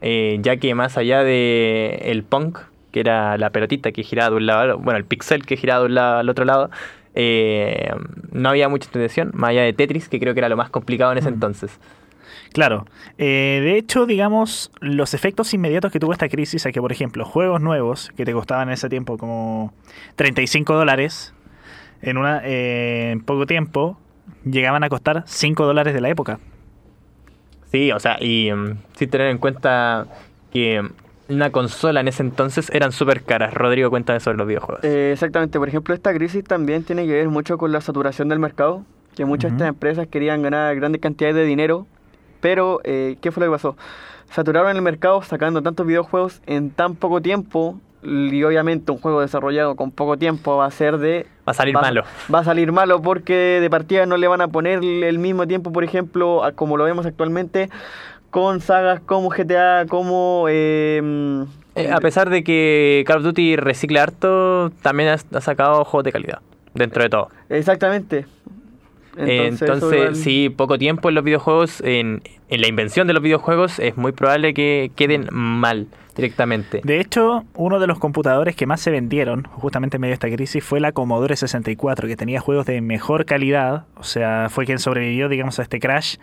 eh, 0.00 0.38
ya 0.42 0.56
que 0.56 0.74
más 0.74 0.98
allá 0.98 1.22
de 1.22 2.00
el 2.06 2.24
punk, 2.24 2.58
que 2.90 2.98
era 2.98 3.38
la 3.38 3.50
pelotita 3.50 3.92
que 3.92 4.02
giraba 4.02 4.30
de 4.30 4.36
un 4.36 4.46
lado, 4.46 4.78
bueno, 4.78 4.98
el 4.98 5.04
pixel 5.04 5.46
que 5.46 5.56
giraba 5.56 5.80
de 5.80 5.86
un 5.86 5.94
lado 5.94 6.18
al 6.18 6.28
otro 6.28 6.44
lado, 6.44 6.70
eh, 7.14 7.90
no 8.32 8.48
había 8.48 8.68
mucha 8.68 8.86
intención, 8.86 9.30
más 9.34 9.50
allá 9.50 9.62
de 9.62 9.72
Tetris, 9.72 10.08
que 10.08 10.18
creo 10.18 10.34
que 10.34 10.40
era 10.40 10.48
lo 10.48 10.56
más 10.56 10.70
complicado 10.70 11.12
en 11.12 11.18
ese 11.18 11.28
entonces. 11.28 11.78
Claro. 12.52 12.86
Eh, 13.18 13.60
de 13.62 13.76
hecho, 13.76 14.06
digamos, 14.06 14.70
los 14.80 15.14
efectos 15.14 15.52
inmediatos 15.54 15.90
que 15.90 15.98
tuvo 15.98 16.12
esta 16.12 16.28
crisis 16.28 16.64
es 16.64 16.72
que, 16.72 16.80
por 16.80 16.92
ejemplo, 16.92 17.24
juegos 17.24 17.60
nuevos 17.60 18.10
que 18.16 18.24
te 18.24 18.32
costaban 18.32 18.68
en 18.68 18.74
ese 18.74 18.88
tiempo 18.88 19.18
como 19.18 19.72
35 20.16 20.74
dólares, 20.74 21.34
en, 22.02 22.16
una, 22.16 22.42
eh, 22.44 23.10
en 23.12 23.20
poco 23.20 23.46
tiempo 23.46 23.98
llegaban 24.44 24.84
a 24.84 24.88
costar 24.88 25.24
5 25.26 25.64
dólares 25.64 25.94
de 25.94 26.00
la 26.00 26.10
época. 26.10 26.38
Sí, 27.72 27.90
o 27.90 27.98
sea, 27.98 28.18
y 28.20 28.52
mm, 28.52 28.78
sin 28.96 29.10
tener 29.10 29.28
en 29.28 29.38
cuenta 29.38 30.06
que 30.52 30.88
una 31.28 31.50
consola 31.50 32.00
en 32.00 32.08
ese 32.08 32.22
entonces 32.22 32.70
eran 32.70 32.92
súper 32.92 33.22
caras. 33.22 33.54
Rodrigo, 33.54 33.90
cuéntame 33.90 34.20
sobre 34.20 34.38
los 34.38 34.46
videojuegos. 34.46 34.84
Eh, 34.84 35.12
exactamente, 35.12 35.58
por 35.58 35.68
ejemplo, 35.68 35.94
esta 35.94 36.12
crisis 36.12 36.44
también 36.44 36.84
tiene 36.84 37.06
que 37.06 37.12
ver 37.12 37.28
mucho 37.28 37.58
con 37.58 37.72
la 37.72 37.80
saturación 37.80 38.28
del 38.28 38.38
mercado, 38.38 38.84
que 39.16 39.24
muchas 39.24 39.52
de 39.52 39.56
estas 39.56 39.68
empresas 39.68 40.06
querían 40.08 40.42
ganar 40.42 40.74
grandes 40.76 41.00
cantidades 41.00 41.36
de 41.36 41.44
dinero, 41.44 41.86
pero 42.40 42.80
eh, 42.84 43.16
¿qué 43.20 43.32
fue 43.32 43.44
lo 43.44 43.50
que 43.50 43.56
pasó? 43.56 43.76
Saturaron 44.30 44.74
el 44.74 44.82
mercado 44.82 45.22
sacando 45.22 45.62
tantos 45.62 45.86
videojuegos 45.86 46.40
en 46.46 46.70
tan 46.70 46.96
poco 46.96 47.20
tiempo 47.20 47.78
y 48.02 48.42
obviamente 48.42 48.92
un 48.92 48.98
juego 48.98 49.20
desarrollado 49.20 49.76
con 49.76 49.90
poco 49.90 50.18
tiempo 50.18 50.56
va 50.56 50.66
a 50.66 50.70
ser 50.70 50.98
de... 50.98 51.26
Va 51.48 51.52
a 51.52 51.54
salir 51.54 51.74
malo. 51.74 52.02
Va 52.32 52.40
a 52.40 52.44
salir 52.44 52.70
malo 52.70 53.00
porque 53.00 53.60
de 53.60 53.70
partida 53.70 54.04
no 54.04 54.16
le 54.16 54.28
van 54.28 54.40
a 54.40 54.48
poner 54.48 54.84
el 54.84 55.18
mismo 55.18 55.46
tiempo, 55.46 55.72
por 55.72 55.84
ejemplo, 55.84 56.44
a 56.44 56.52
como 56.52 56.76
lo 56.76 56.84
vemos 56.84 57.06
actualmente 57.06 57.70
con 58.34 58.60
sagas 58.60 58.98
como 58.98 59.30
GTA, 59.30 59.86
como... 59.88 60.46
eh, 60.48 61.00
Eh, 61.76 61.88
a 61.92 62.00
pesar 62.00 62.30
de 62.30 62.42
que 62.42 63.04
Call 63.06 63.18
of 63.18 63.22
Duty 63.22 63.54
recicla 63.54 64.02
harto, 64.02 64.70
también 64.82 65.10
ha, 65.10 65.14
ha 65.36 65.40
sacado 65.40 65.84
juegos 65.84 66.02
de 66.02 66.10
calidad, 66.10 66.40
dentro 66.74 67.04
de 67.04 67.10
todo. 67.10 67.28
Exactamente. 67.48 68.26
Entonces, 69.16 69.62
eso 69.62 69.74
Entonces, 69.74 69.98
igual- 70.00 70.16
sí, 70.16 70.48
poco 70.54 70.78
tiempo 70.78 71.08
en 71.08 71.14
los 71.14 71.24
videojuegos, 71.24 71.80
en, 71.82 72.22
en 72.48 72.60
la 72.60 72.66
invención 72.68 73.06
de 73.06 73.12
los 73.14 73.22
videojuegos, 73.22 73.78
es 73.78 73.96
muy 73.96 74.12
probable 74.12 74.54
que 74.54 74.90
queden 74.96 75.28
mal 75.30 75.86
directamente. 76.16 76.80
De 76.84 77.00
hecho, 77.00 77.44
uno 77.54 77.80
de 77.80 77.86
los 77.86 77.98
computadores 77.98 78.54
que 78.56 78.66
más 78.66 78.80
se 78.80 78.90
vendieron, 78.90 79.44
justamente 79.44 79.96
en 79.96 80.00
medio 80.02 80.10
de 80.12 80.14
esta 80.14 80.30
crisis, 80.30 80.62
fue 80.64 80.78
la 80.80 80.92
Commodore 80.92 81.34
64, 81.36 82.06
que 82.08 82.16
tenía 82.16 82.40
juegos 82.40 82.66
de 82.66 82.80
mejor 82.80 83.24
calidad, 83.24 83.84
o 83.96 84.04
sea, 84.04 84.48
fue 84.50 84.64
quien 84.64 84.78
sobrevivió, 84.78 85.28
digamos, 85.28 85.58
a 85.58 85.62
este 85.62 85.80
crash, 85.80 86.16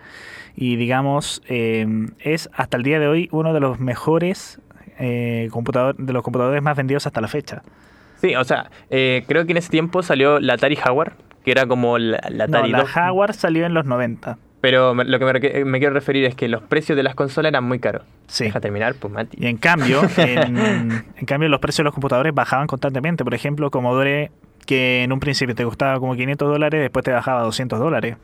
y 0.56 0.76
digamos, 0.78 1.42
eh, 1.48 1.86
es 2.20 2.50
hasta 2.54 2.78
el 2.78 2.84
día 2.84 3.00
de 3.00 3.08
hoy 3.08 3.30
uno 3.32 3.54
de 3.54 3.60
los 3.60 3.80
mejores 3.80 4.60
eh, 5.00 5.48
computador- 5.52 5.96
de 5.98 6.14
los 6.14 6.24
computadores 6.24 6.62
más 6.62 6.78
vendidos 6.78 7.08
hasta 7.08 7.22
la 7.22 7.28
fecha. 7.28 7.64
Sí, 8.22 8.36
o 8.36 8.44
sea, 8.44 8.70
eh, 8.92 9.24
creo 9.28 9.46
que 9.46 9.52
en 9.52 9.58
ese 9.58 9.70
tiempo 9.70 10.04
salió 10.04 10.40
la 10.40 10.54
Atari 10.54 10.76
Jaguar, 10.76 11.14
que 11.44 11.52
era 11.52 11.66
como 11.66 11.98
la, 11.98 12.20
la 12.30 12.48
No, 12.48 12.58
Atari 12.58 12.72
la 12.72 12.80
2. 12.82 12.90
Jaguar 12.90 13.34
salió 13.34 13.66
en 13.66 13.74
los 13.74 13.86
90. 13.86 14.38
Pero 14.62 14.94
me- 14.94 15.06
lo 15.06 15.18
que 15.18 15.64
me, 15.66 15.80
quiero 15.80 15.94
referir 15.94 16.24
es 16.26 16.36
que 16.36 16.48
los 16.48 16.62
precios 16.62 16.96
de 16.96 17.02
las 17.04 17.16
consolas 17.16 17.50
eran 17.50 17.64
muy 17.64 17.80
caros. 17.80 18.04
Sí. 18.28 18.44
Deja 18.46 18.60
terminar, 18.60 18.94
pues 19.00 19.12
Mati. 19.12 19.38
Y 19.42 19.48
en 19.48 19.58
cambio, 19.58 20.02
en, 20.18 20.58
en 21.18 21.26
cambio 21.26 21.50
los 21.50 21.60
precios 21.60 21.80
de 21.80 21.84
los 21.86 21.94
computadores 21.94 22.34
bajaban 22.34 22.68
constantemente. 22.68 23.24
Por 23.24 23.34
ejemplo, 23.34 23.72
Commodore, 23.72 24.30
que 24.68 25.02
en 25.04 25.12
un 25.12 25.20
principio 25.20 25.56
te 25.56 25.64
costaba 25.64 26.00
como 26.00 26.16
500 26.16 26.48
dólares, 26.48 26.80
después 26.80 27.04
te 27.04 27.12
bajaba 27.12 27.42
a 27.42 27.44
200 27.44 27.80
dólares. 27.80 28.18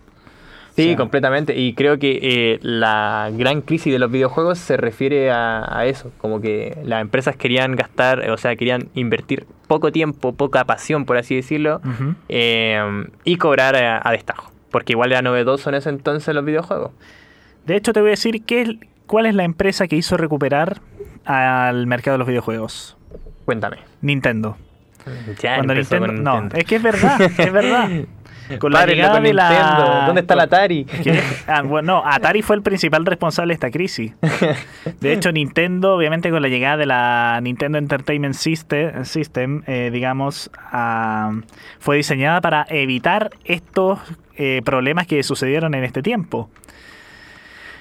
Sí, 0.75 0.83
O 0.83 0.85
sea, 0.89 0.97
completamente. 0.97 1.57
Y 1.57 1.73
creo 1.73 1.97
que 1.97 2.19
eh, 2.21 2.59
la 2.61 3.31
gran 3.33 3.61
crisis 3.61 3.91
de 3.91 3.97
los 3.97 4.11
videojuegos 4.11 4.59
se 4.59 4.77
refiere 4.77 5.31
a, 5.31 5.65
a 5.75 5.87
eso. 5.87 6.11
Como 6.19 6.39
que 6.39 6.77
las 6.83 7.01
empresas 7.01 7.35
querían 7.35 7.75
gastar, 7.75 8.29
o 8.29 8.37
sea, 8.37 8.55
querían 8.55 8.89
invertir 8.93 9.47
poco 9.67 9.91
tiempo, 9.91 10.33
poca 10.33 10.63
pasión, 10.65 11.05
por 11.05 11.17
así 11.17 11.35
decirlo, 11.35 11.81
eh, 12.29 13.05
y 13.23 13.37
cobrar 13.37 13.75
a, 13.75 14.01
a 14.03 14.11
destajo. 14.11 14.51
Porque 14.71 14.93
igual 14.93 15.11
era 15.11 15.21
novedoso 15.21 15.69
en 15.69 15.75
ese 15.75 15.89
entonces 15.89 16.33
los 16.35 16.43
videojuegos. 16.45 16.91
De 17.65 17.75
hecho, 17.75 17.93
te 17.93 17.99
voy 18.01 18.09
a 18.09 18.11
decir 18.11 18.43
qué 18.45 18.61
es- 18.61 18.69
cuál 19.05 19.25
es 19.25 19.35
la 19.35 19.43
empresa 19.43 19.87
que 19.87 19.95
hizo 19.95 20.17
recuperar 20.17 20.81
al 21.25 21.87
mercado 21.87 22.15
de 22.15 22.19
los 22.19 22.27
videojuegos. 22.27 22.97
Cuéntame. 23.45 23.77
Nintendo. 24.01 24.57
Ya 25.39 25.55
Cuando 25.55 25.73
Nintendo, 25.75 26.07
con 26.07 26.23
no, 26.23 26.49
es 26.53 26.65
que 26.65 26.75
es 26.77 26.83
verdad, 26.83 27.21
es 27.21 27.53
verdad. 27.53 27.89
Con 28.59 28.71
la 28.71 28.85
llegada 28.85 29.15
con 29.15 29.23
de 29.23 29.33
la 29.33 29.49
Nintendo. 29.49 30.05
¿Dónde 30.05 30.21
está 30.21 30.35
la 30.35 30.43
Atari? 30.43 30.87
Ah, 31.47 31.63
bueno, 31.63 31.93
no, 31.93 32.03
Atari 32.05 32.41
fue 32.41 32.55
el 32.55 32.61
principal 32.61 33.05
responsable 33.05 33.51
de 33.51 33.53
esta 33.55 33.71
crisis. 33.71 34.13
De 35.01 35.13
hecho, 35.13 35.31
Nintendo, 35.31 35.95
obviamente 35.95 36.29
con 36.31 36.41
la 36.41 36.47
llegada 36.47 36.77
de 36.77 36.85
la 36.85 37.39
Nintendo 37.41 37.77
Entertainment 37.77 38.35
System, 38.35 39.03
System, 39.03 39.63
eh, 39.67 39.89
digamos, 39.91 40.49
ah, 40.71 41.33
fue 41.79 41.97
diseñada 41.97 42.39
para 42.39 42.65
evitar 42.69 43.31
estos 43.43 43.99
eh, 44.37 44.61
problemas 44.63 45.07
que 45.07 45.21
sucedieron 45.23 45.73
en 45.75 45.83
este 45.83 46.01
tiempo. 46.01 46.49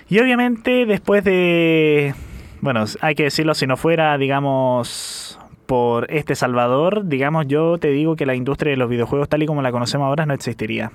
Y 0.09 0.19
obviamente 0.21 0.87
después 0.87 1.25
de, 1.25 2.15
bueno, 2.61 2.85
hay 3.01 3.15
que 3.15 3.25
decirlo, 3.25 3.55
si 3.55 3.67
no 3.67 3.77
fuera, 3.77 4.17
digamos, 4.19 5.26
por 5.67 6.11
este 6.11 6.35
Salvador, 6.35 7.07
digamos, 7.07 7.47
yo 7.47 7.79
te 7.79 7.89
digo 7.89 8.17
que 8.17 8.27
la 8.27 8.35
industria 8.35 8.71
de 8.71 8.77
los 8.77 8.89
videojuegos 8.89 9.29
tal 9.29 9.43
y 9.43 9.47
como 9.47 9.63
la 9.63 9.73
conocemos 9.73 10.07
ahora 10.07 10.27
no 10.27 10.35
existiría. 10.35 10.93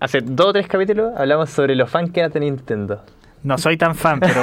Hace 0.00 0.22
dos 0.22 0.46
o 0.46 0.52
tres 0.52 0.66
capítulos 0.66 1.12
hablamos 1.16 1.50
sobre 1.50 1.74
los 1.76 1.90
fans 1.90 2.10
que 2.10 2.26
de 2.26 2.40
Nintendo. 2.40 3.02
No 3.42 3.56
soy 3.56 3.78
tan 3.78 3.94
fan, 3.94 4.20
pero 4.20 4.42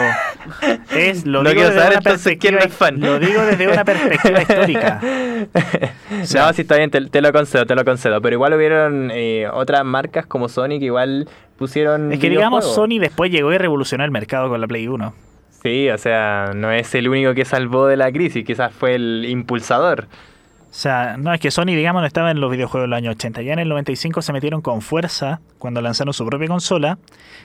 es 0.95 1.26
lo 1.26 1.43
No 1.43 1.49
digo 1.49 1.61
desde 1.61 1.76
saber 1.76 1.89
una 1.89 1.97
entonces 1.97 2.38
quién 2.39 2.55
perspectiva 2.55 2.59
es 2.65 2.74
fan. 2.74 2.99
Lo 2.99 3.20
digo 3.20 3.41
desde 3.43 3.68
una 3.68 3.86
perspectiva 3.86 4.41
histórica. 4.41 5.01
sea- 6.24 6.47
no, 6.47 6.53
sí, 6.53 6.61
está 6.61 6.78
bien, 6.78 6.89
te, 6.89 7.01
te 7.07 7.22
lo 7.22 7.32
concedo, 7.32 7.65
te 7.65 7.76
lo 7.76 7.86
concedo. 7.86 8.22
Pero 8.22 8.36
igual 8.36 8.53
hubieron 8.53 9.11
eh, 9.13 9.47
otras 9.53 9.84
marcas 9.86 10.26
como 10.26 10.49
Sony 10.49 10.80
que 10.80 10.86
igual 10.86 11.28
pusieron. 11.57 12.11
Es 12.11 12.20
que 12.20 12.30
digamos. 12.30 12.74
Sony 12.74 12.97
después 12.99 13.32
llegó 13.32 13.53
y 13.53 13.57
revolucionó 13.59 14.03
el 14.03 14.11
mercado 14.11 14.49
con 14.49 14.61
la 14.61 14.68
Play 14.68 14.88
1. 14.88 15.13
Sí, 15.68 15.89
o 15.89 15.97
sea, 15.97 16.51
no 16.55 16.72
es 16.72 16.95
el 16.95 17.09
único 17.09 17.34
que 17.34 17.43
salvó 17.43 17.88
de 17.88 17.97
la 17.97 18.09
crisis, 18.09 18.45
quizás 18.45 18.72
fue 18.74 18.95
el 18.95 19.26
impulsador. 19.28 20.07
O 20.70 20.74
sea, 20.80 21.18
no 21.18 21.34
es 21.34 21.41
que 21.41 21.51
Sony, 21.51 21.65
digamos, 21.76 22.01
no 22.01 22.05
estaba 22.07 22.32
en 22.32 22.39
los 22.39 22.49
videojuegos 22.49 22.88
del 22.88 22.93
año 22.93 23.11
80. 23.11 23.41
Ya 23.41 23.51
en 23.51 23.59
el 23.59 23.68
95 23.68 24.22
se 24.22 24.32
metieron 24.32 24.61
con 24.61 24.82
fuerza 24.82 25.41
cuando 25.59 25.82
lanzaron 25.82 26.13
su 26.13 26.26
propia 26.26 26.47
consola. 26.47 26.97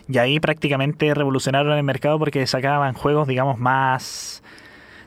Y 0.08 0.18
ahí 0.18 0.38
prácticamente 0.38 1.12
revolucionaron 1.14 1.76
el 1.76 1.82
mercado 1.82 2.18
porque 2.20 2.46
sacaban 2.46 2.94
juegos, 2.94 3.26
digamos, 3.26 3.58
más, 3.58 4.42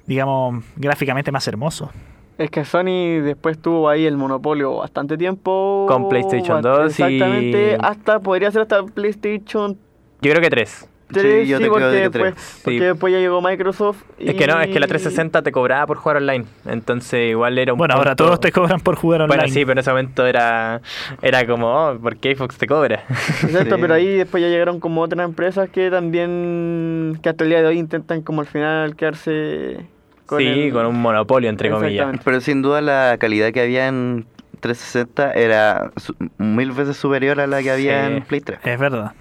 digamos, 0.07 0.63
gráficamente 0.75 1.31
más 1.31 1.47
hermosos. 1.47 1.89
Es 2.37 2.49
que 2.51 2.65
Sony 2.65 3.21
después 3.23 3.61
tuvo 3.61 3.87
ahí 3.87 4.05
el 4.05 4.17
monopolio 4.17 4.75
bastante 4.77 5.17
tiempo. 5.17 5.85
Con 5.87 6.09
PlayStation 6.09 6.61
bast- 6.61 6.63
2 6.63 6.99
y- 6.99 7.03
Exactamente, 7.03 7.77
hasta 7.81 8.19
podría 8.19 8.51
ser 8.51 8.63
hasta 8.63 8.83
PlayStation 8.83 9.77
Yo 10.21 10.31
creo 10.31 10.41
que 10.41 10.49
tres. 10.49 10.89
3, 11.21 11.47
yo 11.47 11.57
sí, 11.57 11.63
te 11.63 11.69
creo 11.69 11.71
porque, 11.71 11.85
que 11.97 12.01
después, 12.09 12.33
tres. 12.35 12.59
porque 12.63 12.79
Sí. 12.79 12.85
después 12.85 13.13
ya 13.13 13.19
llegó 13.19 13.41
Microsoft. 13.41 14.03
Es 14.19 14.35
que 14.35 14.47
no, 14.47 14.59
es 14.61 14.67
que 14.67 14.79
la 14.79 14.85
y- 14.85 14.89
360 14.89 15.41
te 15.41 15.51
cobraba 15.51 15.85
por 15.87 15.97
jugar 15.97 16.17
online. 16.17 16.45
Entonces 16.65 17.29
igual 17.31 17.57
era 17.57 17.73
un 17.73 17.77
Bueno, 17.79 17.95
ahora 17.95 18.15
todos 18.15 18.39
te 18.39 18.51
cobran 18.51 18.79
por 18.79 18.95
jugar 18.95 19.21
online. 19.21 19.37
Bueno, 19.43 19.53
sí, 19.53 19.59
pero 19.61 19.73
en 19.73 19.77
ese 19.79 19.89
momento 19.91 20.25
era, 20.25 20.81
era 21.21 21.45
como, 21.47 21.67
oh, 21.67 21.97
¿por 21.99 22.17
qué 22.17 22.35
Xbox 22.35 22.57
te 22.57 22.67
cobra? 22.67 23.03
Exacto, 23.43 23.75
Sí. 23.75 23.81
pero 23.81 23.93
ahí 23.93 24.07
después 24.17 24.41
ya 24.41 24.49
llegaron 24.49 24.79
como 24.79 25.01
otras 25.01 25.25
empresas 25.25 25.69
que 25.69 25.89
también, 25.89 27.19
que 27.21 27.29
hasta 27.29 27.43
el 27.43 27.49
día 27.49 27.61
de 27.61 27.67
hoy 27.67 27.77
intentan 27.79 28.21
como 28.21 28.41
al 28.41 28.47
final 28.47 28.95
quedarse 28.95 29.77
con 30.25 30.39
sí, 30.39 30.45
el- 30.47 30.73
con 30.73 30.85
un 30.85 31.01
monopolio, 31.01 31.49
entre 31.49 31.69
comillas. 31.69 32.17
Pero 32.23 32.41
sin 32.41 32.61
duda 32.61 32.81
la 32.81 33.17
calidad 33.19 33.51
que 33.51 33.61
había 33.61 33.87
en 33.87 34.25
360 34.59 35.31
era 35.33 35.91
mil 36.39 36.71
veces 36.71 36.97
superior 36.97 37.39
a 37.39 37.45
la 37.47 37.61
que 37.61 37.69
había 37.71 38.07
Sí. 38.07 38.13
en 38.13 38.23
Play 38.23 38.41
3. 38.41 38.59
Es 38.63 38.79
verdad. 38.79 39.11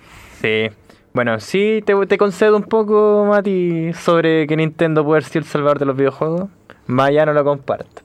Sí. 0.40 0.70
Bueno, 1.14 1.38
sí, 1.38 1.80
te, 1.86 2.18
concedo 2.18 2.56
un 2.56 2.64
poco, 2.64 3.24
Mati, 3.28 3.92
sobre 3.92 4.48
que 4.48 4.56
Nintendo 4.56 5.04
puede 5.04 5.22
ser 5.22 5.42
el 5.42 5.48
salvador 5.48 5.78
de 5.78 5.84
los 5.84 5.96
videojuegos. 5.96 6.50
Más 6.88 7.10
allá 7.10 7.24
no 7.24 7.32
lo 7.32 7.44
comparto. 7.44 8.02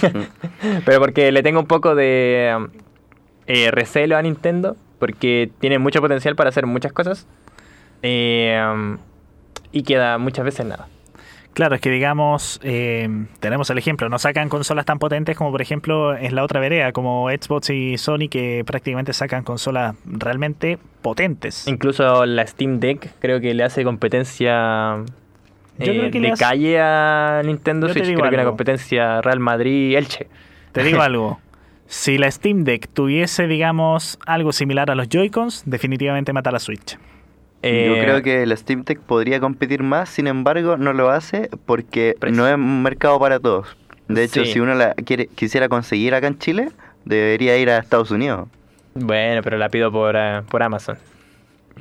Pero 0.86 1.00
porque 1.00 1.32
le 1.32 1.42
tengo 1.42 1.58
un 1.58 1.66
poco 1.66 1.96
de 1.96 2.68
eh, 3.48 3.70
recelo 3.72 4.16
a 4.16 4.22
Nintendo, 4.22 4.76
porque 5.00 5.50
tiene 5.58 5.80
mucho 5.80 6.00
potencial 6.00 6.36
para 6.36 6.50
hacer 6.50 6.64
muchas 6.66 6.92
cosas. 6.92 7.26
eh, 8.02 8.96
y 9.72 9.82
queda 9.82 10.16
muchas 10.18 10.44
veces 10.44 10.64
nada. 10.64 10.86
Claro, 11.54 11.74
es 11.74 11.80
que 11.80 11.90
digamos, 11.90 12.60
eh, 12.62 13.08
tenemos 13.40 13.68
el 13.70 13.78
ejemplo, 13.78 14.08
no 14.08 14.18
sacan 14.20 14.48
consolas 14.48 14.84
tan 14.86 15.00
potentes 15.00 15.36
como 15.36 15.50
por 15.50 15.60
ejemplo 15.60 16.16
en 16.16 16.36
la 16.36 16.44
otra 16.44 16.60
vereda, 16.60 16.92
como 16.92 17.28
Xbox 17.30 17.70
y 17.70 17.98
Sony, 17.98 18.28
que 18.30 18.62
prácticamente 18.64 19.12
sacan 19.12 19.42
consolas 19.42 19.96
realmente 20.04 20.78
potentes. 21.02 21.66
Incluso 21.66 22.26
la 22.26 22.46
Steam 22.46 22.78
Deck 22.78 23.10
creo 23.18 23.40
que 23.40 23.54
le 23.54 23.64
hace 23.64 23.82
competencia 23.82 24.98
Yo 25.78 25.92
eh, 25.92 25.98
creo 25.98 26.10
que 26.12 26.20
de 26.20 26.20
le 26.20 26.30
hace- 26.32 26.44
calle 26.44 26.80
a 26.80 27.42
Nintendo 27.44 27.88
Yo 27.88 27.92
Switch. 27.94 28.04
Creo 28.06 28.18
que 28.18 28.28
una 28.28 28.38
algo. 28.38 28.50
competencia 28.52 29.20
Real 29.20 29.40
Madrid-Elche. 29.40 30.28
Te 30.70 30.84
digo 30.84 31.00
algo, 31.00 31.40
si 31.86 32.18
la 32.18 32.30
Steam 32.30 32.62
Deck 32.62 32.88
tuviese, 32.92 33.48
digamos, 33.48 34.18
algo 34.26 34.52
similar 34.52 34.92
a 34.92 34.94
los 34.94 35.08
Joy-Cons, 35.08 35.64
definitivamente 35.66 36.32
mata 36.32 36.52
la 36.52 36.60
Switch. 36.60 36.96
Yo 37.62 37.68
Eh, 37.70 38.00
creo 38.02 38.22
que 38.22 38.42
el 38.44 38.56
Steam 38.56 38.84
Deck 38.84 39.00
podría 39.00 39.40
competir 39.40 39.82
más, 39.82 40.08
sin 40.08 40.26
embargo, 40.28 40.76
no 40.76 40.92
lo 40.92 41.10
hace 41.10 41.50
porque 41.66 42.14
Precio. 42.18 42.36
no 42.40 42.48
es 42.48 42.54
un 42.54 42.82
mercado 42.82 43.18
para 43.18 43.40
todos. 43.40 43.76
De 44.06 44.22
hecho, 44.24 44.44
Sí. 44.44 44.52
si 44.54 44.60
uno 44.60 44.74
la 44.74 44.94
quiere, 44.94 45.26
quisiera 45.26 45.68
conseguir 45.68 46.14
acá 46.14 46.28
en 46.28 46.38
Chile, 46.38 46.68
debería 47.04 47.56
ir 47.58 47.68
a 47.70 47.78
Estados 47.78 48.10
Unidos. 48.10 48.48
Bueno, 48.94 49.42
pero 49.42 49.58
la 49.58 49.68
pido 49.68 49.90
por, 49.92 50.14
eh, 50.16 50.42
por 50.48 50.62
Amazon. 50.62 50.96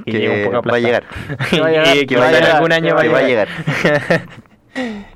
Y 0.06 0.12
que 0.12 0.20
llega 0.20 0.34
un 0.48 0.52
poco 0.54 0.70
va 0.70 0.76
a 0.78 0.80
llegar. 0.80 1.04
va 1.62 1.68
a 1.68 1.70
llegar, 1.72 1.96
Y 1.96 2.00
que 2.02 2.06
que 2.08 2.16
va 2.18 2.28
a 2.28 2.32
llegar 2.32 2.52
algún 2.56 2.72
año. 2.72 2.96
va 2.96 3.02
a 3.02 3.22
llegar. 3.28 3.48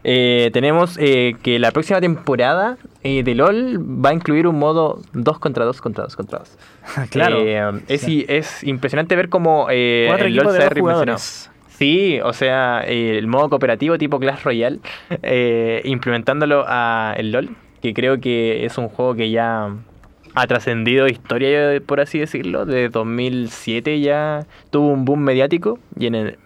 Eh, 0.04 0.50
tenemos 0.54 0.98
eh, 1.00 1.36
que 1.44 1.60
la 1.60 1.72
próxima 1.72 2.02
temporada 2.02 2.78
eh, 3.04 3.24
de 3.24 3.36
LOL 3.36 3.78
va 4.04 4.10
a 4.10 4.14
incluir 4.14 4.48
un 4.48 4.58
modo 4.58 5.02
2 5.14 5.40
contra 5.40 5.66
2 5.66 5.82
contra 5.82 6.04
2 6.06 6.16
contra 6.16 6.40
2. 6.40 6.58
claro. 7.10 7.38
Eh, 7.40 7.82
es, 7.88 8.64
impresionante 8.64 9.16
ver 9.16 9.30
cómo 9.30 9.68
eh, 9.70 10.12
el 10.20 10.36
LOL 10.36 10.52
se 10.52 10.64
ha 10.64 10.70
jugadores. 10.70 11.50
Sí, 11.70 12.20
o 12.24 12.32
sea, 12.34 12.84
eh, 12.86 13.18
el 13.18 13.26
modo 13.26 13.50
cooperativo 13.50 13.98
tipo 13.98 14.20
Clash 14.20 14.44
Royale, 14.44 14.80
eh, 15.24 15.82
implementándolo 15.86 16.64
a 16.68 17.16
el 17.18 17.32
LOL, 17.32 17.50
que 17.82 17.94
creo 17.96 18.20
que 18.20 18.66
es 18.66 18.78
un 18.78 18.88
juego 18.88 19.16
que 19.16 19.32
ya 19.32 19.74
ha 20.36 20.48
trascendido 20.48 21.08
historia, 21.08 21.82
por 21.86 22.00
así 22.00 22.20
decirlo. 22.20 22.66
De 22.66 22.90
2007 22.90 24.00
ya 24.00 24.46
tuvo 24.70 24.90
un 24.90 25.06
boom 25.06 25.22
mediático 25.22 25.80
y 25.98 26.06
en 26.06 26.16
el- 26.16 26.38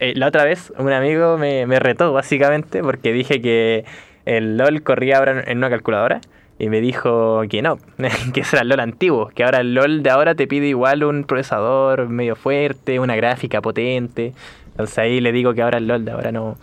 eh, 0.00 0.14
la 0.16 0.28
otra 0.28 0.44
vez 0.44 0.72
un 0.78 0.92
amigo 0.92 1.38
me, 1.38 1.66
me 1.66 1.78
retó 1.78 2.12
básicamente 2.12 2.82
porque 2.82 3.12
dije 3.12 3.40
que 3.40 3.84
el 4.24 4.56
LOL 4.56 4.82
corría 4.82 5.18
ahora 5.18 5.42
en 5.46 5.58
una 5.58 5.70
calculadora. 5.70 6.20
Y 6.60 6.70
me 6.70 6.80
dijo 6.80 7.42
que 7.48 7.62
no, 7.62 7.78
que 8.34 8.40
ese 8.40 8.56
era 8.56 8.62
el 8.62 8.68
LOL 8.68 8.80
antiguo, 8.80 9.28
que 9.28 9.44
ahora 9.44 9.60
el 9.60 9.74
LOL 9.74 10.02
de 10.02 10.10
ahora 10.10 10.34
te 10.34 10.48
pide 10.48 10.66
igual 10.66 11.04
un 11.04 11.22
procesador 11.22 12.08
medio 12.08 12.34
fuerte, 12.34 12.98
una 12.98 13.14
gráfica 13.14 13.60
potente. 13.60 14.32
Entonces 14.70 14.98
ahí 14.98 15.20
le 15.20 15.30
digo 15.30 15.54
que 15.54 15.62
ahora 15.62 15.78
el 15.78 15.86
LOL 15.86 16.04
de 16.04 16.10
ahora 16.10 16.32
no, 16.32 16.56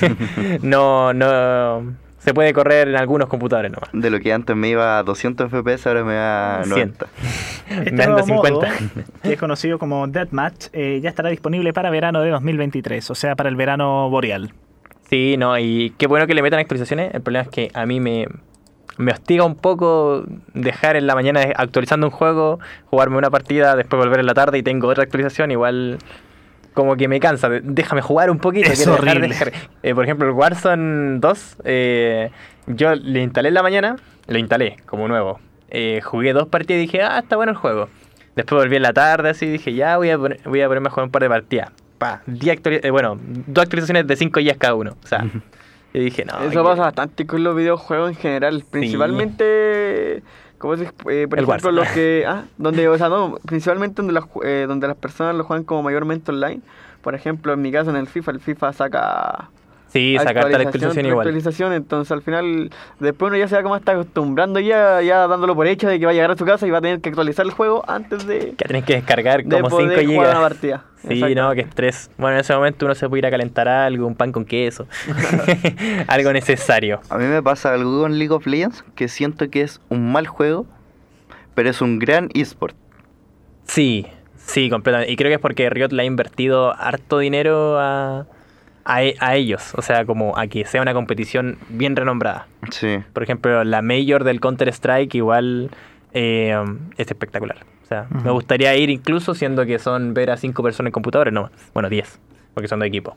no, 0.62 1.14
no, 1.14 1.94
Se 2.20 2.34
puede 2.34 2.52
correr 2.52 2.88
en 2.88 2.96
algunos 2.96 3.28
computadores 3.28 3.72
nomás. 3.72 3.88
De 3.92 4.10
lo 4.10 4.20
que 4.20 4.32
antes 4.32 4.54
me 4.54 4.68
iba 4.68 4.98
a 4.98 5.02
200 5.02 5.50
FPS, 5.50 5.86
ahora 5.86 6.04
me 6.04 6.14
va 6.14 6.60
a 6.60 6.64
100. 6.64 6.70
90. 6.70 7.06
Este 7.70 7.92
Me 7.92 8.02
anda 8.02 8.22
nuevo 8.22 8.26
modo, 8.26 8.60
50. 8.62 8.68
que 9.22 9.32
es 9.32 9.38
conocido 9.38 9.78
como 9.78 10.06
Deathmatch, 10.06 10.66
eh, 10.72 11.00
ya 11.02 11.08
estará 11.08 11.30
disponible 11.30 11.72
para 11.72 11.88
verano 11.88 12.20
de 12.20 12.30
2023, 12.30 13.10
o 13.10 13.14
sea, 13.14 13.36
para 13.36 13.48
el 13.48 13.56
verano 13.56 14.10
boreal. 14.10 14.52
Sí, 15.08 15.36
no, 15.38 15.58
y 15.58 15.94
qué 15.96 16.06
bueno 16.06 16.26
que 16.26 16.34
le 16.34 16.42
metan 16.42 16.58
actualizaciones. 16.60 17.14
El 17.14 17.22
problema 17.22 17.44
es 17.44 17.48
que 17.48 17.70
a 17.72 17.86
mí 17.86 18.00
me, 18.00 18.26
me 18.98 19.12
hostiga 19.12 19.44
un 19.44 19.54
poco 19.54 20.24
dejar 20.52 20.96
en 20.96 21.06
la 21.06 21.14
mañana 21.14 21.40
actualizando 21.56 22.08
un 22.08 22.12
juego, 22.12 22.58
jugarme 22.86 23.16
una 23.16 23.30
partida, 23.30 23.76
después 23.76 23.98
volver 23.98 24.20
en 24.20 24.26
la 24.26 24.34
tarde 24.34 24.58
y 24.58 24.62
tengo 24.62 24.88
otra 24.88 25.04
actualización. 25.04 25.50
Igual 25.52 25.98
como 26.80 26.96
que 26.96 27.08
me 27.08 27.20
cansa. 27.20 27.48
Déjame 27.48 28.02
jugar 28.02 28.30
un 28.30 28.38
poquito. 28.38 28.70
Es 28.70 28.78
quiero 28.78 28.92
dejar 28.92 29.04
de 29.04 29.10
horrible. 29.10 29.28
dejar- 29.28 29.52
Eh, 29.82 29.94
por 29.94 30.04
ejemplo, 30.04 30.26
el 30.28 30.32
Warzone 30.34 31.18
2, 31.20 31.56
eh, 31.64 32.30
yo 32.66 32.94
le 32.94 33.22
instalé 33.22 33.48
en 33.48 33.54
la 33.54 33.62
mañana, 33.62 33.96
lo 34.26 34.38
instalé 34.38 34.76
como 34.86 35.08
nuevo. 35.08 35.40
Eh, 35.70 36.00
jugué 36.02 36.32
dos 36.32 36.48
partidas 36.48 36.78
y 36.78 36.86
dije, 36.86 37.02
ah, 37.02 37.18
está 37.20 37.36
bueno 37.36 37.52
el 37.52 37.58
juego. 37.58 37.88
Después 38.36 38.62
volví 38.62 38.76
en 38.76 38.82
la 38.82 38.92
tarde 38.92 39.30
así 39.30 39.46
y 39.46 39.50
dije, 39.50 39.72
ya 39.74 39.96
voy 39.96 40.10
a, 40.10 40.18
poner- 40.18 40.40
voy 40.44 40.60
a 40.62 40.66
ponerme 40.68 40.88
a 40.88 40.90
jugar 40.90 41.04
un 41.06 41.10
par 41.12 41.22
de 41.22 41.28
partidas. 41.28 41.70
Pa, 41.98 42.22
10 42.26 42.56
actuali- 42.58 42.80
eh, 42.82 42.90
bueno, 42.90 43.18
dos 43.46 43.62
actualizaciones 43.62 44.06
de 44.06 44.16
5 44.16 44.40
días 44.40 44.56
cada 44.58 44.74
uno. 44.74 44.96
O 45.02 45.06
sea, 45.06 45.24
yo 45.92 46.00
dije, 46.00 46.24
no. 46.24 46.38
Eso 46.44 46.50
que- 46.50 46.68
pasa 46.68 46.82
bastante 46.82 47.26
con 47.26 47.44
los 47.44 47.54
videojuegos 47.54 48.10
en 48.10 48.16
general, 48.16 48.64
principalmente, 48.70 50.22
¿cómo 50.60 50.76
se, 50.76 50.84
eh, 50.84 50.90
por 50.92 51.08
El 51.08 51.24
ejemplo, 51.24 51.46
Warzone. 51.48 51.76
los 51.76 51.88
que, 51.88 52.24
ah, 52.28 52.44
donde, 52.58 52.86
o 52.88 52.96
sea, 52.96 53.08
no, 53.08 53.38
principalmente 53.46 54.02
donde 54.02 54.12
las, 54.12 54.24
eh, 54.44 54.66
donde 54.68 54.86
las 54.86 54.96
personas 54.96 55.34
lo 55.34 55.42
juegan 55.42 55.64
como 55.64 55.82
mayormente 55.82 56.30
online. 56.30 56.60
Por 57.02 57.16
ejemplo, 57.16 57.52
en 57.54 57.62
mi 57.62 57.72
caso 57.72 57.90
en 57.90 57.96
el 57.96 58.06
FIFA, 58.06 58.30
el 58.32 58.40
FIFA 58.40 58.72
saca 58.74 59.48
Sí, 59.92 60.16
sacarte 60.18 60.50
la 60.52 60.58
actualización 60.64 61.06
igual. 61.06 61.26
actualización, 61.26 61.72
entonces 61.72 62.12
al 62.12 62.22
final, 62.22 62.70
después 63.00 63.30
uno 63.30 63.36
ya 63.38 63.48
se 63.48 63.56
va 63.56 63.62
como 63.62 63.74
está 63.74 63.92
acostumbrando 63.92 64.60
ya, 64.60 65.02
ya 65.02 65.26
dándolo 65.26 65.56
por 65.56 65.66
hecho 65.66 65.88
de 65.88 65.98
que 65.98 66.04
va 66.06 66.12
a 66.12 66.14
llegar 66.14 66.30
a 66.30 66.36
su 66.36 66.44
casa 66.44 66.64
y 66.66 66.70
va 66.70 66.78
a 66.78 66.80
tener 66.80 67.00
que 67.00 67.08
actualizar 67.08 67.44
el 67.44 67.50
juego 67.52 67.82
antes 67.88 68.24
de, 68.26 68.54
Que 68.56 68.64
tenés 68.66 68.84
que 68.84 68.94
descargar 68.94 69.42
de 69.42 69.56
como 69.60 69.68
5 69.68 69.70
poder 69.70 70.06
jugar 70.06 70.18
una 70.18 70.26
gigas. 70.28 70.40
partida. 70.40 70.84
Sí, 71.00 71.14
Exacto. 71.14 71.34
no, 71.42 71.54
que 71.54 71.62
estrés. 71.62 72.10
Bueno, 72.18 72.34
en 72.36 72.40
ese 72.42 72.54
momento 72.54 72.84
uno 72.84 72.94
se 72.94 73.08
puede 73.08 73.20
ir 73.20 73.26
a 73.26 73.30
calentar 73.30 73.66
algo, 73.68 74.06
un 74.06 74.14
pan 74.14 74.32
con 74.32 74.44
queso. 74.44 74.86
algo 76.06 76.32
necesario. 76.32 77.00
A 77.08 77.16
mí 77.16 77.24
me 77.24 77.42
pasa 77.42 77.72
algo 77.72 78.02
con 78.02 78.18
League 78.18 78.34
of 78.34 78.46
Legends 78.46 78.84
que 78.94 79.08
siento 79.08 79.48
que 79.48 79.62
es 79.62 79.80
un 79.88 80.12
mal 80.12 80.26
juego, 80.26 80.66
pero 81.54 81.70
es 81.70 81.80
un 81.80 81.98
gran 81.98 82.28
eSport. 82.34 82.76
Sí, 83.64 84.06
sí, 84.36 84.68
completamente. 84.68 85.10
Y 85.12 85.16
creo 85.16 85.30
que 85.30 85.34
es 85.36 85.40
porque 85.40 85.70
Riot 85.70 85.88
le 85.92 86.02
ha 86.02 86.04
invertido 86.04 86.74
harto 86.78 87.18
dinero 87.18 87.78
a, 87.80 88.26
a, 88.84 89.02
e- 89.02 89.16
a 89.20 89.36
ellos. 89.36 89.72
O 89.76 89.82
sea, 89.82 90.04
como 90.04 90.36
a 90.38 90.46
que 90.46 90.64
sea 90.64 90.82
una 90.82 90.94
competición 90.94 91.58
bien 91.68 91.96
renombrada. 91.96 92.46
Sí. 92.70 92.98
Por 93.12 93.22
ejemplo, 93.22 93.64
la 93.64 93.82
Major 93.82 94.24
del 94.24 94.40
Counter-Strike 94.40 95.14
igual 95.14 95.70
eh, 96.12 96.56
es 96.96 97.08
espectacular. 97.08 97.58
O 97.82 97.86
sea, 97.86 98.06
me 98.22 98.30
gustaría 98.30 98.76
ir 98.76 98.88
incluso 98.88 99.34
siendo 99.34 99.66
que 99.66 99.80
son 99.80 100.14
ver 100.14 100.30
a 100.30 100.36
cinco 100.36 100.62
personas 100.62 100.88
en 100.90 100.92
computadores, 100.92 101.34
no, 101.34 101.50
bueno, 101.74 101.88
10, 101.88 102.20
porque 102.54 102.68
son 102.68 102.78
de 102.78 102.86
equipo. 102.86 103.16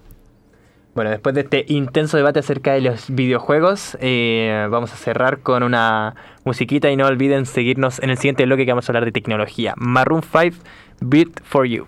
Bueno, 0.95 1.09
después 1.11 1.33
de 1.35 1.41
este 1.41 1.65
intenso 1.67 2.17
debate 2.17 2.39
acerca 2.39 2.73
de 2.73 2.81
los 2.81 3.09
videojuegos, 3.09 3.97
eh, 3.99 4.67
vamos 4.69 4.91
a 4.93 4.95
cerrar 4.95 5.39
con 5.39 5.63
una 5.63 6.15
musiquita 6.43 6.89
y 6.91 6.95
no 6.95 7.05
olviden 7.07 7.45
seguirnos 7.45 8.01
en 8.01 8.09
el 8.11 8.17
siguiente 8.17 8.45
bloque 8.45 8.65
que 8.65 8.71
vamos 8.71 8.87
a 8.89 8.91
hablar 8.91 9.05
de 9.05 9.11
tecnología. 9.11 9.73
Maroon 9.77 10.21
5, 10.23 10.57
Beat 11.01 11.41
for 11.43 11.65
You. 11.67 11.87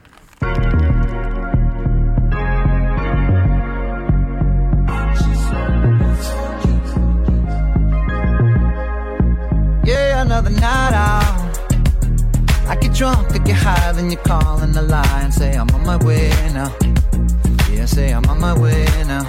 Out. 10.94 11.46
I 12.68 12.76
get 12.76 12.94
drunk, 12.94 13.32
I 13.32 13.38
get 13.40 13.56
higher 13.56 13.94
than 13.94 14.10
you 14.10 14.18
call 14.18 14.62
in 14.64 14.72
the 14.72 14.82
line. 14.82 15.32
Say 15.32 15.56
I'm 15.56 15.70
on 15.72 15.86
my 15.86 15.98
way 15.98 16.30
now. 16.54 16.76
Yeah, 17.72 17.86
say 17.86 18.12
I'm 18.12 18.26
on 18.26 18.40
my 18.40 18.58
way 18.58 18.86
now. 19.08 19.26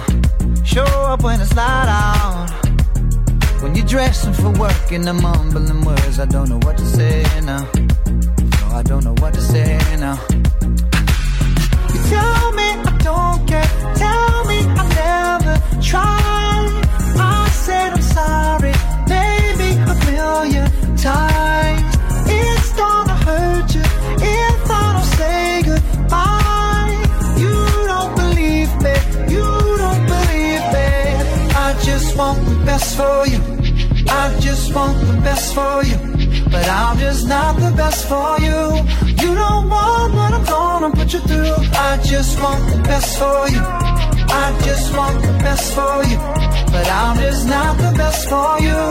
Show 0.63 0.83
up 0.83 1.23
when 1.23 1.39
it's 1.39 1.55
light 1.55 1.87
out. 1.87 2.49
When 3.61 3.75
you're 3.75 3.85
dressing 3.85 4.33
for 4.33 4.51
work 4.51 4.91
and 4.91 5.07
I'm 5.07 5.21
mumbling 5.21 5.83
words, 5.83 6.19
I 6.19 6.25
don't 6.25 6.49
know 6.49 6.59
what 6.63 6.77
to 6.77 6.85
say 6.85 7.23
now. 7.43 7.67
No, 7.73 8.67
I 8.75 8.83
don't 8.83 9.03
know 9.03 9.15
what 9.19 9.33
to 9.33 9.41
say 9.41 9.77
now. 9.99 10.19
You 11.93 11.99
tell 12.09 12.51
me 12.53 12.69
I 12.89 12.97
don't 13.03 13.47
care. 13.47 13.71
Tell 13.95 14.45
me 14.45 14.59
I 14.61 15.41
never 15.41 15.81
tried. 15.81 16.36
Best 32.77 32.95
for 32.97 33.27
you. 33.33 33.41
I 34.07 34.39
just 34.39 34.75
want 34.75 34.97
the 35.07 35.17
best 35.27 35.55
for 35.55 35.75
you. 35.89 35.97
But 36.53 36.65
I'm 36.69 36.97
just 36.99 37.27
not 37.27 37.55
the 37.55 37.71
best 37.75 38.01
for 38.09 38.31
you. 38.47 38.61
You 39.21 39.31
don't 39.41 39.65
want 39.67 40.13
what 40.17 40.31
I'm 40.37 40.45
gonna 40.45 40.91
put 40.97 41.11
you 41.13 41.21
through. 41.29 41.57
I 41.89 41.91
just 42.11 42.39
want 42.41 42.63
the 42.71 42.79
best 42.89 43.09
for 43.19 43.39
you. 43.53 43.63
I 44.43 44.45
just 44.67 44.87
want 44.95 45.17
the 45.27 45.33
best 45.45 45.65
for 45.75 45.95
you. 46.11 46.19
But 46.73 46.87
I'm 47.01 47.17
just 47.25 47.47
not 47.47 47.73
the 47.83 47.91
best 48.01 48.21
for 48.29 48.51
you. 48.67 48.81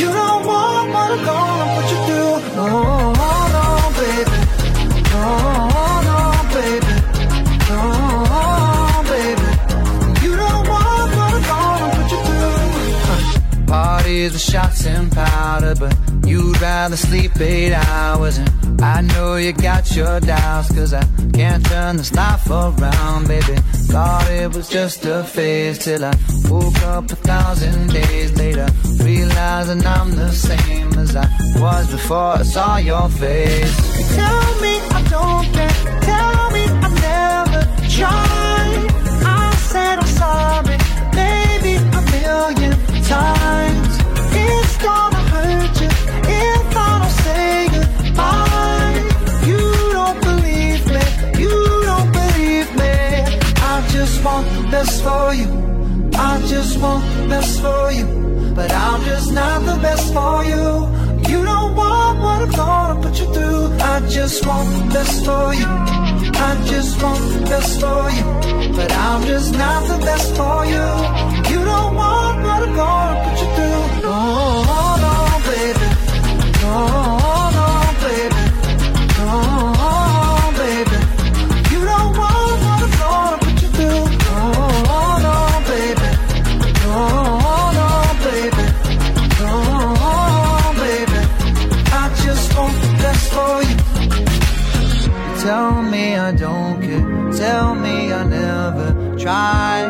You 0.00 0.08
don't 0.20 0.42
want 0.50 0.86
what 0.94 1.10
I'm 1.14 1.22
gonna 1.30 1.66
put 1.74 1.86
you 1.92 2.00
through. 2.06 2.36
Oh, 2.62 3.12
No, 3.22 3.34
no, 3.56 3.66
baby. 3.98 4.38
No, 5.12 5.24
no, 5.46 5.63
With 14.24 14.40
shots 14.40 14.86
and 14.86 15.12
powder, 15.12 15.74
but 15.78 15.94
you'd 16.24 16.58
rather 16.58 16.96
sleep 16.96 17.38
eight 17.42 17.74
hours. 17.74 18.38
And 18.38 18.80
I 18.80 19.02
know 19.02 19.36
you 19.36 19.52
got 19.52 19.94
your 19.94 20.18
doubts, 20.18 20.74
cause 20.74 20.94
I 20.94 21.04
can't 21.34 21.62
turn 21.66 21.98
this 21.98 22.10
life 22.14 22.48
around, 22.48 23.28
baby. 23.28 23.56
Thought 23.92 24.30
it 24.30 24.54
was 24.56 24.70
just 24.70 25.04
a 25.04 25.24
phase 25.24 25.76
till 25.80 26.02
I 26.06 26.14
woke 26.48 26.82
up 26.84 27.12
a 27.12 27.16
thousand 27.16 27.92
days 27.92 28.34
later, 28.38 28.66
realizing 29.02 29.84
I'm 29.84 30.16
the 30.16 30.32
same 30.32 30.94
as 30.94 31.14
I 31.14 31.28
was 31.56 31.90
before 31.90 32.38
I 32.38 32.42
saw 32.44 32.78
your 32.78 33.10
face. 33.10 33.76
Tell 34.16 34.60
me 34.62 34.80
I 34.88 35.02
don't 35.10 35.52
care, 35.52 36.00
tell 36.00 36.50
for 55.06 55.34
you. 55.40 55.48
I 56.30 56.32
just 56.52 56.80
want 56.80 57.04
the 57.16 57.28
best 57.28 57.60
for 57.60 57.92
you. 57.98 58.06
But 58.58 58.70
I'm 58.72 59.00
just 59.04 59.32
not 59.32 59.58
the 59.70 59.76
best 59.86 60.06
for 60.16 60.36
you. 60.50 60.64
You 61.30 61.44
don't 61.50 61.72
want 61.74 62.20
what 62.24 62.40
I'm 62.42 62.50
gonna 62.50 63.02
put 63.02 63.14
you 63.20 63.28
through. 63.34 63.66
I 63.92 63.94
just 64.16 64.46
want 64.46 64.68
the 64.76 64.84
best 64.94 65.16
for 65.26 65.46
you. 65.60 65.70
I 66.48 66.50
just 66.72 67.02
want 67.02 67.24
the 67.34 67.40
best 67.52 67.72
for 67.82 68.02
you. 68.16 68.26
But 68.78 68.90
I'm 68.92 69.22
just 69.32 69.52
not 69.62 69.80
the 69.92 69.98
best 70.08 70.28
for 70.38 70.58
you. 70.74 70.86
You 71.52 71.60
don't 71.70 71.94
want 72.02 72.36
what 72.46 72.60
I'm 72.66 72.74
gonna 72.82 73.22
put 73.24 73.36
you 73.42 73.48
through. 73.56 74.02
No, 74.06 74.63
tried. 99.24 99.88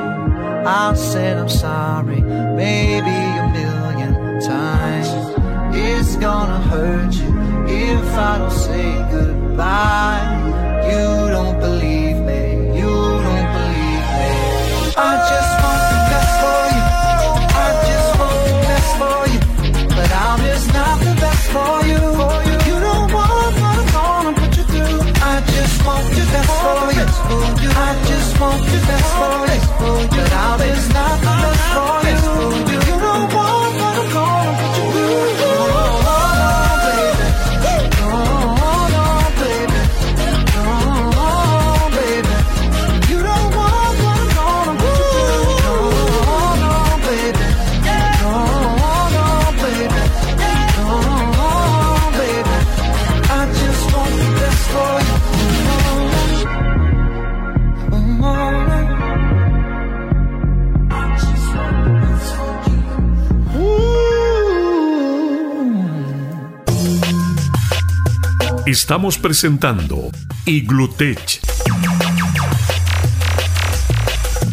I 0.64 0.94
said 0.94 1.38
I'm 1.38 1.48
sorry, 1.48 2.20
maybe 2.62 3.18
a 3.42 3.46
million 3.58 4.12
times. 4.40 5.08
It's 5.76 6.14
gonna 6.16 6.60
hurt 6.72 7.12
you 7.22 7.32
if 7.66 8.04
I 8.30 8.38
don't 8.38 8.58
say 8.66 8.88
goodbye. 9.10 10.22
You 10.90 11.06
don't 11.36 11.58
believe 11.58 12.18
me, 12.30 12.42
you 12.78 12.92
don't 13.26 13.48
believe 13.58 14.06
me. 14.18 14.32
I 15.08 15.12
just 15.30 15.43
for 29.12 30.00
you, 30.00 30.08
but 30.08 30.93
Estamos 68.74 69.18
presentando 69.18 70.10
Iglutech. 70.46 71.38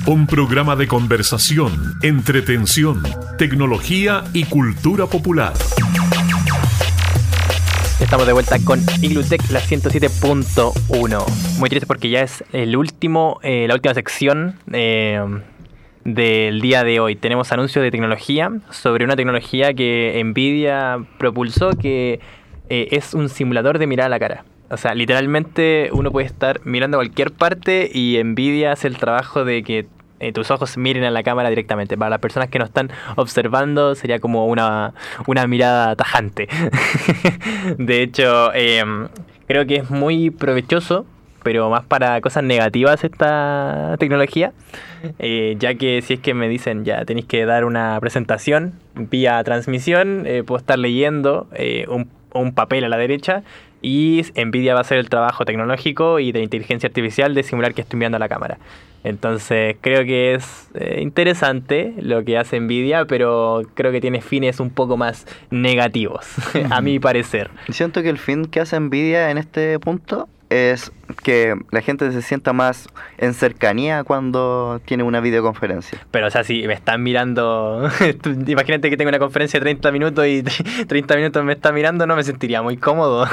Un 0.05 0.27
programa 0.27 0.75
de 0.75 0.87
conversación, 0.87 1.95
entretención, 2.03 3.01
tecnología 3.39 4.23
y 4.31 4.43
cultura 4.43 5.07
popular. 5.07 5.53
Estamos 7.99 8.27
de 8.27 8.33
vuelta 8.33 8.59
con 8.63 8.79
Iglutech, 9.01 9.49
la 9.49 9.59
107.1. 9.59 11.57
Muy 11.57 11.69
triste 11.69 11.87
porque 11.87 12.11
ya 12.11 12.21
es 12.21 12.43
el 12.53 12.77
último, 12.77 13.39
eh, 13.41 13.65
la 13.67 13.73
última 13.73 13.95
sección 13.95 14.55
eh, 14.71 15.19
del 16.03 16.61
día 16.61 16.83
de 16.83 16.99
hoy. 16.99 17.15
Tenemos 17.15 17.51
anuncios 17.51 17.81
de 17.81 17.89
tecnología 17.89 18.51
sobre 18.69 19.03
una 19.03 19.15
tecnología 19.15 19.73
que 19.73 20.21
Nvidia 20.23 20.99
propulsó 21.17 21.71
que 21.71 22.19
eh, 22.73 22.87
es 22.91 23.13
un 23.13 23.27
simulador 23.27 23.79
de 23.79 23.85
mirar 23.85 24.05
a 24.05 24.09
la 24.09 24.17
cara. 24.17 24.45
O 24.69 24.77
sea, 24.77 24.95
literalmente 24.95 25.89
uno 25.91 26.09
puede 26.09 26.25
estar 26.25 26.61
mirando 26.63 26.95
a 26.95 26.99
cualquier 26.99 27.33
parte 27.33 27.91
y 27.93 28.17
Nvidia 28.23 28.71
hace 28.71 28.87
el 28.87 28.95
trabajo 28.97 29.43
de 29.43 29.61
que 29.61 29.87
eh, 30.21 30.31
tus 30.31 30.51
ojos 30.51 30.77
miren 30.77 31.03
a 31.03 31.11
la 31.11 31.21
cámara 31.21 31.49
directamente. 31.49 31.97
Para 31.97 32.11
las 32.11 32.19
personas 32.19 32.47
que 32.47 32.59
no 32.59 32.63
están 32.63 32.89
observando 33.17 33.93
sería 33.93 34.19
como 34.19 34.47
una, 34.47 34.93
una 35.27 35.47
mirada 35.47 35.97
tajante. 35.97 36.47
de 37.77 38.03
hecho, 38.03 38.53
eh, 38.53 38.81
creo 39.47 39.65
que 39.65 39.75
es 39.75 39.89
muy 39.89 40.29
provechoso, 40.29 41.05
pero 41.43 41.69
más 41.69 41.83
para 41.83 42.21
cosas 42.21 42.45
negativas 42.45 43.03
esta 43.03 43.97
tecnología. 43.99 44.53
Eh, 45.19 45.57
ya 45.59 45.75
que 45.75 46.01
si 46.01 46.13
es 46.13 46.19
que 46.21 46.33
me 46.33 46.47
dicen 46.47 46.85
ya 46.85 47.03
tenéis 47.03 47.25
que 47.25 47.45
dar 47.45 47.65
una 47.65 47.99
presentación 47.99 48.75
vía 48.95 49.43
transmisión, 49.43 50.25
puedo 50.45 50.59
estar 50.59 50.79
leyendo 50.79 51.49
un, 51.89 52.07
un 52.33 52.53
papel 52.53 52.83
a 52.83 52.89
la 52.89 52.97
derecha 52.97 53.43
y 53.81 54.23
Nvidia 54.35 54.73
va 54.73 54.79
a 54.79 54.81
hacer 54.81 54.97
el 54.97 55.09
trabajo 55.09 55.45
tecnológico 55.45 56.19
y 56.19 56.31
de 56.31 56.41
inteligencia 56.41 56.87
artificial 56.87 57.33
de 57.33 57.43
simular 57.43 57.73
que 57.73 57.81
estoy 57.81 57.97
mirando 57.97 58.17
a 58.17 58.19
la 58.19 58.29
cámara. 58.29 58.57
Entonces 59.03 59.77
creo 59.81 60.03
que 60.05 60.35
es 60.35 60.69
eh, 60.75 60.99
interesante 61.01 61.93
lo 61.99 62.23
que 62.23 62.37
hace 62.37 62.59
Nvidia, 62.59 63.05
pero 63.05 63.63
creo 63.73 63.91
que 63.91 63.99
tiene 63.99 64.21
fines 64.21 64.59
un 64.59 64.69
poco 64.69 64.95
más 64.97 65.25
negativos, 65.49 66.27
a 66.69 66.81
mi 66.81 66.99
parecer. 66.99 67.49
Siento 67.69 68.03
que 68.03 68.09
el 68.09 68.19
fin 68.19 68.45
que 68.45 68.59
hace 68.59 68.79
Nvidia 68.79 69.31
en 69.31 69.39
este 69.39 69.79
punto 69.79 70.29
es 70.49 70.91
que 71.13 71.55
la 71.71 71.81
gente 71.81 72.11
se 72.11 72.21
sienta 72.21 72.53
más 72.53 72.87
en 73.17 73.33
cercanía 73.33 74.03
cuando 74.03 74.81
tiene 74.85 75.03
una 75.03 75.19
videoconferencia. 75.19 75.99
Pero, 76.11 76.27
o 76.27 76.29
sea, 76.29 76.43
si 76.43 76.67
me 76.67 76.73
están 76.73 77.03
mirando, 77.03 77.89
tú 78.21 78.31
imagínate 78.47 78.89
que 78.89 78.97
tengo 78.97 79.09
una 79.09 79.19
conferencia 79.19 79.59
de 79.59 79.63
30 79.65 79.91
minutos 79.91 80.25
y 80.27 80.43
30 80.87 81.15
minutos 81.17 81.43
me 81.43 81.53
está 81.53 81.71
mirando, 81.71 82.05
no 82.05 82.15
me 82.15 82.23
sentiría 82.23 82.61
muy 82.61 82.77
cómodo. 82.77 83.27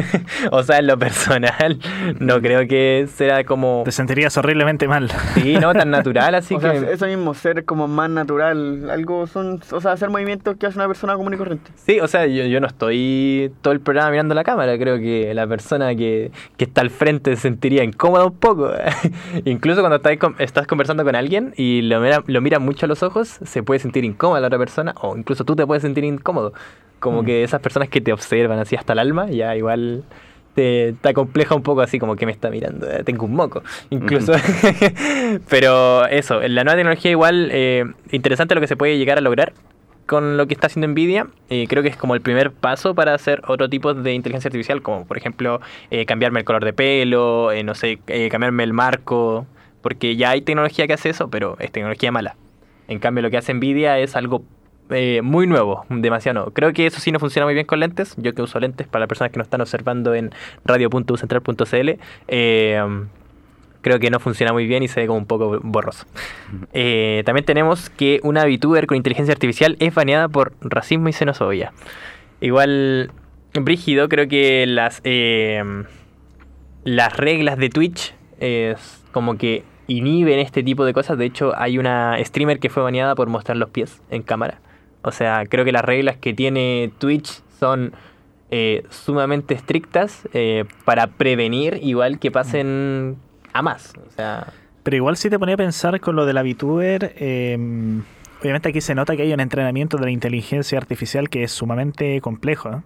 o 0.50 0.62
sea, 0.62 0.78
en 0.78 0.86
lo 0.86 0.98
personal, 0.98 1.78
no 2.18 2.40
creo 2.40 2.66
que 2.66 3.06
será 3.14 3.44
como... 3.44 3.82
Te 3.84 3.92
sentirías 3.92 4.36
horriblemente 4.36 4.88
mal. 4.88 5.10
Sí, 5.34 5.56
no 5.56 5.72
tan 5.72 5.90
natural, 5.90 6.34
así 6.34 6.54
o 6.54 6.58
que... 6.58 6.80
sea, 6.80 6.90
eso 6.90 7.06
mismo, 7.06 7.34
ser 7.34 7.64
como 7.64 7.88
más 7.88 8.10
natural, 8.10 8.90
algo 8.90 9.26
son, 9.26 9.60
o 9.70 9.80
sea, 9.80 9.92
hacer 9.92 10.10
movimientos 10.10 10.56
que 10.56 10.66
hace 10.66 10.78
una 10.78 10.86
persona 10.86 11.14
común 11.16 11.34
y 11.34 11.36
corriente. 11.36 11.70
Sí, 11.76 12.00
o 12.00 12.08
sea, 12.08 12.26
yo, 12.26 12.44
yo 12.44 12.60
no 12.60 12.66
estoy 12.66 13.52
todo 13.62 13.72
el 13.72 13.80
programa 13.80 14.10
mirando 14.10 14.34
la 14.34 14.44
cámara, 14.44 14.78
creo 14.78 14.98
que 14.98 15.32
la 15.34 15.46
persona 15.46 15.94
que, 15.94 16.30
que 16.56 16.64
está 16.64 16.80
al 16.80 16.90
frente 16.90 17.23
se 17.24 17.36
sentiría 17.36 17.82
incómoda 17.84 18.24
un 18.26 18.36
poco. 18.38 18.70
Incluso 19.44 19.80
cuando 19.80 19.96
estás, 19.96 20.16
con- 20.18 20.36
estás 20.38 20.66
conversando 20.66 21.04
con 21.04 21.14
alguien 21.16 21.52
y 21.56 21.82
lo 21.82 22.00
mira, 22.00 22.22
lo 22.26 22.40
mira 22.40 22.58
mucho 22.58 22.86
a 22.86 22.88
los 22.88 23.02
ojos, 23.02 23.38
se 23.44 23.62
puede 23.62 23.80
sentir 23.80 24.04
incómoda 24.04 24.40
la 24.40 24.46
otra 24.48 24.58
persona, 24.58 24.94
o 25.00 25.16
incluso 25.16 25.44
tú 25.44 25.56
te 25.56 25.66
puedes 25.66 25.82
sentir 25.82 26.04
incómodo. 26.04 26.52
Como 27.00 27.22
Mm. 27.22 27.26
que 27.26 27.42
esas 27.44 27.60
personas 27.60 27.88
que 27.88 28.00
te 28.00 28.12
observan 28.12 28.58
así 28.58 28.76
hasta 28.76 28.92
el 28.94 28.98
alma, 28.98 29.28
ya 29.30 29.54
igual 29.56 30.04
te, 30.54 30.94
te 31.00 31.08
acompleja 31.08 31.54
un 31.54 31.62
poco 31.62 31.80
así 31.82 31.98
como 31.98 32.16
que 32.16 32.24
me 32.26 32.32
está 32.32 32.48
mirando, 32.50 32.88
eh, 32.90 33.02
tengo 33.04 33.26
un 33.26 33.34
moco, 33.34 33.62
incluso. 33.90 34.32
Pero 35.48 36.06
eso, 36.06 36.40
la 36.40 36.64
nueva 36.64 36.76
tecnología 36.76 37.10
igual, 37.10 37.48
eh, 37.52 37.84
interesante 38.12 38.54
lo 38.54 38.60
que 38.60 38.66
se 38.68 38.76
puede 38.76 38.96
llegar 38.98 39.18
a 39.18 39.20
lograr 39.20 39.52
con 40.06 40.36
lo 40.36 40.46
que 40.46 40.54
está 40.54 40.66
haciendo 40.66 40.88
Nvidia. 40.88 41.28
eh, 41.48 41.66
creo 41.68 41.82
que 41.82 41.88
es 41.88 41.96
como 41.96 42.14
el 42.14 42.20
primer 42.20 42.52
paso 42.52 42.94
para 42.94 43.14
hacer 43.14 43.42
otro 43.46 43.68
tipo 43.68 43.94
de 43.94 44.12
inteligencia 44.12 44.48
artificial, 44.48 44.82
como 44.82 45.06
por 45.06 45.16
ejemplo 45.16 45.60
eh, 45.90 46.06
cambiarme 46.06 46.40
el 46.40 46.44
color 46.44 46.64
de 46.64 46.72
pelo, 46.72 47.52
eh, 47.52 47.62
no 47.62 47.74
sé, 47.74 47.98
cambiarme 48.30 48.64
el 48.64 48.72
marco, 48.72 49.46
porque 49.82 50.16
ya 50.16 50.30
hay 50.30 50.42
tecnología 50.42 50.86
que 50.86 50.94
hace 50.94 51.10
eso, 51.10 51.28
pero 51.28 51.56
es 51.60 51.72
tecnología 51.72 52.12
mala. 52.12 52.36
En 52.88 52.98
cambio, 52.98 53.22
lo 53.22 53.30
que 53.30 53.38
hace 53.38 53.54
Nvidia 53.54 53.98
es 53.98 54.16
algo 54.16 54.44
muy 55.22 55.46
nuevo, 55.46 55.86
demasiado 55.88 56.34
nuevo. 56.34 56.50
Creo 56.52 56.72
que 56.74 56.86
eso 56.86 57.00
sí 57.00 57.10
no 57.10 57.18
funciona 57.18 57.46
muy 57.46 57.54
bien 57.54 57.66
con 57.66 57.80
lentes. 57.80 58.14
Yo 58.18 58.34
que 58.34 58.42
uso 58.42 58.60
lentes 58.60 58.86
para 58.86 59.00
las 59.00 59.08
personas 59.08 59.32
que 59.32 59.38
nos 59.38 59.46
están 59.46 59.62
observando 59.62 60.14
en 60.14 60.30
radio.ucentral.cl. 60.64 61.90
Eh, 62.28 63.06
creo 63.84 64.00
que 64.00 64.10
no 64.10 64.18
funciona 64.18 64.52
muy 64.52 64.66
bien 64.66 64.82
y 64.82 64.88
se 64.88 65.00
ve 65.00 65.06
como 65.06 65.18
un 65.18 65.26
poco 65.26 65.60
borroso. 65.62 66.06
Eh, 66.72 67.22
también 67.24 67.44
tenemos 67.44 67.90
que 67.90 68.18
una 68.22 68.44
VTuber 68.44 68.86
con 68.86 68.96
inteligencia 68.96 69.32
artificial 69.32 69.76
es 69.78 69.94
baneada 69.94 70.28
por 70.28 70.54
racismo 70.62 71.08
y 71.08 71.12
xenofobia. 71.12 71.72
Igual, 72.40 73.12
brígido, 73.52 74.08
creo 74.08 74.26
que 74.26 74.66
las, 74.66 75.00
eh, 75.04 75.62
las 76.82 77.16
reglas 77.16 77.58
de 77.58 77.68
Twitch 77.68 78.14
es 78.40 79.04
como 79.12 79.36
que 79.36 79.62
inhiben 79.86 80.38
este 80.38 80.62
tipo 80.62 80.84
de 80.86 80.94
cosas. 80.94 81.18
De 81.18 81.26
hecho, 81.26 81.52
hay 81.56 81.78
una 81.78 82.16
streamer 82.24 82.58
que 82.58 82.70
fue 82.70 82.82
baneada 82.82 83.14
por 83.14 83.28
mostrar 83.28 83.58
los 83.58 83.68
pies 83.68 84.00
en 84.10 84.22
cámara. 84.22 84.60
O 85.02 85.12
sea, 85.12 85.44
creo 85.46 85.66
que 85.66 85.72
las 85.72 85.84
reglas 85.84 86.16
que 86.16 86.32
tiene 86.32 86.90
Twitch 86.98 87.42
son 87.60 87.92
eh, 88.50 88.84
sumamente 88.88 89.54
estrictas 89.54 90.28
eh, 90.32 90.64
para 90.84 91.08
prevenir 91.08 91.78
igual 91.82 92.18
que 92.18 92.30
pasen 92.30 93.16
a 93.54 93.62
más. 93.62 93.92
O 94.06 94.10
sea, 94.10 94.48
Pero 94.82 94.96
igual 94.96 95.16
si 95.16 95.30
te 95.30 95.38
ponía 95.38 95.54
a 95.54 95.58
pensar 95.58 95.98
con 96.00 96.14
lo 96.16 96.26
de 96.26 96.32
la 96.34 96.42
VTuber, 96.42 97.14
eh, 97.16 97.56
obviamente 98.42 98.68
aquí 98.68 98.80
se 98.82 98.94
nota 98.94 99.16
que 99.16 99.22
hay 99.22 99.32
un 99.32 99.40
entrenamiento 99.40 99.96
de 99.96 100.04
la 100.04 100.10
inteligencia 100.10 100.76
artificial 100.76 101.30
que 101.30 101.44
es 101.44 101.52
sumamente 101.52 102.20
complejo. 102.20 102.70
¿eh? 102.70 102.80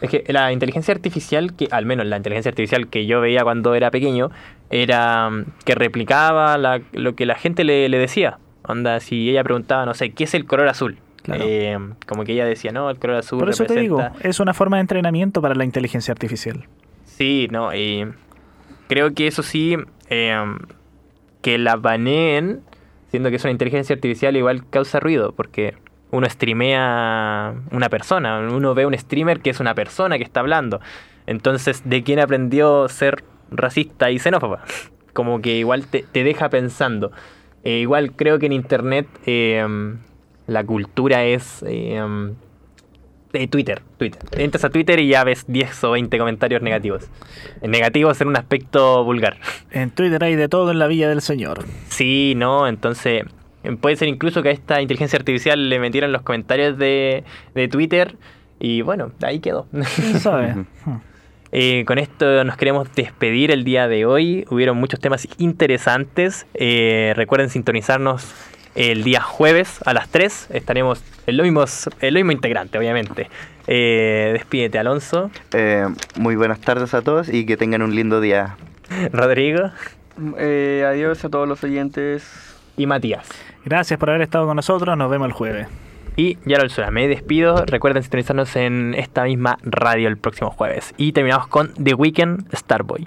Es 0.00 0.10
que 0.10 0.24
la 0.32 0.52
inteligencia 0.52 0.94
artificial, 0.94 1.54
que 1.54 1.68
al 1.70 1.86
menos 1.86 2.06
la 2.06 2.16
inteligencia 2.18 2.50
artificial 2.50 2.88
que 2.88 3.06
yo 3.06 3.20
veía 3.20 3.42
cuando 3.44 3.74
era 3.74 3.90
pequeño, 3.90 4.30
era 4.70 5.30
mm, 5.30 5.44
que 5.64 5.74
replicaba 5.74 6.56
la- 6.58 6.80
lo 6.92 7.14
que 7.14 7.26
la 7.26 7.34
gente 7.34 7.64
le, 7.64 7.88
le 7.88 7.98
decía. 7.98 8.38
Onda, 8.68 9.00
si 9.00 9.30
ella 9.30 9.42
preguntaba, 9.44 9.86
no 9.86 9.94
sé, 9.94 10.10
¿qué 10.10 10.24
es 10.24 10.34
el 10.34 10.44
color 10.44 10.68
azul? 10.68 10.98
Claro. 11.22 11.44
Eh, 11.46 11.78
como 12.06 12.24
que 12.24 12.32
ella 12.32 12.44
decía, 12.44 12.72
no, 12.72 12.88
el 12.90 12.98
color 12.98 13.16
azul 13.16 13.38
Por 13.38 13.48
eso 13.50 13.64
te 13.64 13.80
digo, 13.80 14.00
es 14.20 14.38
una 14.38 14.54
forma 14.54 14.76
de 14.76 14.82
entrenamiento 14.82 15.40
para 15.42 15.54
la 15.54 15.64
inteligencia 15.64 16.12
artificial. 16.12 16.66
Sí, 17.04 17.48
no, 17.50 17.74
y 17.74 18.06
creo 18.88 19.14
que 19.14 19.26
eso 19.26 19.42
sí, 19.42 19.76
eh, 20.08 20.36
que 21.42 21.58
la 21.58 21.76
baneen, 21.76 22.62
siendo 23.10 23.30
que 23.30 23.36
es 23.36 23.44
una 23.44 23.52
inteligencia 23.52 23.94
artificial, 23.94 24.36
igual 24.36 24.68
causa 24.68 25.00
ruido, 25.00 25.32
porque 25.32 25.74
uno 26.10 26.28
streamea 26.28 27.54
una 27.70 27.88
persona, 27.88 28.38
uno 28.38 28.74
ve 28.74 28.86
un 28.86 28.96
streamer 28.96 29.40
que 29.40 29.50
es 29.50 29.60
una 29.60 29.74
persona 29.74 30.18
que 30.18 30.24
está 30.24 30.40
hablando. 30.40 30.80
Entonces, 31.26 31.82
¿de 31.84 32.02
quién 32.02 32.20
aprendió 32.20 32.88
ser 32.88 33.24
racista 33.50 34.10
y 34.10 34.18
xenófoba? 34.18 34.62
Como 35.12 35.40
que 35.40 35.56
igual 35.56 35.86
te, 35.86 36.04
te 36.10 36.24
deja 36.24 36.48
pensando. 36.48 37.10
Eh, 37.64 37.78
igual 37.78 38.12
creo 38.12 38.38
que 38.38 38.46
en 38.46 38.52
internet 38.52 39.08
eh, 39.26 39.66
la 40.46 40.64
cultura 40.64 41.24
es... 41.24 41.64
eh, 41.66 42.02
de 43.38 43.48
Twitter, 43.48 43.82
Twitter. 43.98 44.20
Entras 44.32 44.64
a 44.64 44.70
Twitter 44.70 45.00
y 45.00 45.08
ya 45.08 45.24
ves 45.24 45.44
10 45.48 45.84
o 45.84 45.90
20 45.92 46.18
comentarios 46.18 46.62
negativos. 46.62 47.08
En 47.60 47.70
negativos 47.70 48.20
en 48.20 48.28
un 48.28 48.36
aspecto 48.36 49.04
vulgar. 49.04 49.36
En 49.70 49.90
Twitter 49.90 50.22
hay 50.24 50.36
de 50.36 50.48
todo 50.48 50.70
en 50.70 50.78
la 50.78 50.86
Villa 50.86 51.08
del 51.08 51.20
Señor. 51.20 51.64
Sí, 51.88 52.34
no, 52.36 52.66
entonces 52.66 53.24
eh, 53.62 53.76
puede 53.80 53.96
ser 53.96 54.08
incluso 54.08 54.42
que 54.42 54.48
a 54.48 54.52
esta 54.52 54.80
inteligencia 54.80 55.18
artificial 55.18 55.68
le 55.68 55.78
metieran 55.78 56.12
los 56.12 56.22
comentarios 56.22 56.78
de, 56.78 57.24
de 57.54 57.68
Twitter 57.68 58.16
y 58.58 58.82
bueno, 58.82 59.12
ahí 59.22 59.40
quedó. 59.40 59.66
¿Quién 59.70 60.20
sabe? 60.20 60.54
Hmm. 60.54 61.00
Eh, 61.52 61.84
con 61.86 61.98
esto 61.98 62.44
nos 62.44 62.56
queremos 62.56 62.92
despedir 62.94 63.50
el 63.50 63.64
día 63.64 63.88
de 63.88 64.04
hoy. 64.04 64.44
Hubieron 64.50 64.76
muchos 64.76 65.00
temas 65.00 65.28
interesantes. 65.38 66.46
Eh, 66.54 67.12
recuerden 67.16 67.50
sintonizarnos 67.50 68.34
el 68.76 69.02
día 69.02 69.20
jueves 69.20 69.80
a 69.84 69.92
las 69.94 70.08
3. 70.08 70.48
Estaremos 70.52 71.02
el 71.26 71.42
mismo, 71.42 71.64
el 72.00 72.14
mismo 72.14 72.32
integrante, 72.32 72.78
obviamente. 72.78 73.28
Eh, 73.66 74.30
despídete, 74.34 74.78
Alonso. 74.78 75.30
Eh, 75.52 75.86
muy 76.16 76.36
buenas 76.36 76.60
tardes 76.60 76.94
a 76.94 77.02
todos 77.02 77.28
y 77.28 77.46
que 77.46 77.56
tengan 77.56 77.82
un 77.82 77.94
lindo 77.94 78.20
día. 78.20 78.56
Rodrigo 79.12 79.70
Eh, 80.38 80.84
adiós 80.88 81.24
a 81.24 81.28
todos 81.28 81.48
los 81.48 81.62
oyentes. 81.64 82.24
y 82.76 82.86
Matías. 82.86 83.26
Gracias 83.64 83.98
por 83.98 84.10
haber 84.10 84.22
estado 84.22 84.46
con 84.46 84.56
nosotros. 84.56 84.96
Nos 84.96 85.10
vemos 85.10 85.26
el 85.26 85.32
jueves. 85.32 85.66
Y 86.16 86.38
ya 86.46 86.58
lo 86.58 86.68
Sura, 86.68 86.90
me 86.90 87.08
despido. 87.08 87.64
Recuerden 87.66 88.02
sintonizarnos 88.02 88.54
en 88.56 88.94
esta 88.94 89.24
misma 89.24 89.58
radio 89.62 90.08
el 90.08 90.16
próximo 90.16 90.50
jueves. 90.50 90.94
Y 90.96 91.12
terminamos 91.12 91.48
con 91.48 91.74
The 91.74 91.94
Weekend 91.94 92.54
Starboy. 92.56 93.06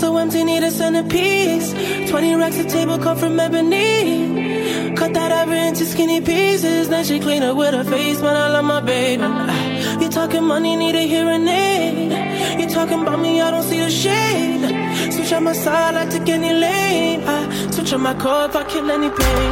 So 0.00 0.16
empty, 0.16 0.44
need 0.44 0.62
a 0.62 0.70
centerpiece. 0.70 1.74
20 2.08 2.34
racks 2.36 2.58
of 2.58 2.68
table 2.68 2.98
come 2.98 3.18
from 3.18 3.38
ebony. 3.38 4.94
Cut 4.96 5.12
that 5.12 5.30
ever 5.30 5.52
into 5.52 5.84
skinny 5.84 6.22
pieces. 6.22 6.88
Then 6.88 7.04
she 7.04 7.20
clean 7.20 7.42
up 7.42 7.54
with 7.54 7.74
her 7.74 7.84
face, 7.84 8.18
but 8.18 8.34
I 8.34 8.48
love 8.48 8.64
my 8.64 8.80
baby. 8.80 9.22
You 10.02 10.08
talking 10.08 10.44
money, 10.44 10.74
need 10.76 10.94
a 10.94 11.06
hearing 11.06 11.46
aid. 11.46 12.60
You 12.60 12.66
talking 12.70 13.02
about 13.02 13.20
me, 13.20 13.42
I 13.42 13.50
don't 13.50 13.62
see 13.62 13.80
a 13.80 13.90
shade. 13.90 15.12
Switch 15.12 15.34
on 15.34 15.44
my 15.44 15.52
side, 15.52 15.94
I 15.94 16.06
take 16.06 16.30
any 16.30 16.54
lane. 16.54 17.22
I 17.26 17.70
switch 17.70 17.92
on 17.92 18.00
my 18.00 18.14
core 18.14 18.46
if 18.46 18.56
I 18.56 18.64
kill 18.64 18.90
any 18.90 19.10
pain. 19.10 19.50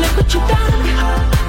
Look 0.00 0.16
what 0.16 0.32
you 0.32 0.40
done. 0.48 1.39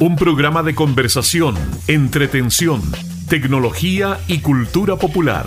un 0.00 0.16
programa 0.16 0.62
de 0.62 0.74
conversación, 0.74 1.54
entretención, 1.86 2.80
tecnología 3.28 4.18
y 4.26 4.38
cultura 4.38 4.96
popular. 4.96 5.46